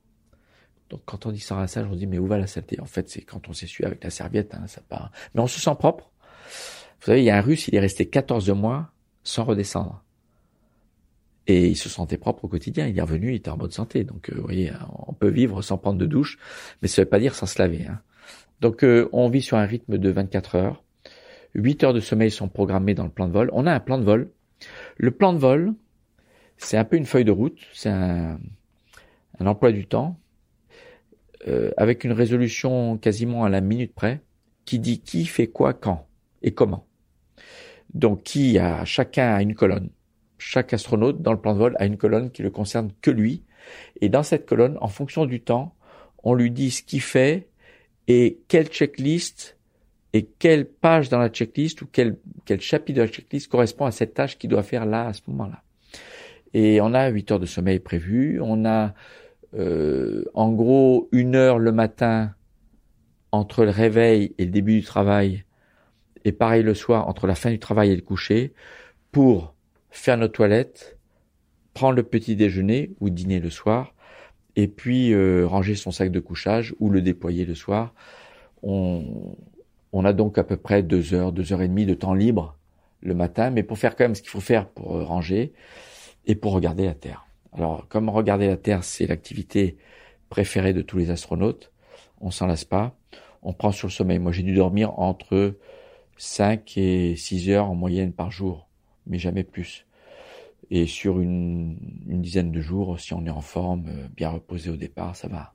Donc 0.90 1.02
quand 1.06 1.26
on 1.26 1.32
dit 1.32 1.40
sans 1.40 1.58
rinçage, 1.58 1.88
on 1.90 1.96
dit 1.96 2.08
mais 2.08 2.18
où 2.18 2.26
va 2.26 2.38
la 2.38 2.48
saleté? 2.48 2.82
En 2.82 2.86
fait, 2.86 3.10
c'est 3.10 3.22
quand 3.22 3.48
on 3.48 3.54
s'essuie 3.54 3.86
avec 3.86 4.04
la 4.04 4.10
serviette, 4.10 4.56
hein, 4.56 4.64
ça 4.68 4.82
part. 4.82 5.12
Mais 5.34 5.42
on 5.42 5.48
se 5.48 5.60
sent 5.60 5.76
propre. 5.78 6.10
Vous 7.04 7.08
savez, 7.08 7.22
il 7.22 7.26
y 7.26 7.32
a 7.32 7.38
un 7.38 7.42
Russe, 7.42 7.68
il 7.68 7.76
est 7.76 7.82
resté 7.82 8.06
14 8.06 8.50
mois 8.52 8.90
sans 9.26 9.44
redescendre. 9.44 10.06
Et 11.48 11.68
il 11.68 11.76
se 11.76 11.90
sentait 11.90 12.16
propre 12.16 12.46
au 12.46 12.48
quotidien. 12.48 12.88
Il 12.88 12.98
est 12.98 13.02
revenu, 13.02 13.34
il 13.34 13.36
était 13.36 13.50
en 13.50 13.58
bonne 13.58 13.72
santé. 13.72 14.06
Donc, 14.06 14.30
euh, 14.30 14.36
vous 14.38 14.44
voyez, 14.44 14.72
on 15.06 15.12
peut 15.12 15.28
vivre 15.28 15.62
sans 15.62 15.78
prendre 15.78 16.00
de 16.00 16.06
douche, 16.06 16.40
mais 16.82 16.88
ça 16.88 17.02
ne 17.02 17.06
veut 17.06 17.10
pas 17.10 17.20
dire 17.20 17.36
sans 17.36 17.46
se 17.46 17.62
laver. 17.62 17.88
Hein. 17.88 18.00
Donc, 18.62 18.86
euh, 18.86 19.10
on 19.12 19.28
vit 19.28 19.42
sur 19.42 19.58
un 19.58 19.66
rythme 19.66 19.98
de 19.98 20.10
24 20.10 20.56
heures. 20.56 20.82
8 21.56 21.84
heures 21.84 21.94
de 21.94 22.00
sommeil 22.00 22.32
sont 22.32 22.48
programmées 22.48 22.94
dans 22.94 23.04
le 23.04 23.10
plan 23.10 23.28
de 23.28 23.34
vol. 23.34 23.50
On 23.52 23.68
a 23.68 23.74
un 23.74 23.82
plan 23.82 23.98
de 23.98 24.06
vol. 24.06 24.32
Le 24.96 25.12
plan 25.12 25.34
de 25.34 25.40
vol, 25.40 25.74
c'est 26.58 26.78
un 26.78 26.86
peu 26.86 26.96
une 26.96 27.06
feuille 27.06 27.26
de 27.26 27.32
route. 27.32 27.60
C'est 27.74 27.90
un, 27.90 28.40
un 29.40 29.46
emploi 29.46 29.74
du 29.74 29.88
temps 29.88 30.18
euh, 31.50 31.72
avec 31.76 32.06
une 32.06 32.14
résolution 32.14 32.98
quasiment 32.98 33.44
à 33.44 33.50
la 33.50 33.60
minute 33.60 33.94
près 33.94 34.22
qui 34.64 34.80
dit 34.80 35.02
qui 35.02 35.26
fait 35.26 35.48
quoi 35.48 35.74
quand 35.74 36.08
et 36.44 36.54
comment. 36.54 36.88
Donc 37.94 38.24
qui 38.24 38.58
a 38.58 38.86
chacun 38.86 39.34
a 39.36 39.42
une 39.42 39.56
colonne. 39.56 39.90
Chaque 40.38 40.74
astronaute 40.74 41.22
dans 41.22 41.32
le 41.32 41.40
plan 41.40 41.54
de 41.54 41.60
vol 41.60 41.76
a 41.80 41.86
une 41.86 41.98
colonne 41.98 42.32
qui 42.32 42.42
le 42.42 42.50
concerne 42.50 42.92
que 43.02 43.12
lui. 43.12 43.44
Et 44.02 44.10
dans 44.10 44.24
cette 44.24 44.46
colonne, 44.46 44.78
en 44.82 44.88
fonction 44.88 45.26
du 45.26 45.42
temps, 45.42 45.76
on 46.24 46.34
lui 46.34 46.52
dit 46.52 46.72
ce 46.72 46.84
qu'il 46.84 47.02
fait 47.02 47.48
et 48.08 48.40
quelle 48.48 48.68
checklist 48.68 49.58
et 50.14 50.26
quelle 50.26 50.66
page 50.66 51.10
dans 51.10 51.20
la 51.20 51.30
checklist 51.30 51.82
ou 51.82 51.88
quel, 51.92 52.18
quel 52.46 52.62
chapitre 52.62 52.98
de 52.98 53.02
la 53.02 53.08
checklist 53.08 53.50
correspond 53.50 53.86
à 53.86 53.92
cette 53.92 54.14
tâche 54.14 54.38
qu'il 54.38 54.50
doit 54.50 54.64
faire 54.64 54.86
là 54.86 55.08
à 55.08 55.14
ce 55.14 55.22
moment-là. 55.28 55.64
Et 56.54 56.82
on 56.82 56.94
a 56.94 57.08
8 57.08 57.32
heures 57.32 57.40
de 57.40 57.48
sommeil 57.48 57.80
prévues, 57.80 58.40
on 58.40 58.66
a 58.66 58.94
euh, 59.56 60.24
en 60.34 60.52
gros 60.52 61.10
une 61.12 61.36
heure 61.36 61.58
le 61.58 61.72
matin 61.72 62.34
entre 63.32 63.64
le 63.64 63.72
réveil 63.72 64.36
et 64.38 64.46
le 64.46 64.52
début 64.52 64.80
du 64.80 64.84
travail, 64.84 65.44
et 66.26 66.32
pareil 66.32 66.64
le 66.64 66.74
soir 66.74 67.08
entre 67.08 67.28
la 67.28 67.36
fin 67.36 67.52
du 67.52 67.60
travail 67.60 67.92
et 67.92 67.96
le 67.96 68.02
coucher, 68.02 68.54
pour 69.12 69.54
faire 69.90 70.18
nos 70.18 70.28
toilettes, 70.28 70.98
prendre 71.74 71.96
le 71.96 72.04
petit 72.04 72.36
déjeuner 72.36 72.92
ou 73.00 73.10
dîner 73.10 73.40
le 73.40 73.50
soir, 73.50 73.94
et 74.56 74.68
puis 74.68 75.14
euh, 75.14 75.46
ranger 75.48 75.76
son 75.76 75.92
sac 75.92 76.12
de 76.12 76.20
couchage 76.20 76.76
ou 76.80 76.90
le 76.90 77.02
déployer 77.02 77.46
le 77.46 77.56
soir. 77.56 77.94
On, 78.62 79.36
on 79.92 80.06
a 80.06 80.14
donc 80.14 80.38
à 80.38 80.44
peu 80.44 80.58
près 80.58 80.84
deux 80.84 81.14
heures, 81.14 81.32
deux 81.32 81.54
heures 81.54 81.62
et 81.62 81.68
demie 81.68 81.86
de 81.86 81.94
temps 81.94 82.14
libre 82.14 82.58
le 83.02 83.14
matin, 83.14 83.50
mais 83.50 83.64
pour 83.64 83.78
faire 83.78 83.96
quand 83.96 84.06
même 84.06 84.16
ce 84.16 84.22
qu'il 84.22 84.32
faut 84.32 84.40
faire 84.40 84.68
pour 84.68 84.96
euh, 84.96 85.04
ranger 85.04 85.54
et 86.26 86.36
pour 86.36 86.54
regarder 86.54 86.86
la 86.86 86.94
Terre. 86.94 87.26
Alors, 87.52 87.88
comme 87.88 88.10
regarder 88.10 88.48
la 88.48 88.58
Terre, 88.58 88.84
c'est 88.84 89.06
l'activité 89.06 89.78
préférée 90.30 90.74
de 90.74 90.82
tous 90.82 90.98
les 90.98 91.12
astronautes, 91.12 91.72
on 92.22 92.32
s'en 92.32 92.48
lasse 92.48 92.66
pas. 92.66 92.96
On 93.44 93.54
prend 93.54 93.72
sur 93.72 93.88
le 93.88 93.92
sommeil. 93.92 94.20
Moi, 94.20 94.32
j'ai 94.32 94.44
dû 94.44 94.54
dormir 94.54 94.98
entre 94.98 95.56
5 96.18 96.78
et 96.78 97.16
6 97.16 97.50
heures 97.50 97.70
en 97.70 97.76
moyenne 97.76 98.14
par 98.14 98.32
jour, 98.32 98.70
mais 99.08 99.18
jamais 99.18 99.44
plus. 99.44 99.86
Et 100.70 100.88
sur 100.88 101.20
une, 101.20 101.78
une 102.08 102.22
dizaine 102.22 102.52
de 102.52 102.62
jours, 102.62 103.00
si 103.00 103.14
on 103.14 103.26
est 103.26 103.32
en 103.32 103.42
forme, 103.42 103.88
euh, 103.90 104.08
bien 104.16 104.30
reposé 104.30 104.70
au 104.70 104.76
départ, 104.76 105.16
ça 105.16 105.28
va. 105.28 105.54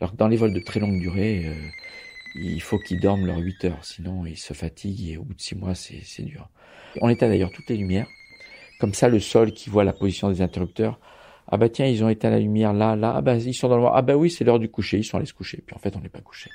Alors 0.00 0.12
que 0.12 0.16
dans 0.16 0.28
les 0.28 0.36
vols 0.36 0.52
de 0.52 0.60
très 0.60 0.80
longue 0.80 0.98
durée, 1.00 1.46
euh, 1.46 1.54
il 2.36 2.60
faut 2.60 2.78
qu'ils 2.78 3.00
dorment 3.00 3.26
leurs 3.26 3.38
8 3.38 3.64
heures, 3.66 3.84
sinon 3.84 4.26
ils 4.26 4.36
se 4.36 4.52
fatiguent 4.52 5.08
et 5.10 5.16
au 5.16 5.24
bout 5.24 5.34
de 5.34 5.40
6 5.40 5.56
mois, 5.56 5.74
c'est 5.74 6.22
dur. 6.22 6.48
On 7.00 7.08
éteint 7.08 7.28
d'ailleurs 7.28 7.50
toutes 7.50 7.68
les 7.68 7.76
lumières. 7.76 8.08
Comme 8.78 8.94
ça, 8.94 9.08
le 9.08 9.20
sol 9.20 9.52
qui 9.52 9.70
voit 9.70 9.84
la 9.84 9.92
position 9.92 10.28
des 10.30 10.42
interrupteurs, 10.42 11.00
ah 11.48 11.56
bah 11.56 11.68
tiens, 11.68 11.86
ils 11.86 12.04
ont 12.04 12.08
éteint 12.08 12.30
la 12.30 12.40
lumière 12.40 12.72
là, 12.72 12.96
là, 12.96 13.14
ah 13.16 13.20
bah 13.22 13.36
ils 13.36 13.54
sont 13.54 13.68
dans 13.68 13.76
le 13.76 13.82
noir, 13.82 13.94
ah 13.96 14.02
bah 14.02 14.16
oui, 14.16 14.30
c'est 14.30 14.44
l'heure 14.44 14.58
du 14.58 14.68
coucher, 14.68 14.98
ils 14.98 15.04
sont 15.04 15.16
allés 15.16 15.26
se 15.26 15.34
coucher. 15.34 15.62
Puis 15.64 15.74
en 15.74 15.78
fait, 15.78 15.96
on 15.96 16.00
n'est 16.00 16.08
pas 16.08 16.20
couché. 16.20 16.50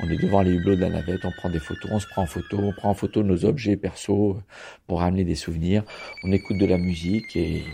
On 0.00 0.08
est 0.08 0.16
devant 0.16 0.42
les 0.42 0.52
hublots 0.52 0.76
de 0.76 0.80
la 0.80 0.90
navette, 0.90 1.24
on 1.24 1.32
prend 1.32 1.50
des 1.50 1.58
photos, 1.58 1.90
on 1.92 1.98
se 1.98 2.06
prend 2.06 2.22
en 2.22 2.26
photo, 2.26 2.58
on 2.58 2.72
prend 2.72 2.90
en 2.90 2.94
photo 2.94 3.22
nos 3.22 3.44
objets 3.44 3.76
perso 3.76 4.40
pour 4.86 5.00
ramener 5.00 5.24
des 5.24 5.34
souvenirs, 5.34 5.82
on 6.22 6.32
écoute 6.32 6.58
de 6.58 6.66
la 6.66 6.78
musique 6.78 7.34
et, 7.36 7.64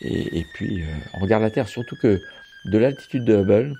et, 0.00 0.44
puis 0.54 0.82
euh, 0.82 0.86
on 1.14 1.20
regarde 1.20 1.42
la 1.42 1.50
Terre. 1.50 1.68
Surtout 1.68 1.96
que 1.96 2.20
de 2.66 2.78
l'altitude 2.78 3.24
de 3.24 3.36
Hubble, 3.36 3.74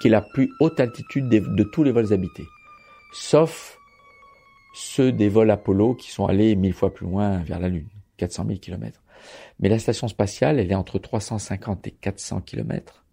qui 0.00 0.08
est 0.08 0.10
la 0.10 0.22
plus 0.22 0.50
haute 0.60 0.78
altitude 0.78 1.28
de 1.28 1.64
tous 1.64 1.82
les 1.82 1.90
vols 1.90 2.12
habités, 2.12 2.46
sauf 3.12 3.78
ceux 4.74 5.10
des 5.10 5.28
vols 5.28 5.50
Apollo 5.50 5.94
qui 5.94 6.10
sont 6.10 6.26
allés 6.26 6.54
mille 6.54 6.72
fois 6.72 6.94
plus 6.94 7.06
loin 7.06 7.38
vers 7.38 7.58
la 7.58 7.68
Lune, 7.68 7.88
400 8.18 8.44
000 8.46 8.58
kilomètres. 8.60 9.02
Mais 9.58 9.68
la 9.68 9.78
station 9.78 10.06
spatiale, 10.06 10.60
elle 10.60 10.70
est 10.70 10.76
entre 10.76 11.00
350 11.00 11.86
et 11.88 11.90
400 11.90 12.42
kilomètres. 12.42 13.04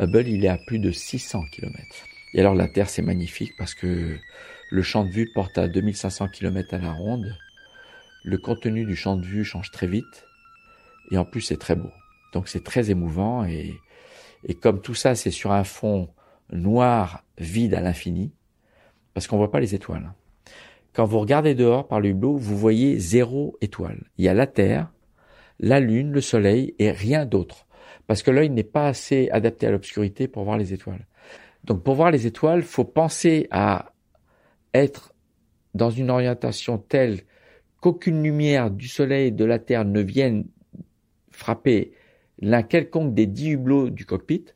Hubble, 0.00 0.26
il 0.26 0.44
est 0.44 0.48
à 0.48 0.58
plus 0.66 0.78
de 0.78 0.90
600 0.90 1.42
kilomètres. 1.52 2.04
Et 2.36 2.40
alors 2.40 2.54
la 2.54 2.68
Terre, 2.68 2.90
c'est 2.90 3.00
magnifique 3.00 3.54
parce 3.56 3.74
que 3.74 4.18
le 4.70 4.82
champ 4.82 5.04
de 5.06 5.10
vue 5.10 5.26
porte 5.32 5.56
à 5.56 5.68
2500 5.68 6.28
kilomètres 6.28 6.74
à 6.74 6.78
la 6.78 6.92
ronde. 6.92 7.34
Le 8.24 8.36
contenu 8.36 8.84
du 8.84 8.94
champ 8.94 9.16
de 9.16 9.24
vue 9.24 9.42
change 9.42 9.70
très 9.70 9.86
vite. 9.86 10.26
Et 11.10 11.16
en 11.16 11.24
plus, 11.24 11.40
c'est 11.40 11.56
très 11.56 11.76
beau. 11.76 11.90
Donc 12.34 12.48
c'est 12.48 12.62
très 12.62 12.90
émouvant. 12.90 13.46
Et, 13.46 13.72
et 14.44 14.52
comme 14.52 14.82
tout 14.82 14.94
ça, 14.94 15.14
c'est 15.14 15.30
sur 15.30 15.50
un 15.50 15.64
fond 15.64 16.10
noir, 16.52 17.24
vide 17.38 17.72
à 17.72 17.80
l'infini, 17.80 18.32
parce 19.14 19.26
qu'on 19.26 19.38
voit 19.38 19.50
pas 19.50 19.60
les 19.60 19.74
étoiles. 19.74 20.12
Quand 20.92 21.06
vous 21.06 21.20
regardez 21.20 21.54
dehors 21.54 21.88
par 21.88 22.00
le 22.00 22.10
hublot, 22.10 22.36
vous 22.36 22.58
voyez 22.58 22.98
zéro 22.98 23.56
étoile. 23.62 24.04
Il 24.18 24.26
y 24.26 24.28
a 24.28 24.34
la 24.34 24.46
Terre, 24.46 24.92
la 25.58 25.80
Lune, 25.80 26.12
le 26.12 26.20
Soleil 26.20 26.74
et 26.78 26.90
rien 26.90 27.24
d'autre. 27.24 27.66
Parce 28.06 28.22
que 28.22 28.30
l'œil 28.30 28.50
n'est 28.50 28.62
pas 28.62 28.88
assez 28.88 29.30
adapté 29.30 29.66
à 29.66 29.70
l'obscurité 29.70 30.28
pour 30.28 30.44
voir 30.44 30.58
les 30.58 30.74
étoiles. 30.74 31.06
Donc 31.66 31.82
pour 31.82 31.94
voir 31.94 32.10
les 32.10 32.26
étoiles, 32.26 32.62
faut 32.62 32.84
penser 32.84 33.48
à 33.50 33.92
être 34.72 35.14
dans 35.74 35.90
une 35.90 36.10
orientation 36.10 36.78
telle 36.78 37.22
qu'aucune 37.80 38.22
lumière 38.22 38.70
du 38.70 38.88
Soleil 38.88 39.28
et 39.28 39.30
de 39.32 39.44
la 39.44 39.58
Terre 39.58 39.84
ne 39.84 40.00
vienne 40.00 40.46
frapper 41.30 41.92
l'un 42.38 42.62
quelconque 42.62 43.14
des 43.14 43.26
dix 43.26 43.50
hublots 43.50 43.90
du 43.90 44.06
cockpit. 44.06 44.46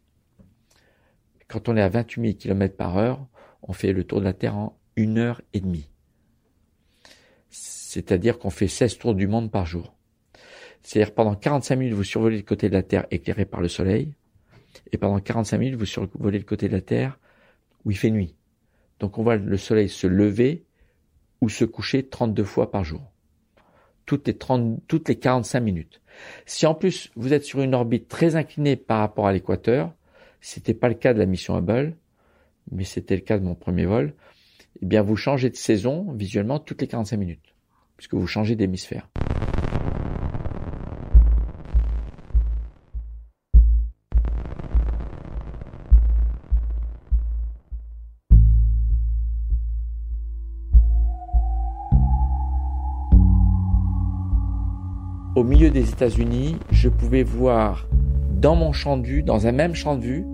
Quand 1.48 1.68
on 1.68 1.76
est 1.76 1.82
à 1.82 1.88
28 1.88 2.22
000 2.22 2.34
km 2.38 2.76
par 2.76 2.96
heure, 2.96 3.26
on 3.62 3.72
fait 3.72 3.92
le 3.92 4.04
tour 4.04 4.20
de 4.20 4.24
la 4.24 4.32
Terre 4.32 4.56
en 4.56 4.78
une 4.96 5.18
heure 5.18 5.42
et 5.52 5.60
demie 5.60 5.90
c'est-à-dire 7.90 8.38
qu'on 8.38 8.50
fait 8.50 8.68
16 8.68 8.98
tours 8.98 9.14
du 9.16 9.26
monde 9.26 9.50
par 9.50 9.66
jour. 9.66 9.92
C'est-à-dire 10.80 11.12
pendant 11.12 11.34
45 11.34 11.74
minutes, 11.74 11.94
vous 11.94 12.04
survolez 12.04 12.36
le 12.36 12.44
côté 12.44 12.68
de 12.68 12.74
la 12.74 12.84
Terre 12.84 13.06
éclairé 13.10 13.44
par 13.44 13.60
le 13.60 13.66
soleil, 13.66 14.14
et 14.92 14.98
pendant 14.98 15.18
45 15.18 15.58
minutes, 15.58 15.78
vous 15.78 15.86
survolez 15.86 16.38
le 16.38 16.44
côté 16.44 16.68
de 16.68 16.72
la 16.72 16.80
Terre 16.80 17.18
où 17.84 17.90
il 17.90 17.96
fait 17.96 18.10
nuit. 18.10 18.34
Donc 18.98 19.18
on 19.18 19.22
voit 19.22 19.36
le 19.36 19.56
soleil 19.56 19.88
se 19.88 20.06
lever 20.06 20.64
ou 21.40 21.48
se 21.48 21.64
coucher 21.64 22.06
32 22.06 22.44
fois 22.44 22.70
par 22.70 22.84
jour. 22.84 23.12
Toutes 24.06 24.26
les, 24.26 24.36
30, 24.36 24.80
toutes 24.88 25.08
les 25.08 25.18
45 25.18 25.60
minutes. 25.60 26.00
Si 26.44 26.66
en 26.66 26.74
plus 26.74 27.10
vous 27.16 27.32
êtes 27.32 27.44
sur 27.44 27.60
une 27.60 27.74
orbite 27.74 28.08
très 28.08 28.36
inclinée 28.36 28.76
par 28.76 28.98
rapport 28.98 29.26
à 29.26 29.32
l'équateur, 29.32 29.92
c'était 30.40 30.74
pas 30.74 30.88
le 30.88 30.94
cas 30.94 31.14
de 31.14 31.18
la 31.18 31.26
mission 31.26 31.56
Hubble, 31.56 31.96
mais 32.72 32.84
c'était 32.84 33.14
le 33.14 33.22
cas 33.22 33.38
de 33.38 33.44
mon 33.44 33.54
premier 33.54 33.86
vol, 33.86 34.14
eh 34.82 34.86
bien 34.86 35.02
vous 35.02 35.16
changez 35.16 35.50
de 35.50 35.56
saison 35.56 36.12
visuellement 36.12 36.58
toutes 36.58 36.80
les 36.80 36.88
45 36.88 37.16
minutes 37.16 37.54
puisque 38.00 38.14
vous 38.14 38.26
changez 38.26 38.56
d'hémisphère. 38.56 39.10
Au 55.36 55.44
milieu 55.44 55.70
des 55.70 55.88
États-Unis, 55.90 56.56
je 56.70 56.88
pouvais 56.88 57.22
voir 57.22 57.86
dans 58.32 58.56
mon 58.56 58.72
champ 58.72 58.96
de 58.96 59.06
vue, 59.06 59.22
dans 59.22 59.46
un 59.46 59.52
même 59.52 59.74
champ 59.74 59.96
de 59.96 60.02
vue, 60.02 60.24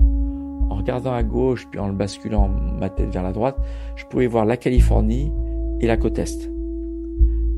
en 0.71 0.75
regardant 0.77 1.13
à 1.13 1.23
gauche 1.23 1.67
puis 1.71 1.79
en 1.79 1.89
le 1.89 1.95
basculant 1.95 2.49
ma 2.49 2.89
tête 2.89 3.11
vers 3.11 3.23
la 3.23 3.33
droite, 3.33 3.57
je 3.97 4.05
pouvais 4.07 4.27
voir 4.27 4.45
la 4.45 4.57
Californie 4.57 5.33
et 5.81 5.87
la 5.87 5.97
côte 5.97 6.19
Est 6.19 6.51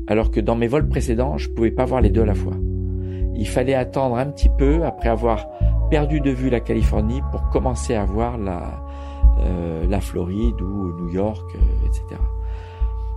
alors 0.09 0.31
que 0.31 0.39
dans 0.39 0.55
mes 0.55 0.67
vols 0.67 0.89
précédents, 0.89 1.37
je 1.37 1.49
pouvais 1.49 1.69
pas 1.69 1.85
voir 1.85 2.01
les 2.01 2.09
deux 2.09 2.23
à 2.23 2.25
la 2.25 2.33
fois. 2.33 2.55
Il 3.35 3.47
fallait 3.47 3.75
attendre 3.75 4.17
un 4.17 4.25
petit 4.25 4.49
peu 4.57 4.83
après 4.83 5.07
avoir 5.07 5.47
perdu 5.91 6.19
de 6.19 6.31
vue 6.31 6.49
la 6.49 6.59
Californie 6.59 7.21
pour 7.31 7.47
commencer 7.51 7.93
à 7.93 8.05
voir 8.05 8.39
la, 8.39 8.83
euh, 9.39 9.85
la 9.87 10.01
Floride 10.01 10.59
ou 10.61 10.93
New 10.99 11.09
York, 11.09 11.45
euh, 11.55 11.87
etc. 11.87 12.19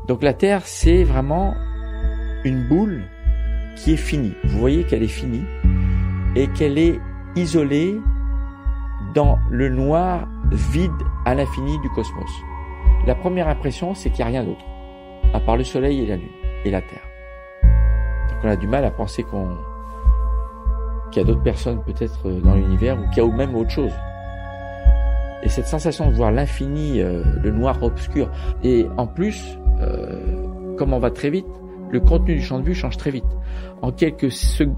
Donc 0.06 0.22
la 0.22 0.34
Terre, 0.34 0.66
c'est 0.66 1.02
vraiment 1.02 1.54
une 2.44 2.68
boule 2.68 3.04
qui 3.76 3.92
est 3.92 3.96
finie. 3.96 4.34
Vous 4.44 4.58
voyez 4.58 4.84
qu'elle 4.84 5.02
est 5.02 5.08
finie 5.08 5.44
et 6.36 6.48
qu'elle 6.48 6.78
est 6.78 7.00
isolée 7.36 8.00
dans 9.14 9.38
le 9.50 9.68
noir 9.68 10.26
vide 10.50 10.90
à 11.24 11.34
l'infini 11.34 11.78
du 11.80 11.88
cosmos. 11.90 12.30
La 13.06 13.14
première 13.14 13.48
impression, 13.48 13.94
c'est 13.94 14.10
qu'il 14.10 14.24
n'y 14.24 14.36
a 14.36 14.40
rien 14.40 14.44
d'autre, 14.44 14.64
à 15.34 15.40
part 15.40 15.56
le 15.56 15.64
Soleil 15.64 16.00
et 16.02 16.06
la 16.06 16.16
Lune 16.16 16.28
et 16.64 16.70
la 16.70 16.80
Terre. 16.80 17.02
Donc 18.28 18.38
on 18.44 18.48
a 18.48 18.56
du 18.56 18.66
mal 18.66 18.84
à 18.84 18.90
penser 18.90 19.22
qu'on 19.22 19.56
qu'il 21.10 21.20
y 21.20 21.24
a 21.24 21.28
d'autres 21.28 21.42
personnes 21.42 21.82
peut-être 21.84 22.26
euh, 22.26 22.40
dans 22.40 22.54
l'univers 22.54 22.98
ou 22.98 23.06
qu'il 23.10 23.22
y 23.22 23.26
a 23.26 23.30
même 23.30 23.54
autre 23.54 23.70
chose. 23.70 23.92
Et 25.42 25.48
cette 25.48 25.66
sensation 25.66 26.08
de 26.08 26.14
voir 26.14 26.32
l'infini, 26.32 27.00
euh, 27.00 27.22
le 27.42 27.50
noir 27.50 27.82
obscur, 27.82 28.30
et 28.62 28.86
en 28.96 29.06
plus, 29.06 29.58
euh, 29.80 30.46
comme 30.78 30.92
on 30.94 30.98
va 30.98 31.10
très 31.10 31.30
vite, 31.30 31.46
le 31.92 32.00
contenu 32.00 32.34
du 32.36 32.42
champ 32.42 32.58
de 32.58 32.64
vue 32.64 32.74
change 32.74 32.96
très 32.96 33.10
vite. 33.10 33.24
En 33.82 33.92
quelques 33.92 34.28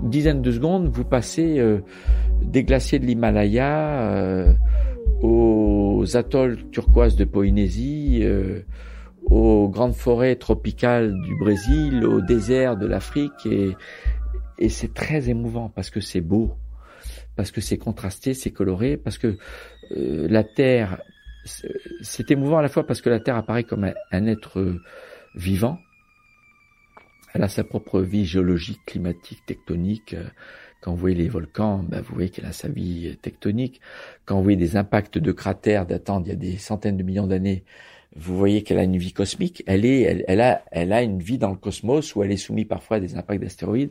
dizaines 0.02 0.42
de 0.42 0.52
secondes, 0.52 0.88
vous 0.88 1.04
passez 1.04 1.62
des 2.42 2.64
glaciers 2.64 2.98
de 2.98 3.06
l'Himalaya 3.06 4.46
aux 5.22 6.04
atolls 6.14 6.58
turquoises 6.70 7.16
de 7.16 7.24
Polynésie, 7.24 8.26
aux 9.26 9.68
grandes 9.68 9.94
forêts 9.94 10.36
tropicales 10.36 11.14
du 11.22 11.36
Brésil, 11.36 12.04
au 12.04 12.20
désert 12.20 12.76
de 12.76 12.86
l'Afrique 12.86 13.46
et, 13.46 13.72
et 14.58 14.68
c'est 14.68 14.94
très 14.94 15.28
émouvant 15.28 15.68
parce 15.68 15.90
que 15.90 16.00
c'est 16.00 16.20
beau, 16.20 16.54
parce 17.36 17.50
que 17.50 17.60
c'est 17.60 17.78
contrasté, 17.78 18.34
c'est 18.34 18.50
coloré, 18.50 18.96
parce 18.96 19.18
que 19.18 19.36
euh, 19.96 20.26
la 20.28 20.44
Terre, 20.44 21.02
c'est 21.44 22.30
émouvant 22.30 22.58
à 22.58 22.62
la 22.62 22.68
fois 22.68 22.86
parce 22.86 23.00
que 23.00 23.10
la 23.10 23.20
Terre 23.20 23.36
apparaît 23.36 23.64
comme 23.64 23.90
un, 24.12 24.26
être 24.26 24.78
vivant. 25.34 25.78
Elle 27.37 27.43
a 27.43 27.49
sa 27.49 27.64
propre 27.64 28.01
vie 28.01 28.24
géologique, 28.24 28.82
climatique, 28.87 29.45
tectonique. 29.45 30.14
Quand 30.80 30.93
vous 30.93 30.99
voyez 30.99 31.16
les 31.16 31.28
volcans, 31.28 31.78
ben 31.82 32.01
vous 32.01 32.14
voyez 32.14 32.30
qu'elle 32.30 32.45
a 32.45 32.53
sa 32.53 32.68
vie 32.68 33.16
tectonique. 33.22 33.80
Quand 34.24 34.37
vous 34.37 34.45
voyez 34.45 34.57
des 34.57 34.76
impacts 34.76 35.18
de 35.18 35.32
cratères 35.32 35.85
datant 35.85 36.20
d'il 36.20 36.28
y 36.28 36.32
a 36.32 36.37
des 36.37 36.59
centaines 36.59 36.97
de 36.97 37.03
millions 37.03 37.26
d'années, 37.26 37.64
vous 38.14 38.39
voyez 38.39 38.62
qu'elle 38.62 38.78
a 38.78 38.85
une 38.85 38.99
vie 38.99 39.12
cosmique, 39.12 39.64
elle 39.66 39.85
est, 39.85 40.24
elle, 40.28 40.41
a, 40.41 40.62
elle 40.70 40.93
a 40.93 41.03
une 41.03 41.18
vie 41.18 41.39
dans 41.39 41.51
le 41.51 41.57
cosmos 41.57 42.14
où 42.14 42.22
elle 42.22 42.30
est 42.30 42.37
soumise 42.37 42.66
parfois 42.66 42.99
à 42.99 43.01
des 43.01 43.16
impacts 43.16 43.43
d'astéroïdes. 43.43 43.91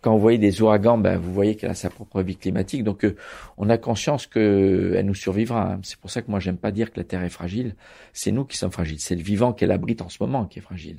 Quand 0.00 0.14
vous 0.14 0.20
voyez 0.20 0.38
des 0.38 0.62
ouragans, 0.62 0.96
ben, 0.96 1.18
vous 1.18 1.34
voyez 1.34 1.56
qu'elle 1.56 1.70
a 1.70 1.74
sa 1.74 1.90
propre 1.90 2.22
vie 2.22 2.36
climatique. 2.36 2.82
Donc, 2.82 3.04
euh, 3.04 3.14
on 3.58 3.68
a 3.68 3.76
conscience 3.76 4.26
qu'elle 4.26 5.04
nous 5.04 5.14
survivra. 5.14 5.78
C'est 5.82 5.98
pour 5.98 6.10
ça 6.10 6.22
que 6.22 6.30
moi, 6.30 6.40
j'aime 6.40 6.56
pas 6.56 6.70
dire 6.70 6.90
que 6.90 6.98
la 6.98 7.04
Terre 7.04 7.24
est 7.24 7.28
fragile. 7.28 7.74
C'est 8.14 8.32
nous 8.32 8.46
qui 8.46 8.56
sommes 8.56 8.72
fragiles. 8.72 9.00
C'est 9.00 9.16
le 9.16 9.22
vivant 9.22 9.52
qu'elle 9.52 9.70
abrite 9.70 10.00
en 10.00 10.08
ce 10.08 10.16
moment 10.22 10.46
qui 10.46 10.60
est 10.60 10.62
fragile. 10.62 10.96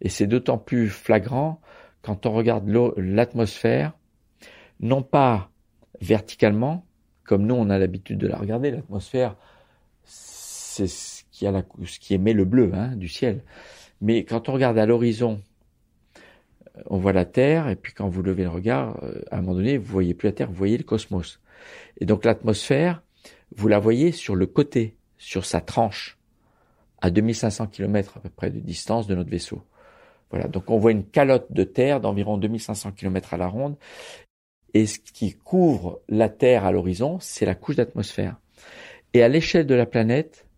Et 0.00 0.08
c'est 0.08 0.26
d'autant 0.26 0.58
plus 0.58 0.88
flagrant 0.88 1.60
quand 2.02 2.26
on 2.26 2.32
regarde 2.32 2.68
l'atmosphère, 2.96 3.92
non 4.80 5.02
pas 5.02 5.50
verticalement, 6.00 6.84
comme 7.24 7.46
nous 7.46 7.54
on 7.54 7.70
a 7.70 7.78
l'habitude 7.78 8.18
de 8.18 8.26
la 8.26 8.36
regarder. 8.36 8.70
L'atmosphère, 8.70 9.36
c'est 10.04 10.86
ce 10.86 11.24
qui 11.32 12.14
émet 12.14 12.32
le 12.32 12.44
bleu 12.44 12.72
hein, 12.74 12.96
du 12.96 13.08
ciel. 13.08 13.42
Mais 14.00 14.24
quand 14.24 14.48
on 14.48 14.52
regarde 14.52 14.76
à 14.76 14.86
l'horizon 14.86 15.40
on 16.86 16.98
voit 16.98 17.12
la 17.12 17.24
Terre, 17.24 17.68
et 17.68 17.76
puis 17.76 17.92
quand 17.92 18.08
vous 18.08 18.22
levez 18.22 18.44
le 18.44 18.50
regard, 18.50 18.98
euh, 19.02 19.22
à 19.30 19.38
un 19.38 19.40
moment 19.40 19.54
donné, 19.54 19.78
vous 19.78 19.90
voyez 19.92 20.14
plus 20.14 20.26
la 20.26 20.32
Terre, 20.32 20.48
vous 20.48 20.56
voyez 20.56 20.76
le 20.76 20.84
cosmos. 20.84 21.40
Et 21.98 22.06
donc 22.06 22.24
l'atmosphère, 22.24 23.02
vous 23.56 23.68
la 23.68 23.78
voyez 23.78 24.12
sur 24.12 24.34
le 24.34 24.46
côté, 24.46 24.96
sur 25.16 25.44
sa 25.44 25.60
tranche, 25.60 26.18
à 27.00 27.10
2500 27.10 27.68
km 27.68 28.16
à 28.16 28.20
peu 28.20 28.28
près 28.28 28.50
de 28.50 28.58
distance 28.58 29.06
de 29.06 29.14
notre 29.14 29.30
vaisseau. 29.30 29.62
Voilà, 30.34 30.48
donc 30.48 30.68
on 30.68 30.78
voit 30.78 30.90
une 30.90 31.06
calotte 31.06 31.52
de 31.52 31.62
Terre 31.62 32.00
d'environ 32.00 32.36
2500 32.38 32.90
km 32.90 33.34
à 33.34 33.36
la 33.36 33.46
ronde, 33.46 33.76
et 34.74 34.84
ce 34.84 34.98
qui 34.98 35.34
couvre 35.34 36.00
la 36.08 36.28
Terre 36.28 36.64
à 36.64 36.72
l'horizon, 36.72 37.18
c'est 37.20 37.46
la 37.46 37.54
couche 37.54 37.76
d'atmosphère. 37.76 38.40
Et 39.12 39.22
à 39.22 39.28
l'échelle 39.28 39.64
de 39.64 39.76
la 39.76 39.86
planète, 39.86 40.48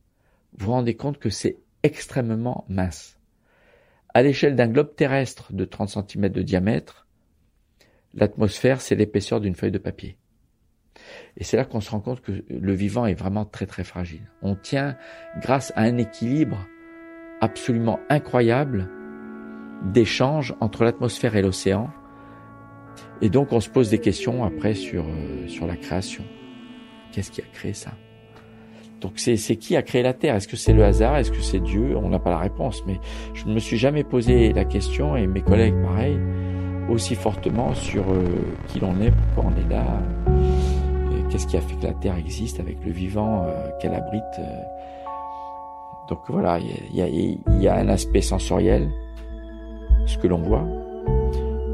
vous 0.56 0.64
vous 0.64 0.72
rendez 0.72 0.96
compte 0.96 1.18
que 1.18 1.28
c'est 1.28 1.58
extrêmement 1.82 2.64
mince. 2.70 3.18
À 4.14 4.22
l'échelle 4.22 4.56
d'un 4.56 4.68
globe 4.68 4.96
terrestre 4.96 5.52
de 5.52 5.66
30 5.66 5.90
cm 6.08 6.30
de 6.30 6.40
diamètre, 6.40 7.06
l'atmosphère, 8.14 8.80
c'est 8.80 8.94
l'épaisseur 8.94 9.42
d'une 9.42 9.54
feuille 9.54 9.72
de 9.72 9.76
papier. 9.76 10.16
Et 11.36 11.44
c'est 11.44 11.58
là 11.58 11.66
qu'on 11.66 11.82
se 11.82 11.90
rend 11.90 12.00
compte 12.00 12.22
que 12.22 12.46
le 12.48 12.72
vivant 12.72 13.04
est 13.04 13.12
vraiment 13.12 13.44
très 13.44 13.66
très 13.66 13.84
fragile. 13.84 14.32
On 14.40 14.54
tient 14.54 14.96
grâce 15.42 15.70
à 15.76 15.82
un 15.82 15.98
équilibre 15.98 16.66
absolument 17.42 18.00
incroyable 18.08 18.88
d'échange 19.82 20.54
entre 20.60 20.84
l'atmosphère 20.84 21.36
et 21.36 21.42
l'océan. 21.42 21.90
Et 23.22 23.30
donc 23.30 23.52
on 23.52 23.60
se 23.60 23.68
pose 23.68 23.90
des 23.90 23.98
questions 23.98 24.44
après 24.44 24.74
sur, 24.74 25.04
euh, 25.04 25.48
sur 25.48 25.66
la 25.66 25.76
création. 25.76 26.24
Qu'est-ce 27.12 27.30
qui 27.30 27.40
a 27.40 27.46
créé 27.52 27.72
ça? 27.72 27.92
Donc 29.00 29.12
c'est 29.16 29.36
qui 29.56 29.76
a 29.76 29.82
créé 29.82 30.02
la 30.02 30.14
Terre? 30.14 30.34
Est-ce 30.34 30.48
que 30.48 30.56
c'est 30.56 30.72
le 30.72 30.84
hasard? 30.84 31.16
Est-ce 31.18 31.30
que 31.30 31.42
c'est 31.42 31.60
Dieu? 31.60 31.96
On 31.96 32.08
n'a 32.08 32.18
pas 32.18 32.30
la 32.30 32.38
réponse, 32.38 32.82
mais 32.86 32.98
je 33.34 33.46
ne 33.46 33.52
me 33.54 33.58
suis 33.58 33.76
jamais 33.76 34.04
posé 34.04 34.52
la 34.52 34.64
question 34.64 35.16
et 35.16 35.26
mes 35.26 35.42
collègues 35.42 35.80
pareil 35.82 36.18
aussi 36.88 37.14
fortement 37.14 37.74
sur 37.74 38.02
euh, 38.10 38.24
qui 38.68 38.80
l'on 38.80 39.00
est, 39.00 39.10
pourquoi 39.10 39.52
on 39.52 39.60
est 39.60 39.68
là, 39.68 39.84
qu'est-ce 41.28 41.46
qui 41.46 41.56
a 41.56 41.60
fait 41.60 41.74
que 41.76 41.86
la 41.86 41.94
Terre 41.94 42.16
existe 42.16 42.60
avec 42.60 42.84
le 42.84 42.92
vivant 42.92 43.44
euh, 43.44 43.70
qu'elle 43.80 43.94
abrite. 43.94 44.22
Euh. 44.38 44.62
Donc 46.08 46.20
voilà, 46.28 46.58
il 46.60 46.96
y 46.96 47.02
a, 47.02 47.08
y 47.08 47.68
a, 47.68 47.74
un 47.74 47.88
aspect 47.88 48.20
sensoriel, 48.20 48.88
ce 50.06 50.18
que 50.18 50.26
l'on 50.26 50.40
voit, 50.40 50.64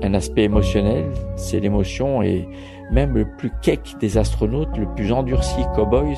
un 0.02 0.14
aspect 0.14 0.44
émotionnel, 0.44 1.04
c'est 1.36 1.60
l'émotion 1.60 2.22
et 2.22 2.48
même 2.90 3.14
le 3.14 3.24
plus 3.24 3.52
kek 3.62 3.94
des 4.00 4.18
astronautes, 4.18 4.76
le 4.76 4.86
plus 4.94 5.12
endurci 5.12 5.62
cowboy, 5.74 6.16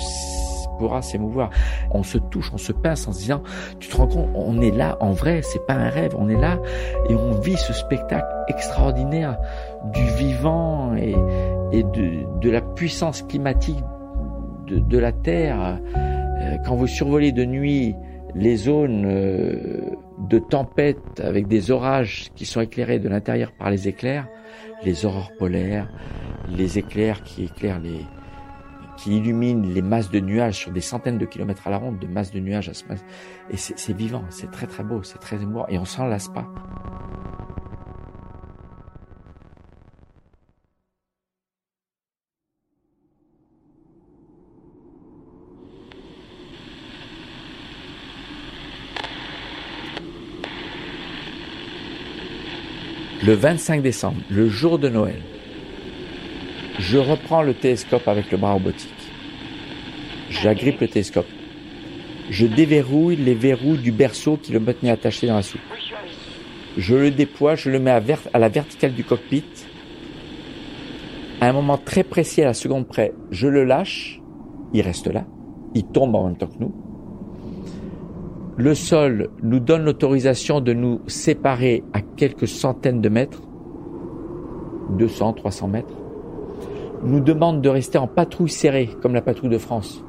pourra 0.78 1.02
s'émouvoir. 1.02 1.50
On 1.90 2.02
se 2.02 2.18
touche, 2.18 2.50
on 2.52 2.58
se 2.58 2.72
pince 2.72 3.06
en 3.08 3.12
se 3.12 3.18
disant, 3.18 3.42
tu 3.78 3.88
te 3.88 3.96
rends 3.96 4.06
compte, 4.06 4.28
on 4.34 4.60
est 4.60 4.70
là 4.70 4.96
en 5.00 5.12
vrai, 5.12 5.40
c'est 5.42 5.64
pas 5.66 5.74
un 5.74 5.88
rêve, 5.88 6.14
on 6.18 6.28
est 6.28 6.40
là 6.40 6.58
et 7.08 7.14
on 7.14 7.32
vit 7.40 7.56
ce 7.56 7.72
spectacle 7.72 8.26
extraordinaire 8.48 9.38
du 9.92 10.04
vivant 10.16 10.94
et, 10.96 11.14
de, 11.82 12.50
la 12.50 12.60
puissance 12.60 13.22
climatique 13.22 13.82
de, 14.66 14.78
de 14.78 14.98
la 14.98 15.12
Terre. 15.12 15.78
Euh, 15.96 16.56
quand 16.66 16.74
vous 16.74 16.86
survolez 16.86 17.32
de 17.32 17.44
nuit 17.44 17.96
les 18.34 18.56
zones 18.56 19.04
euh, 19.06 19.96
de 20.18 20.38
tempête 20.38 21.20
avec 21.22 21.46
des 21.46 21.70
orages 21.70 22.30
qui 22.34 22.46
sont 22.46 22.60
éclairés 22.60 22.98
de 22.98 23.08
l'intérieur 23.08 23.52
par 23.52 23.70
les 23.70 23.88
éclairs, 23.88 24.28
les 24.84 25.04
aurores 25.04 25.32
polaires, 25.38 25.88
les 26.48 26.78
éclairs 26.78 27.22
qui 27.22 27.44
éclairent 27.44 27.80
les, 27.80 28.00
qui 28.96 29.16
illumine 29.16 29.72
les 29.72 29.82
masses 29.82 30.10
de 30.10 30.20
nuages 30.20 30.56
sur 30.56 30.72
des 30.72 30.80
centaines 30.80 31.18
de 31.18 31.26
kilomètres 31.26 31.66
à 31.66 31.70
la 31.70 31.78
ronde, 31.78 31.98
de 31.98 32.06
masses 32.06 32.32
de 32.32 32.40
nuages 32.40 32.68
à 32.68 32.74
ce 32.74 32.84
masse. 32.86 33.04
Et 33.50 33.56
c'est 33.56 33.96
vivant, 33.96 34.24
c'est 34.30 34.50
très 34.50 34.66
très 34.66 34.84
beau, 34.84 35.02
c'est 35.02 35.18
très 35.18 35.36
émouvant, 35.42 35.66
et 35.68 35.78
on 35.78 35.84
s'en 35.84 36.06
lasse 36.06 36.28
pas. 36.28 36.48
Le 53.24 53.32
25 53.32 53.80
décembre, 53.80 54.18
le 54.28 54.50
jour 54.50 54.78
de 54.78 54.90
Noël, 54.90 55.16
je 56.78 56.98
reprends 56.98 57.40
le 57.40 57.54
télescope 57.54 58.06
avec 58.06 58.30
le 58.30 58.36
bras 58.36 58.52
robotique. 58.52 58.90
J'agrippe 60.28 60.82
le 60.82 60.88
télescope. 60.88 61.26
Je 62.28 62.46
déverrouille 62.46 63.16
les 63.16 63.34
verrous 63.34 63.78
du 63.78 63.92
berceau 63.92 64.36
qui 64.36 64.52
le 64.52 64.60
maintenait 64.60 64.90
attaché 64.90 65.26
dans 65.26 65.36
la 65.36 65.42
soupe. 65.42 65.62
Je 66.76 66.96
le 66.96 67.10
déploie, 67.10 67.54
je 67.54 67.70
le 67.70 67.78
mets 67.78 67.92
à, 67.92 68.02
à 68.34 68.38
la 68.38 68.50
verticale 68.50 68.92
du 68.92 69.04
cockpit. 69.04 69.44
À 71.40 71.48
un 71.48 71.52
moment 71.54 71.78
très 71.78 72.02
précis, 72.04 72.42
à 72.42 72.46
la 72.46 72.54
seconde 72.54 72.86
près, 72.86 73.14
je 73.30 73.48
le 73.48 73.64
lâche. 73.64 74.20
Il 74.74 74.82
reste 74.82 75.06
là. 75.06 75.24
Il 75.74 75.84
tombe 75.84 76.14
en 76.14 76.26
même 76.26 76.36
temps 76.36 76.48
que 76.48 76.58
nous. 76.60 76.74
Le 78.56 78.74
sol 78.74 79.30
nous 79.42 79.60
donne 79.60 79.84
l'autorisation 79.84 80.60
de 80.60 80.72
nous 80.72 81.00
séparer 81.06 81.82
à 81.92 82.00
quelques 82.00 82.48
centaines 82.48 83.00
de 83.00 83.08
mètres, 83.08 83.42
200, 84.90 85.32
300 85.32 85.68
mètres 85.68 85.94
nous 87.04 87.20
demande 87.20 87.60
de 87.60 87.68
rester 87.68 87.98
en 87.98 88.06
patrouille 88.06 88.50
serrée, 88.50 88.88
comme 89.02 89.14
la 89.14 89.20
patrouille 89.20 89.50
de 89.50 89.58
France, 89.58 90.02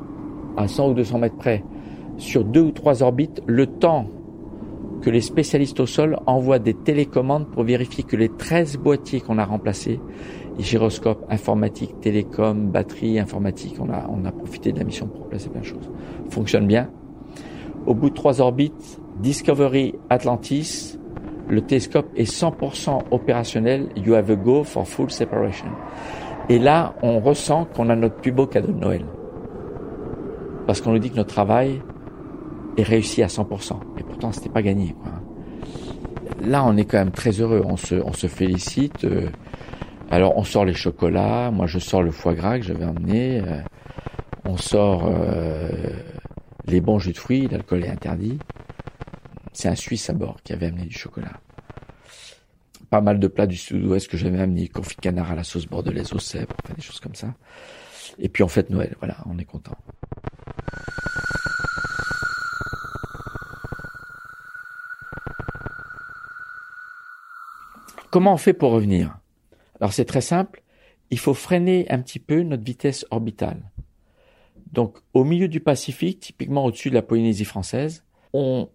à 0.57 0.67
100 0.67 0.89
ou 0.89 0.93
200 0.93 1.19
mètres 1.19 1.35
près, 1.35 1.63
sur 2.17 2.45
deux 2.45 2.61
ou 2.61 2.71
trois 2.71 3.03
orbites, 3.03 3.41
le 3.45 3.67
temps 3.67 4.07
que 5.01 5.09
les 5.09 5.21
spécialistes 5.21 5.79
au 5.81 5.85
sol 5.85 6.17
envoient 6.25 6.59
des 6.59 6.73
télécommandes 6.73 7.47
pour 7.47 7.63
vérifier 7.63 8.03
que 8.03 8.15
les 8.15 8.29
13 8.29 8.77
boîtiers 8.77 9.19
qu'on 9.19 9.37
a 9.37 9.45
remplacés, 9.45 9.99
gyroscope, 10.57 11.25
informatique, 11.29 11.99
télécom, 11.99 12.71
batterie, 12.71 13.19
informatique, 13.19 13.75
on 13.79 13.89
a, 13.89 14.31
profité 14.31 14.71
de 14.71 14.79
la 14.79 14.85
mission 14.85 15.07
pour 15.07 15.23
remplacer 15.23 15.49
plein 15.49 15.61
de 15.61 15.65
choses, 15.65 15.91
fonctionnent 16.29 16.67
bien. 16.67 16.89
Au 17.85 17.93
bout 17.93 18.09
de 18.09 18.15
trois 18.15 18.41
orbites, 18.41 18.99
Discovery 19.19 19.95
Atlantis, 20.09 20.97
le 21.47 21.61
télescope 21.61 22.07
est 22.15 22.29
100% 22.29 23.03
opérationnel. 23.11 23.89
You 23.95 24.15
have 24.15 24.31
a 24.31 24.35
go 24.35 24.63
for 24.63 24.87
full 24.87 25.11
separation. 25.11 25.67
Et 26.49 26.59
là, 26.59 26.95
on 27.01 27.19
ressent 27.19 27.65
qu'on 27.65 27.89
a 27.89 27.95
notre 27.95 28.15
plus 28.15 28.31
beau 28.31 28.47
cadeau 28.47 28.71
de 28.71 28.79
Noël. 28.79 29.05
Parce 30.67 30.81
qu'on 30.81 30.91
nous 30.91 30.99
dit 30.99 31.11
que 31.11 31.15
notre 31.15 31.33
travail 31.33 31.81
est 32.77 32.83
réussi 32.83 33.21
à 33.23 33.27
100%. 33.27 33.73
Et 33.99 34.03
pourtant, 34.03 34.31
c'était 34.31 34.49
pas 34.49 34.61
gagné. 34.61 34.95
Quoi. 35.01 35.11
Là, 36.43 36.63
on 36.65 36.75
est 36.77 36.85
quand 36.85 36.97
même 36.97 37.11
très 37.11 37.31
heureux. 37.31 37.61
On 37.65 37.77
se, 37.77 37.95
on 37.95 38.13
se 38.13 38.27
félicite. 38.27 39.05
Euh, 39.05 39.29
alors, 40.09 40.37
on 40.37 40.43
sort 40.43 40.65
les 40.65 40.73
chocolats. 40.73 41.51
Moi, 41.51 41.67
je 41.67 41.79
sors 41.79 42.01
le 42.01 42.11
foie 42.11 42.33
gras 42.33 42.57
que 42.57 42.65
j'avais 42.65 42.85
emmené. 42.85 43.39
Euh, 43.39 43.61
on 44.45 44.57
sort 44.57 45.05
euh, 45.07 45.69
les 46.65 46.81
bons 46.81 46.99
jus 46.99 47.13
de 47.13 47.17
fruits. 47.17 47.47
L'alcool 47.47 47.83
est 47.83 47.89
interdit. 47.89 48.39
C'est 49.53 49.69
un 49.69 49.75
Suisse 49.75 50.09
à 50.09 50.13
bord 50.13 50.41
qui 50.43 50.53
avait 50.53 50.67
amené 50.67 50.85
du 50.85 50.97
chocolat 50.97 51.39
pas 52.89 53.01
mal 53.01 53.19
de 53.19 53.27
plats 53.27 53.47
du 53.47 53.57
sud-ouest 53.57 54.07
que 54.07 54.17
j'avais 54.17 54.39
amené, 54.39 54.67
confit 54.67 54.95
canard 54.95 55.31
à 55.31 55.35
la 55.35 55.43
sauce 55.43 55.65
bordelaise 55.65 56.13
au 56.13 56.19
cèpe, 56.19 56.53
enfin 56.63 56.73
des 56.73 56.81
choses 56.81 56.99
comme 56.99 57.15
ça. 57.15 57.33
Et 58.19 58.29
puis 58.29 58.43
en 58.43 58.47
fait 58.47 58.69
Noël, 58.69 58.95
voilà, 58.99 59.17
on 59.25 59.37
est 59.37 59.45
content. 59.45 59.75
Comment 68.11 68.33
on 68.33 68.37
fait 68.37 68.53
pour 68.53 68.71
revenir? 68.71 69.17
Alors 69.81 69.91
c'est 69.91 70.05
très 70.05 70.21
simple, 70.21 70.63
il 71.09 71.19
faut 71.19 71.33
freiner 71.33 71.85
un 71.89 71.99
petit 71.99 72.19
peu 72.19 72.43
notre 72.43 72.63
vitesse 72.63 73.05
orbitale. 73.11 73.71
Donc 74.75 74.97
au 75.13 75.23
milieu 75.23 75.47
du 75.47 75.61
Pacifique, 75.61 76.19
typiquement 76.19 76.65
au-dessus 76.65 76.89
de 76.89 76.95
la 76.95 77.01
Polynésie 77.01 77.45
française, 77.45 78.03
on 78.33 78.69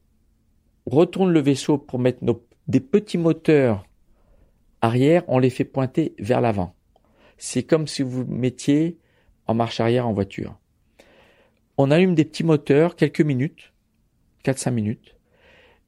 retourne 0.87 1.31
le 1.31 1.41
vaisseau 1.41 1.77
pour 1.77 1.99
mettre 1.99 2.25
nos, 2.25 2.43
des 2.69 2.81
petits 2.81 3.19
moteurs 3.19 3.85
arrière, 4.81 5.23
on 5.29 5.39
les 5.39 5.51
fait 5.51 5.65
pointer 5.65 6.15
vers 6.19 6.41
l'avant. 6.41 6.75
C'est 7.37 7.65
comme 7.65 7.87
si 7.87 8.03
vous 8.03 8.25
mettiez 8.25 8.97
en 9.47 9.53
marche 9.53 9.79
arrière 9.79 10.09
en 10.09 10.15
voiture. 10.15 10.59
On 11.77 11.91
allume 11.91 12.15
des 12.15 12.25
petits 12.25 12.45
moteurs 12.45 12.97
quelques 12.97 13.21
minutes, 13.21 13.75
4-5 14.47 14.71
minutes, 14.71 15.17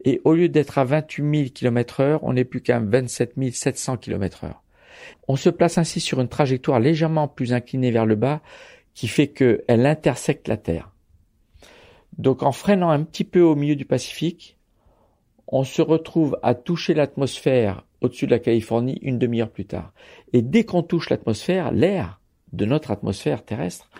et 0.04 0.20
au 0.24 0.34
lieu 0.34 0.50
d'être 0.50 0.76
à 0.76 0.84
28 0.84 1.38
000 1.38 1.50
km 1.54 2.00
heure, 2.00 2.22
on 2.22 2.34
n'est 2.34 2.44
plus 2.44 2.60
qu'à 2.60 2.80
27 2.80 3.32
700 3.50 3.96
km 3.96 4.44
heure. 4.44 4.62
On 5.26 5.36
se 5.36 5.48
place 5.48 5.78
ainsi 5.78 6.00
sur 6.00 6.20
une 6.20 6.28
trajectoire 6.28 6.80
légèrement 6.80 7.28
plus 7.28 7.54
inclinée 7.54 7.90
vers 7.90 8.04
le 8.04 8.14
bas 8.14 8.42
qui 8.94 9.08
fait 9.08 9.28
qu'elle 9.28 9.86
intersecte 9.86 10.48
la 10.48 10.56
Terre. 10.56 10.92
Donc 12.18 12.42
en 12.42 12.52
freinant 12.52 12.90
un 12.90 13.02
petit 13.02 13.24
peu 13.24 13.40
au 13.40 13.54
milieu 13.54 13.76
du 13.76 13.84
Pacifique, 13.84 14.58
on 15.46 15.64
se 15.64 15.82
retrouve 15.82 16.38
à 16.42 16.54
toucher 16.54 16.94
l'atmosphère 16.94 17.84
au-dessus 18.00 18.26
de 18.26 18.32
la 18.32 18.38
Californie 18.38 18.98
une 19.02 19.18
demi-heure 19.18 19.50
plus 19.50 19.66
tard. 19.66 19.92
Et 20.32 20.42
dès 20.42 20.64
qu'on 20.64 20.82
touche 20.82 21.10
l'atmosphère, 21.10 21.72
l'air 21.72 22.20
de 22.52 22.64
notre 22.64 22.90
atmosphère 22.90 23.44
terrestre, 23.44 23.90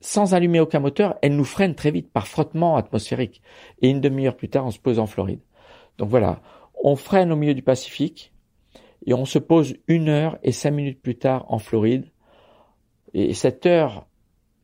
sans 0.00 0.34
allumer 0.34 0.60
aucun 0.60 0.80
moteur, 0.80 1.16
elle 1.22 1.34
nous 1.34 1.44
freine 1.44 1.74
très 1.74 1.90
vite 1.90 2.12
par 2.12 2.28
frottement 2.28 2.76
atmosphérique. 2.76 3.42
Et 3.80 3.88
une 3.88 4.00
demi-heure 4.00 4.36
plus 4.36 4.50
tard, 4.50 4.66
on 4.66 4.70
se 4.70 4.78
pose 4.78 4.98
en 4.98 5.06
Floride. 5.06 5.40
Donc 5.98 6.10
voilà, 6.10 6.42
on 6.82 6.96
freine 6.96 7.32
au 7.32 7.36
milieu 7.36 7.54
du 7.54 7.62
Pacifique 7.62 8.32
et 9.06 9.14
on 9.14 9.24
se 9.24 9.38
pose 9.38 9.76
une 9.88 10.08
heure 10.08 10.38
et 10.42 10.52
cinq 10.52 10.72
minutes 10.72 11.00
plus 11.00 11.16
tard 11.16 11.46
en 11.48 11.58
Floride. 11.58 12.04
Et 13.14 13.32
cette 13.32 13.64
heure 13.64 14.06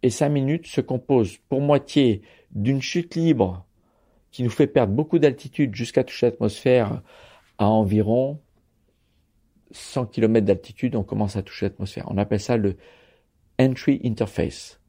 et 0.02 0.10
cinq 0.10 0.28
minutes 0.28 0.66
se 0.66 0.80
composent 0.80 1.38
pour 1.48 1.60
moitié 1.60 2.22
d'une 2.50 2.82
chute 2.82 3.14
libre 3.14 3.64
qui 4.30 4.42
nous 4.42 4.50
fait 4.50 4.66
perdre 4.66 4.92
beaucoup 4.92 5.18
d'altitude 5.18 5.74
jusqu'à 5.74 6.04
toucher 6.04 6.26
l'atmosphère 6.26 7.02
à 7.58 7.68
environ 7.68 8.40
100 9.72 10.06
km 10.06 10.44
d'altitude, 10.44 10.96
on 10.96 11.04
commence 11.04 11.36
à 11.36 11.42
toucher 11.42 11.66
l'atmosphère. 11.66 12.06
On 12.08 12.18
appelle 12.18 12.40
ça 12.40 12.56
le 12.56 12.76
entry 13.60 14.00
interface, 14.04 14.80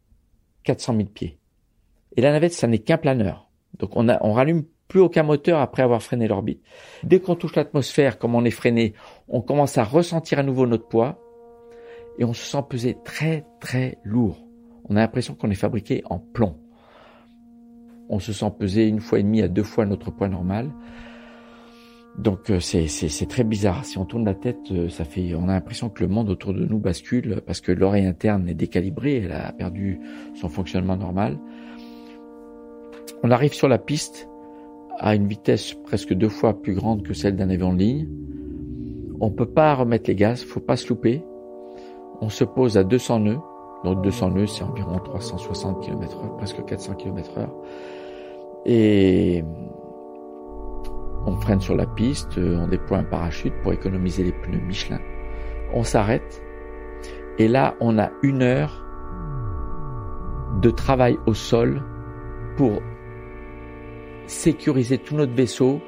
400 0.64 0.96
000 0.96 1.10
pieds. 1.10 1.38
Et 2.16 2.22
la 2.22 2.32
navette, 2.32 2.54
ça 2.54 2.68
n'est 2.68 2.80
qu'un 2.80 2.98
planeur. 2.98 3.50
Donc 3.78 3.96
on, 3.96 4.10
a, 4.10 4.18
on 4.22 4.34
rallume 4.34 4.66
plus 4.88 5.00
aucun 5.00 5.24
moteur 5.24 5.60
après 5.60 5.84
avoir 5.84 6.02
freiné 6.02 6.28
l'orbite. 6.28 6.62
Dès 7.04 7.20
qu'on 7.20 7.36
touche 7.36 7.56
l'atmosphère, 7.56 8.18
comme 8.18 8.36
on 8.36 8.44
est 8.44 8.52
freiné, 8.52 8.94
on 9.28 9.42
commence 9.42 9.78
à 9.78 9.84
ressentir 9.84 10.40
à 10.40 10.44
nouveau 10.44 10.68
notre 10.68 10.88
poids 10.88 11.21
et 12.18 12.26
on 12.26 12.34
se 12.34 12.44
sent 12.44 12.64
peser 12.70 12.98
très 13.04 13.46
très 13.60 13.98
lourd. 14.04 14.46
On 14.90 14.96
a 14.96 15.00
l'impression 15.00 15.36
qu'on 15.36 15.50
est 15.50 15.56
fabriqué 15.56 16.04
en 16.10 16.20
plomb. 16.20 16.58
On 18.10 18.20
se 18.20 18.34
sent 18.34 18.52
peser 18.60 18.88
une 18.88 19.00
fois 19.00 19.20
et 19.20 19.24
demie 19.24 19.42
à 19.42 19.48
deux 19.48 19.64
fois 19.64 19.86
notre 19.86 20.12
poids 20.12 20.28
normal. 20.28 20.70
Donc 22.18 22.50
euh, 22.50 22.60
c'est 22.60 22.88
c'est 22.88 23.26
très 23.26 23.46
bizarre. 23.46 23.86
Si 23.86 23.98
on 23.98 24.06
tourne 24.06 24.26
la 24.26 24.34
tête, 24.34 24.60
euh, 24.72 24.90
ça 24.90 25.06
fait, 25.06 25.34
on 25.34 25.48
a 25.48 25.54
l'impression 25.54 25.90
que 25.90 26.04
le 26.04 26.10
monde 26.10 26.30
autour 26.30 26.54
de 26.54 26.66
nous 26.66 26.80
bascule 26.80 27.42
parce 27.46 27.62
que 27.62 27.72
l'oreille 27.72 28.06
interne 28.06 28.50
est 28.50 28.54
décalibrée, 28.54 29.22
elle 29.24 29.32
a 29.32 29.52
perdu 29.54 30.00
son 30.36 30.50
fonctionnement 30.50 30.98
normal. 30.98 31.40
On 33.24 33.32
arrive 33.32 33.54
sur 33.54 33.70
la 33.70 33.78
piste 33.78 34.28
à 35.00 35.16
une 35.16 35.28
vitesse 35.28 35.74
presque 35.74 36.14
deux 36.14 36.30
fois 36.30 36.62
plus 36.62 36.74
grande 36.74 37.04
que 37.04 37.14
celle 37.14 37.36
d'un 37.36 37.50
avion 37.50 37.74
de 37.74 37.80
ligne. 37.80 38.10
On 39.22 39.32
peut 39.32 39.46
pas 39.50 39.74
remettre 39.76 40.10
les 40.10 40.16
gaz, 40.16 40.44
faut 40.44 40.60
pas 40.60 40.76
se 40.76 40.90
louper. 40.90 41.24
On 42.22 42.30
se 42.30 42.44
pose 42.44 42.78
à 42.78 42.84
200 42.84 43.20
nœuds. 43.20 43.40
Donc 43.84 44.04
200 44.04 44.32
nœuds, 44.32 44.48
c'est 44.48 44.64
environ 44.64 45.00
360 45.00 45.84
km 45.84 46.24
heure, 46.24 46.38
presque 46.38 46.64
400 46.64 46.94
km 46.96 47.38
heure. 47.40 47.54
Et 48.66 49.44
on 51.26 51.36
freine 51.36 51.62
sur 51.62 51.76
la 51.76 51.88
piste, 51.88 52.38
on 52.38 52.68
déploie 52.68 53.00
un 53.00 53.04
parachute 53.04 53.54
pour 53.64 53.74
économiser 53.74 54.24
les 54.24 54.32
pneus 54.32 54.62
Michelin. 54.62 55.00
On 55.74 55.84
s'arrête. 55.84 56.44
Et 57.40 57.48
là, 57.48 57.76
on 57.80 57.98
a 57.98 58.12
une 58.22 58.44
heure 58.44 58.86
de 60.62 60.70
travail 60.70 61.18
au 61.26 61.34
sol 61.34 61.82
pour 62.56 62.82
sécuriser 64.28 65.00
tout 65.00 65.16
notre 65.16 65.34
vaisseau, 65.34 65.82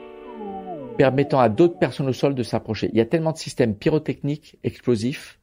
permettant 0.98 1.40
à 1.40 1.50
d'autres 1.50 1.78
personnes 1.78 2.10
au 2.10 2.14
sol 2.14 2.34
de 2.34 2.44
s'approcher. 2.44 2.90
Il 2.92 2.98
y 2.98 3.02
a 3.02 3.06
tellement 3.06 3.34
de 3.34 3.38
systèmes 3.38 3.76
pyrotechniques, 3.76 4.58
explosifs, 4.64 5.40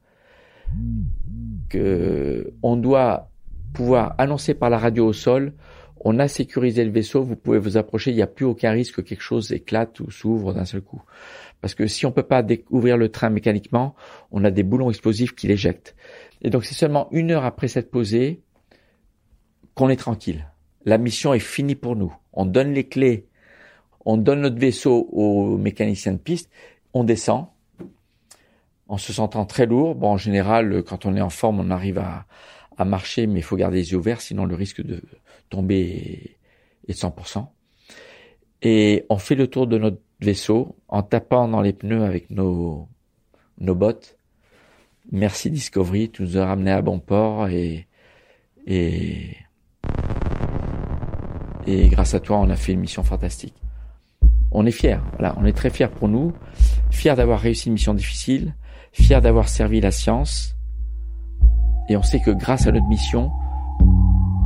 que 1.69 2.53
on 2.61 2.75
doit 2.75 3.29
pouvoir 3.73 4.15
annoncer 4.17 4.53
par 4.53 4.69
la 4.69 4.77
radio 4.77 5.07
au 5.07 5.13
sol, 5.13 5.53
on 6.03 6.19
a 6.19 6.27
sécurisé 6.27 6.83
le 6.83 6.91
vaisseau, 6.91 7.23
vous 7.23 7.35
pouvez 7.35 7.59
vous 7.59 7.77
approcher, 7.77 8.11
il 8.11 8.15
n'y 8.15 8.21
a 8.21 8.27
plus 8.27 8.45
aucun 8.45 8.71
risque 8.71 8.95
que 8.95 9.01
quelque 9.01 9.21
chose 9.21 9.51
éclate 9.51 9.99
ou 9.99 10.09
s'ouvre 10.09 10.53
d'un 10.53 10.65
seul 10.65 10.81
coup. 10.81 11.01
Parce 11.61 11.75
que 11.75 11.85
si 11.85 12.05
on 12.05 12.11
peut 12.11 12.23
pas 12.23 12.43
ouvrir 12.71 12.97
le 12.97 13.09
train 13.09 13.29
mécaniquement, 13.29 13.95
on 14.31 14.43
a 14.43 14.51
des 14.51 14.63
boulons 14.63 14.89
explosifs 14.89 15.35
qui 15.35 15.47
l'éjectent. 15.47 15.95
Et 16.41 16.49
donc 16.49 16.65
c'est 16.65 16.73
seulement 16.73 17.07
une 17.11 17.31
heure 17.31 17.45
après 17.45 17.67
cette 17.67 17.91
posée 17.91 18.41
qu'on 19.75 19.89
est 19.89 19.95
tranquille. 19.95 20.47
La 20.85 20.97
mission 20.97 21.33
est 21.33 21.39
finie 21.39 21.75
pour 21.75 21.95
nous 21.95 22.13
on 22.33 22.45
donne 22.45 22.73
les 22.73 22.87
clés, 22.87 23.27
on 24.05 24.17
donne 24.17 24.41
notre 24.41 24.59
vaisseau 24.59 25.07
au 25.11 25.57
mécanicien 25.57 26.13
de 26.13 26.17
piste, 26.17 26.49
on 26.93 27.03
descend 27.03 27.47
en 28.91 28.97
se 28.97 29.13
sentant 29.13 29.45
très 29.45 29.65
lourd. 29.65 29.95
Bon, 29.95 30.09
en 30.09 30.17
général, 30.17 30.83
quand 30.83 31.05
on 31.05 31.15
est 31.15 31.21
en 31.21 31.29
forme, 31.29 31.61
on 31.61 31.71
arrive 31.71 31.97
à, 31.97 32.25
marcher, 32.83 33.27
mais 33.27 33.41
il 33.41 33.43
faut 33.43 33.55
garder 33.55 33.77
les 33.77 33.91
yeux 33.91 33.97
ouverts, 33.97 34.21
sinon 34.21 34.43
le 34.43 34.55
risque 34.55 34.81
de 34.81 35.03
tomber 35.51 36.37
est 36.87 36.93
de 36.93 36.97
100%. 36.97 37.45
Et 38.63 39.05
on 39.09 39.19
fait 39.19 39.35
le 39.35 39.45
tour 39.45 39.67
de 39.67 39.77
notre 39.77 39.99
vaisseau 40.19 40.75
en 40.87 41.03
tapant 41.03 41.47
dans 41.47 41.61
les 41.61 41.73
pneus 41.73 42.03
avec 42.03 42.31
nos, 42.31 42.87
nos 43.59 43.75
bottes. 43.75 44.17
Merci 45.11 45.51
Discovery, 45.51 46.09
tu 46.09 46.23
nous 46.23 46.39
as 46.39 46.45
ramené 46.47 46.71
à 46.71 46.81
bon 46.81 46.97
port 46.97 47.49
et, 47.49 47.87
et 48.65 49.37
et 51.67 51.87
grâce 51.89 52.15
à 52.15 52.19
toi, 52.19 52.39
on 52.39 52.49
a 52.49 52.55
fait 52.55 52.71
une 52.71 52.79
mission 52.79 53.03
fantastique. 53.03 53.53
On 54.51 54.65
est 54.65 54.71
fiers, 54.71 54.97
voilà, 55.19 55.35
on 55.37 55.45
est 55.45 55.53
très 55.53 55.69
fiers 55.69 55.87
pour 55.87 56.09
nous, 56.09 56.33
fiers 56.89 57.13
d'avoir 57.13 57.39
réussi 57.39 57.67
une 57.67 57.73
mission 57.73 57.93
difficile, 57.93 58.55
fiers 58.91 59.21
d'avoir 59.21 59.49
servi 59.49 59.81
la 59.81 59.91
science. 59.91 60.55
Et 61.89 61.97
on 61.97 62.03
sait 62.03 62.19
que 62.19 62.31
grâce 62.31 62.67
à 62.67 62.71
notre 62.71 62.87
mission, 62.87 63.31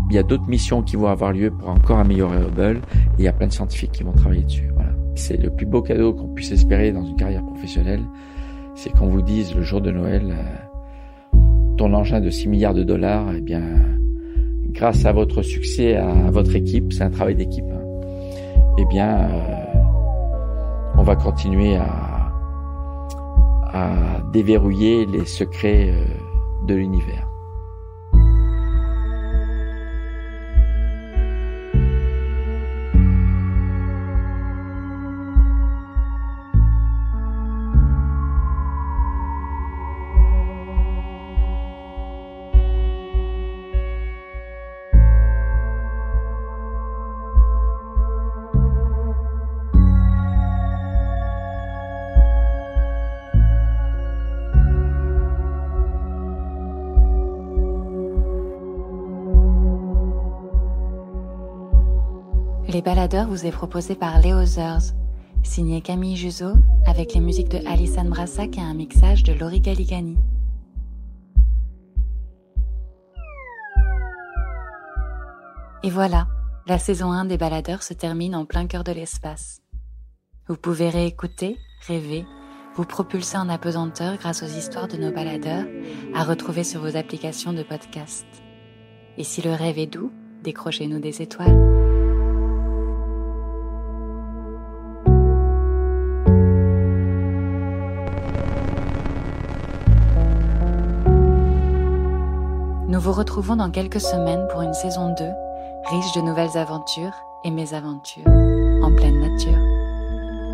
il 0.10 0.16
y 0.16 0.20
a 0.20 0.24
d'autres 0.24 0.48
missions 0.48 0.82
qui 0.84 0.96
vont 0.96 1.08
avoir 1.08 1.32
lieu 1.32 1.52
pour 1.52 1.70
encore 1.70 2.00
améliorer 2.00 2.38
Hubble 2.38 2.78
et 2.78 3.20
il 3.20 3.26
y 3.26 3.28
a 3.28 3.34
plein 3.34 3.48
de 3.48 3.54
scientifiques 3.54 3.92
qui 3.92 4.04
vont 4.04 4.14
travailler 4.14 4.44
dessus. 4.44 4.70
Voilà. 4.74 4.92
C'est 5.16 5.38
le 5.38 5.50
plus 5.50 5.66
beau 5.66 5.82
cadeau 5.82 6.14
qu'on 6.14 6.28
puisse 6.28 6.52
espérer 6.52 6.92
dans 6.92 7.06
une 7.06 7.16
carrière 7.16 7.44
professionnelle, 7.44 8.02
c'est 8.76 8.92
qu'on 8.92 9.08
vous 9.08 9.22
dise 9.22 9.56
le 9.56 9.64
jour 9.64 9.82
de 9.82 9.92
Noël, 9.92 10.24
euh, 10.32 11.38
ton 11.78 11.94
engin 11.94 12.22
de 12.22 12.30
6 12.30 12.48
milliards 12.48 12.74
de 12.74 12.84
dollars, 12.84 13.28
eh 13.36 13.42
bien, 13.42 13.64
grâce 14.70 15.06
à 15.06 15.12
votre 15.12 15.42
succès, 15.42 15.96
à 15.96 16.30
votre 16.32 16.56
équipe, 16.56 16.94
c'est 16.94 17.04
un 17.04 17.10
travail 17.10 17.36
d'équipe, 17.36 17.66
hein. 17.72 17.82
eh 18.78 18.86
bien, 18.86 19.18
euh, 19.18 19.66
on 20.98 21.04
va 21.04 21.16
continuer 21.16 21.78
à, 21.78 22.15
à 23.76 24.22
déverrouiller 24.32 25.06
les 25.06 25.26
secrets 25.26 25.90
euh, 25.92 26.06
de 26.66 26.76
l'univers. 26.76 27.28
Les 62.86 62.92
baladeurs 62.92 63.28
vous 63.28 63.48
est 63.48 63.52
proposé 63.52 63.96
par 63.96 64.20
Léo 64.20 64.46
Zers, 64.46 64.94
signé 65.42 65.82
Camille 65.82 66.16
Juzo, 66.16 66.54
avec 66.86 67.16
les 67.16 67.20
musiques 67.20 67.50
de 67.50 67.68
Alison 67.68 68.06
Brassac 68.06 68.60
et 68.60 68.62
un 68.62 68.76
mixage 68.76 69.24
de 69.24 69.34
Laurie 69.34 69.60
Galigani. 69.60 70.20
Et 75.82 75.90
voilà, 75.90 76.28
la 76.68 76.78
saison 76.78 77.12
1 77.12 77.26
des 77.26 77.40
baladeurs 77.40 77.82
se 77.82 77.96
termine 77.96 78.36
en 78.36 78.46
plein 78.46 78.68
cœur 78.68 78.84
de 78.84 78.92
l'espace. 78.92 79.64
Vous 80.48 80.56
pouvez 80.56 80.90
réécouter, 80.90 81.58
rêver, 81.88 82.24
vous 82.76 82.86
propulser 82.86 83.38
en 83.38 83.50
apesanteur 83.50 84.18
grâce 84.18 84.44
aux 84.44 84.58
histoires 84.58 84.88
de 84.88 84.98
nos 84.98 85.12
baladeurs 85.12 85.66
à 86.14 86.24
retrouver 86.24 86.64
sur 86.64 86.82
vos 86.82 86.96
applications 86.96 87.52
de 87.52 87.64
podcast. 87.64 88.28
Et 89.18 89.24
si 89.24 89.42
le 89.42 89.54
rêve 89.54 89.80
est 89.80 89.88
doux, 89.88 90.12
décrochez-nous 90.44 91.00
des 91.00 91.24
étoiles. 91.24 91.95
Vous 103.06 103.14
retrouvons 103.14 103.56
dans 103.56 103.70
quelques 103.70 104.02
semaines 104.02 104.48
pour 104.52 104.64
une 104.64 104.74
saison 104.74 105.14
2, 105.14 105.26
riche 105.92 106.12
de 106.16 106.22
nouvelles 106.22 106.58
aventures 106.58 107.14
et 107.44 107.52
mésaventures, 107.52 108.26
en 108.26 108.92
pleine 108.96 109.20
nature. 109.20 109.62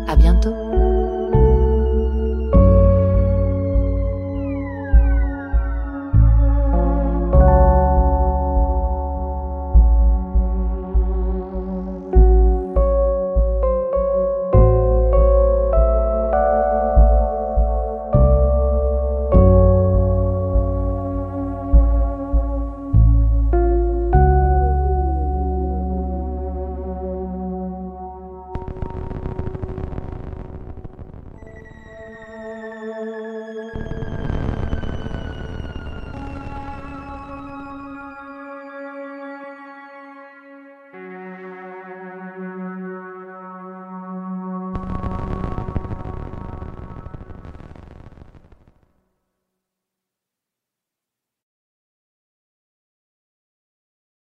À 0.06 0.16
bientôt! 0.16 0.91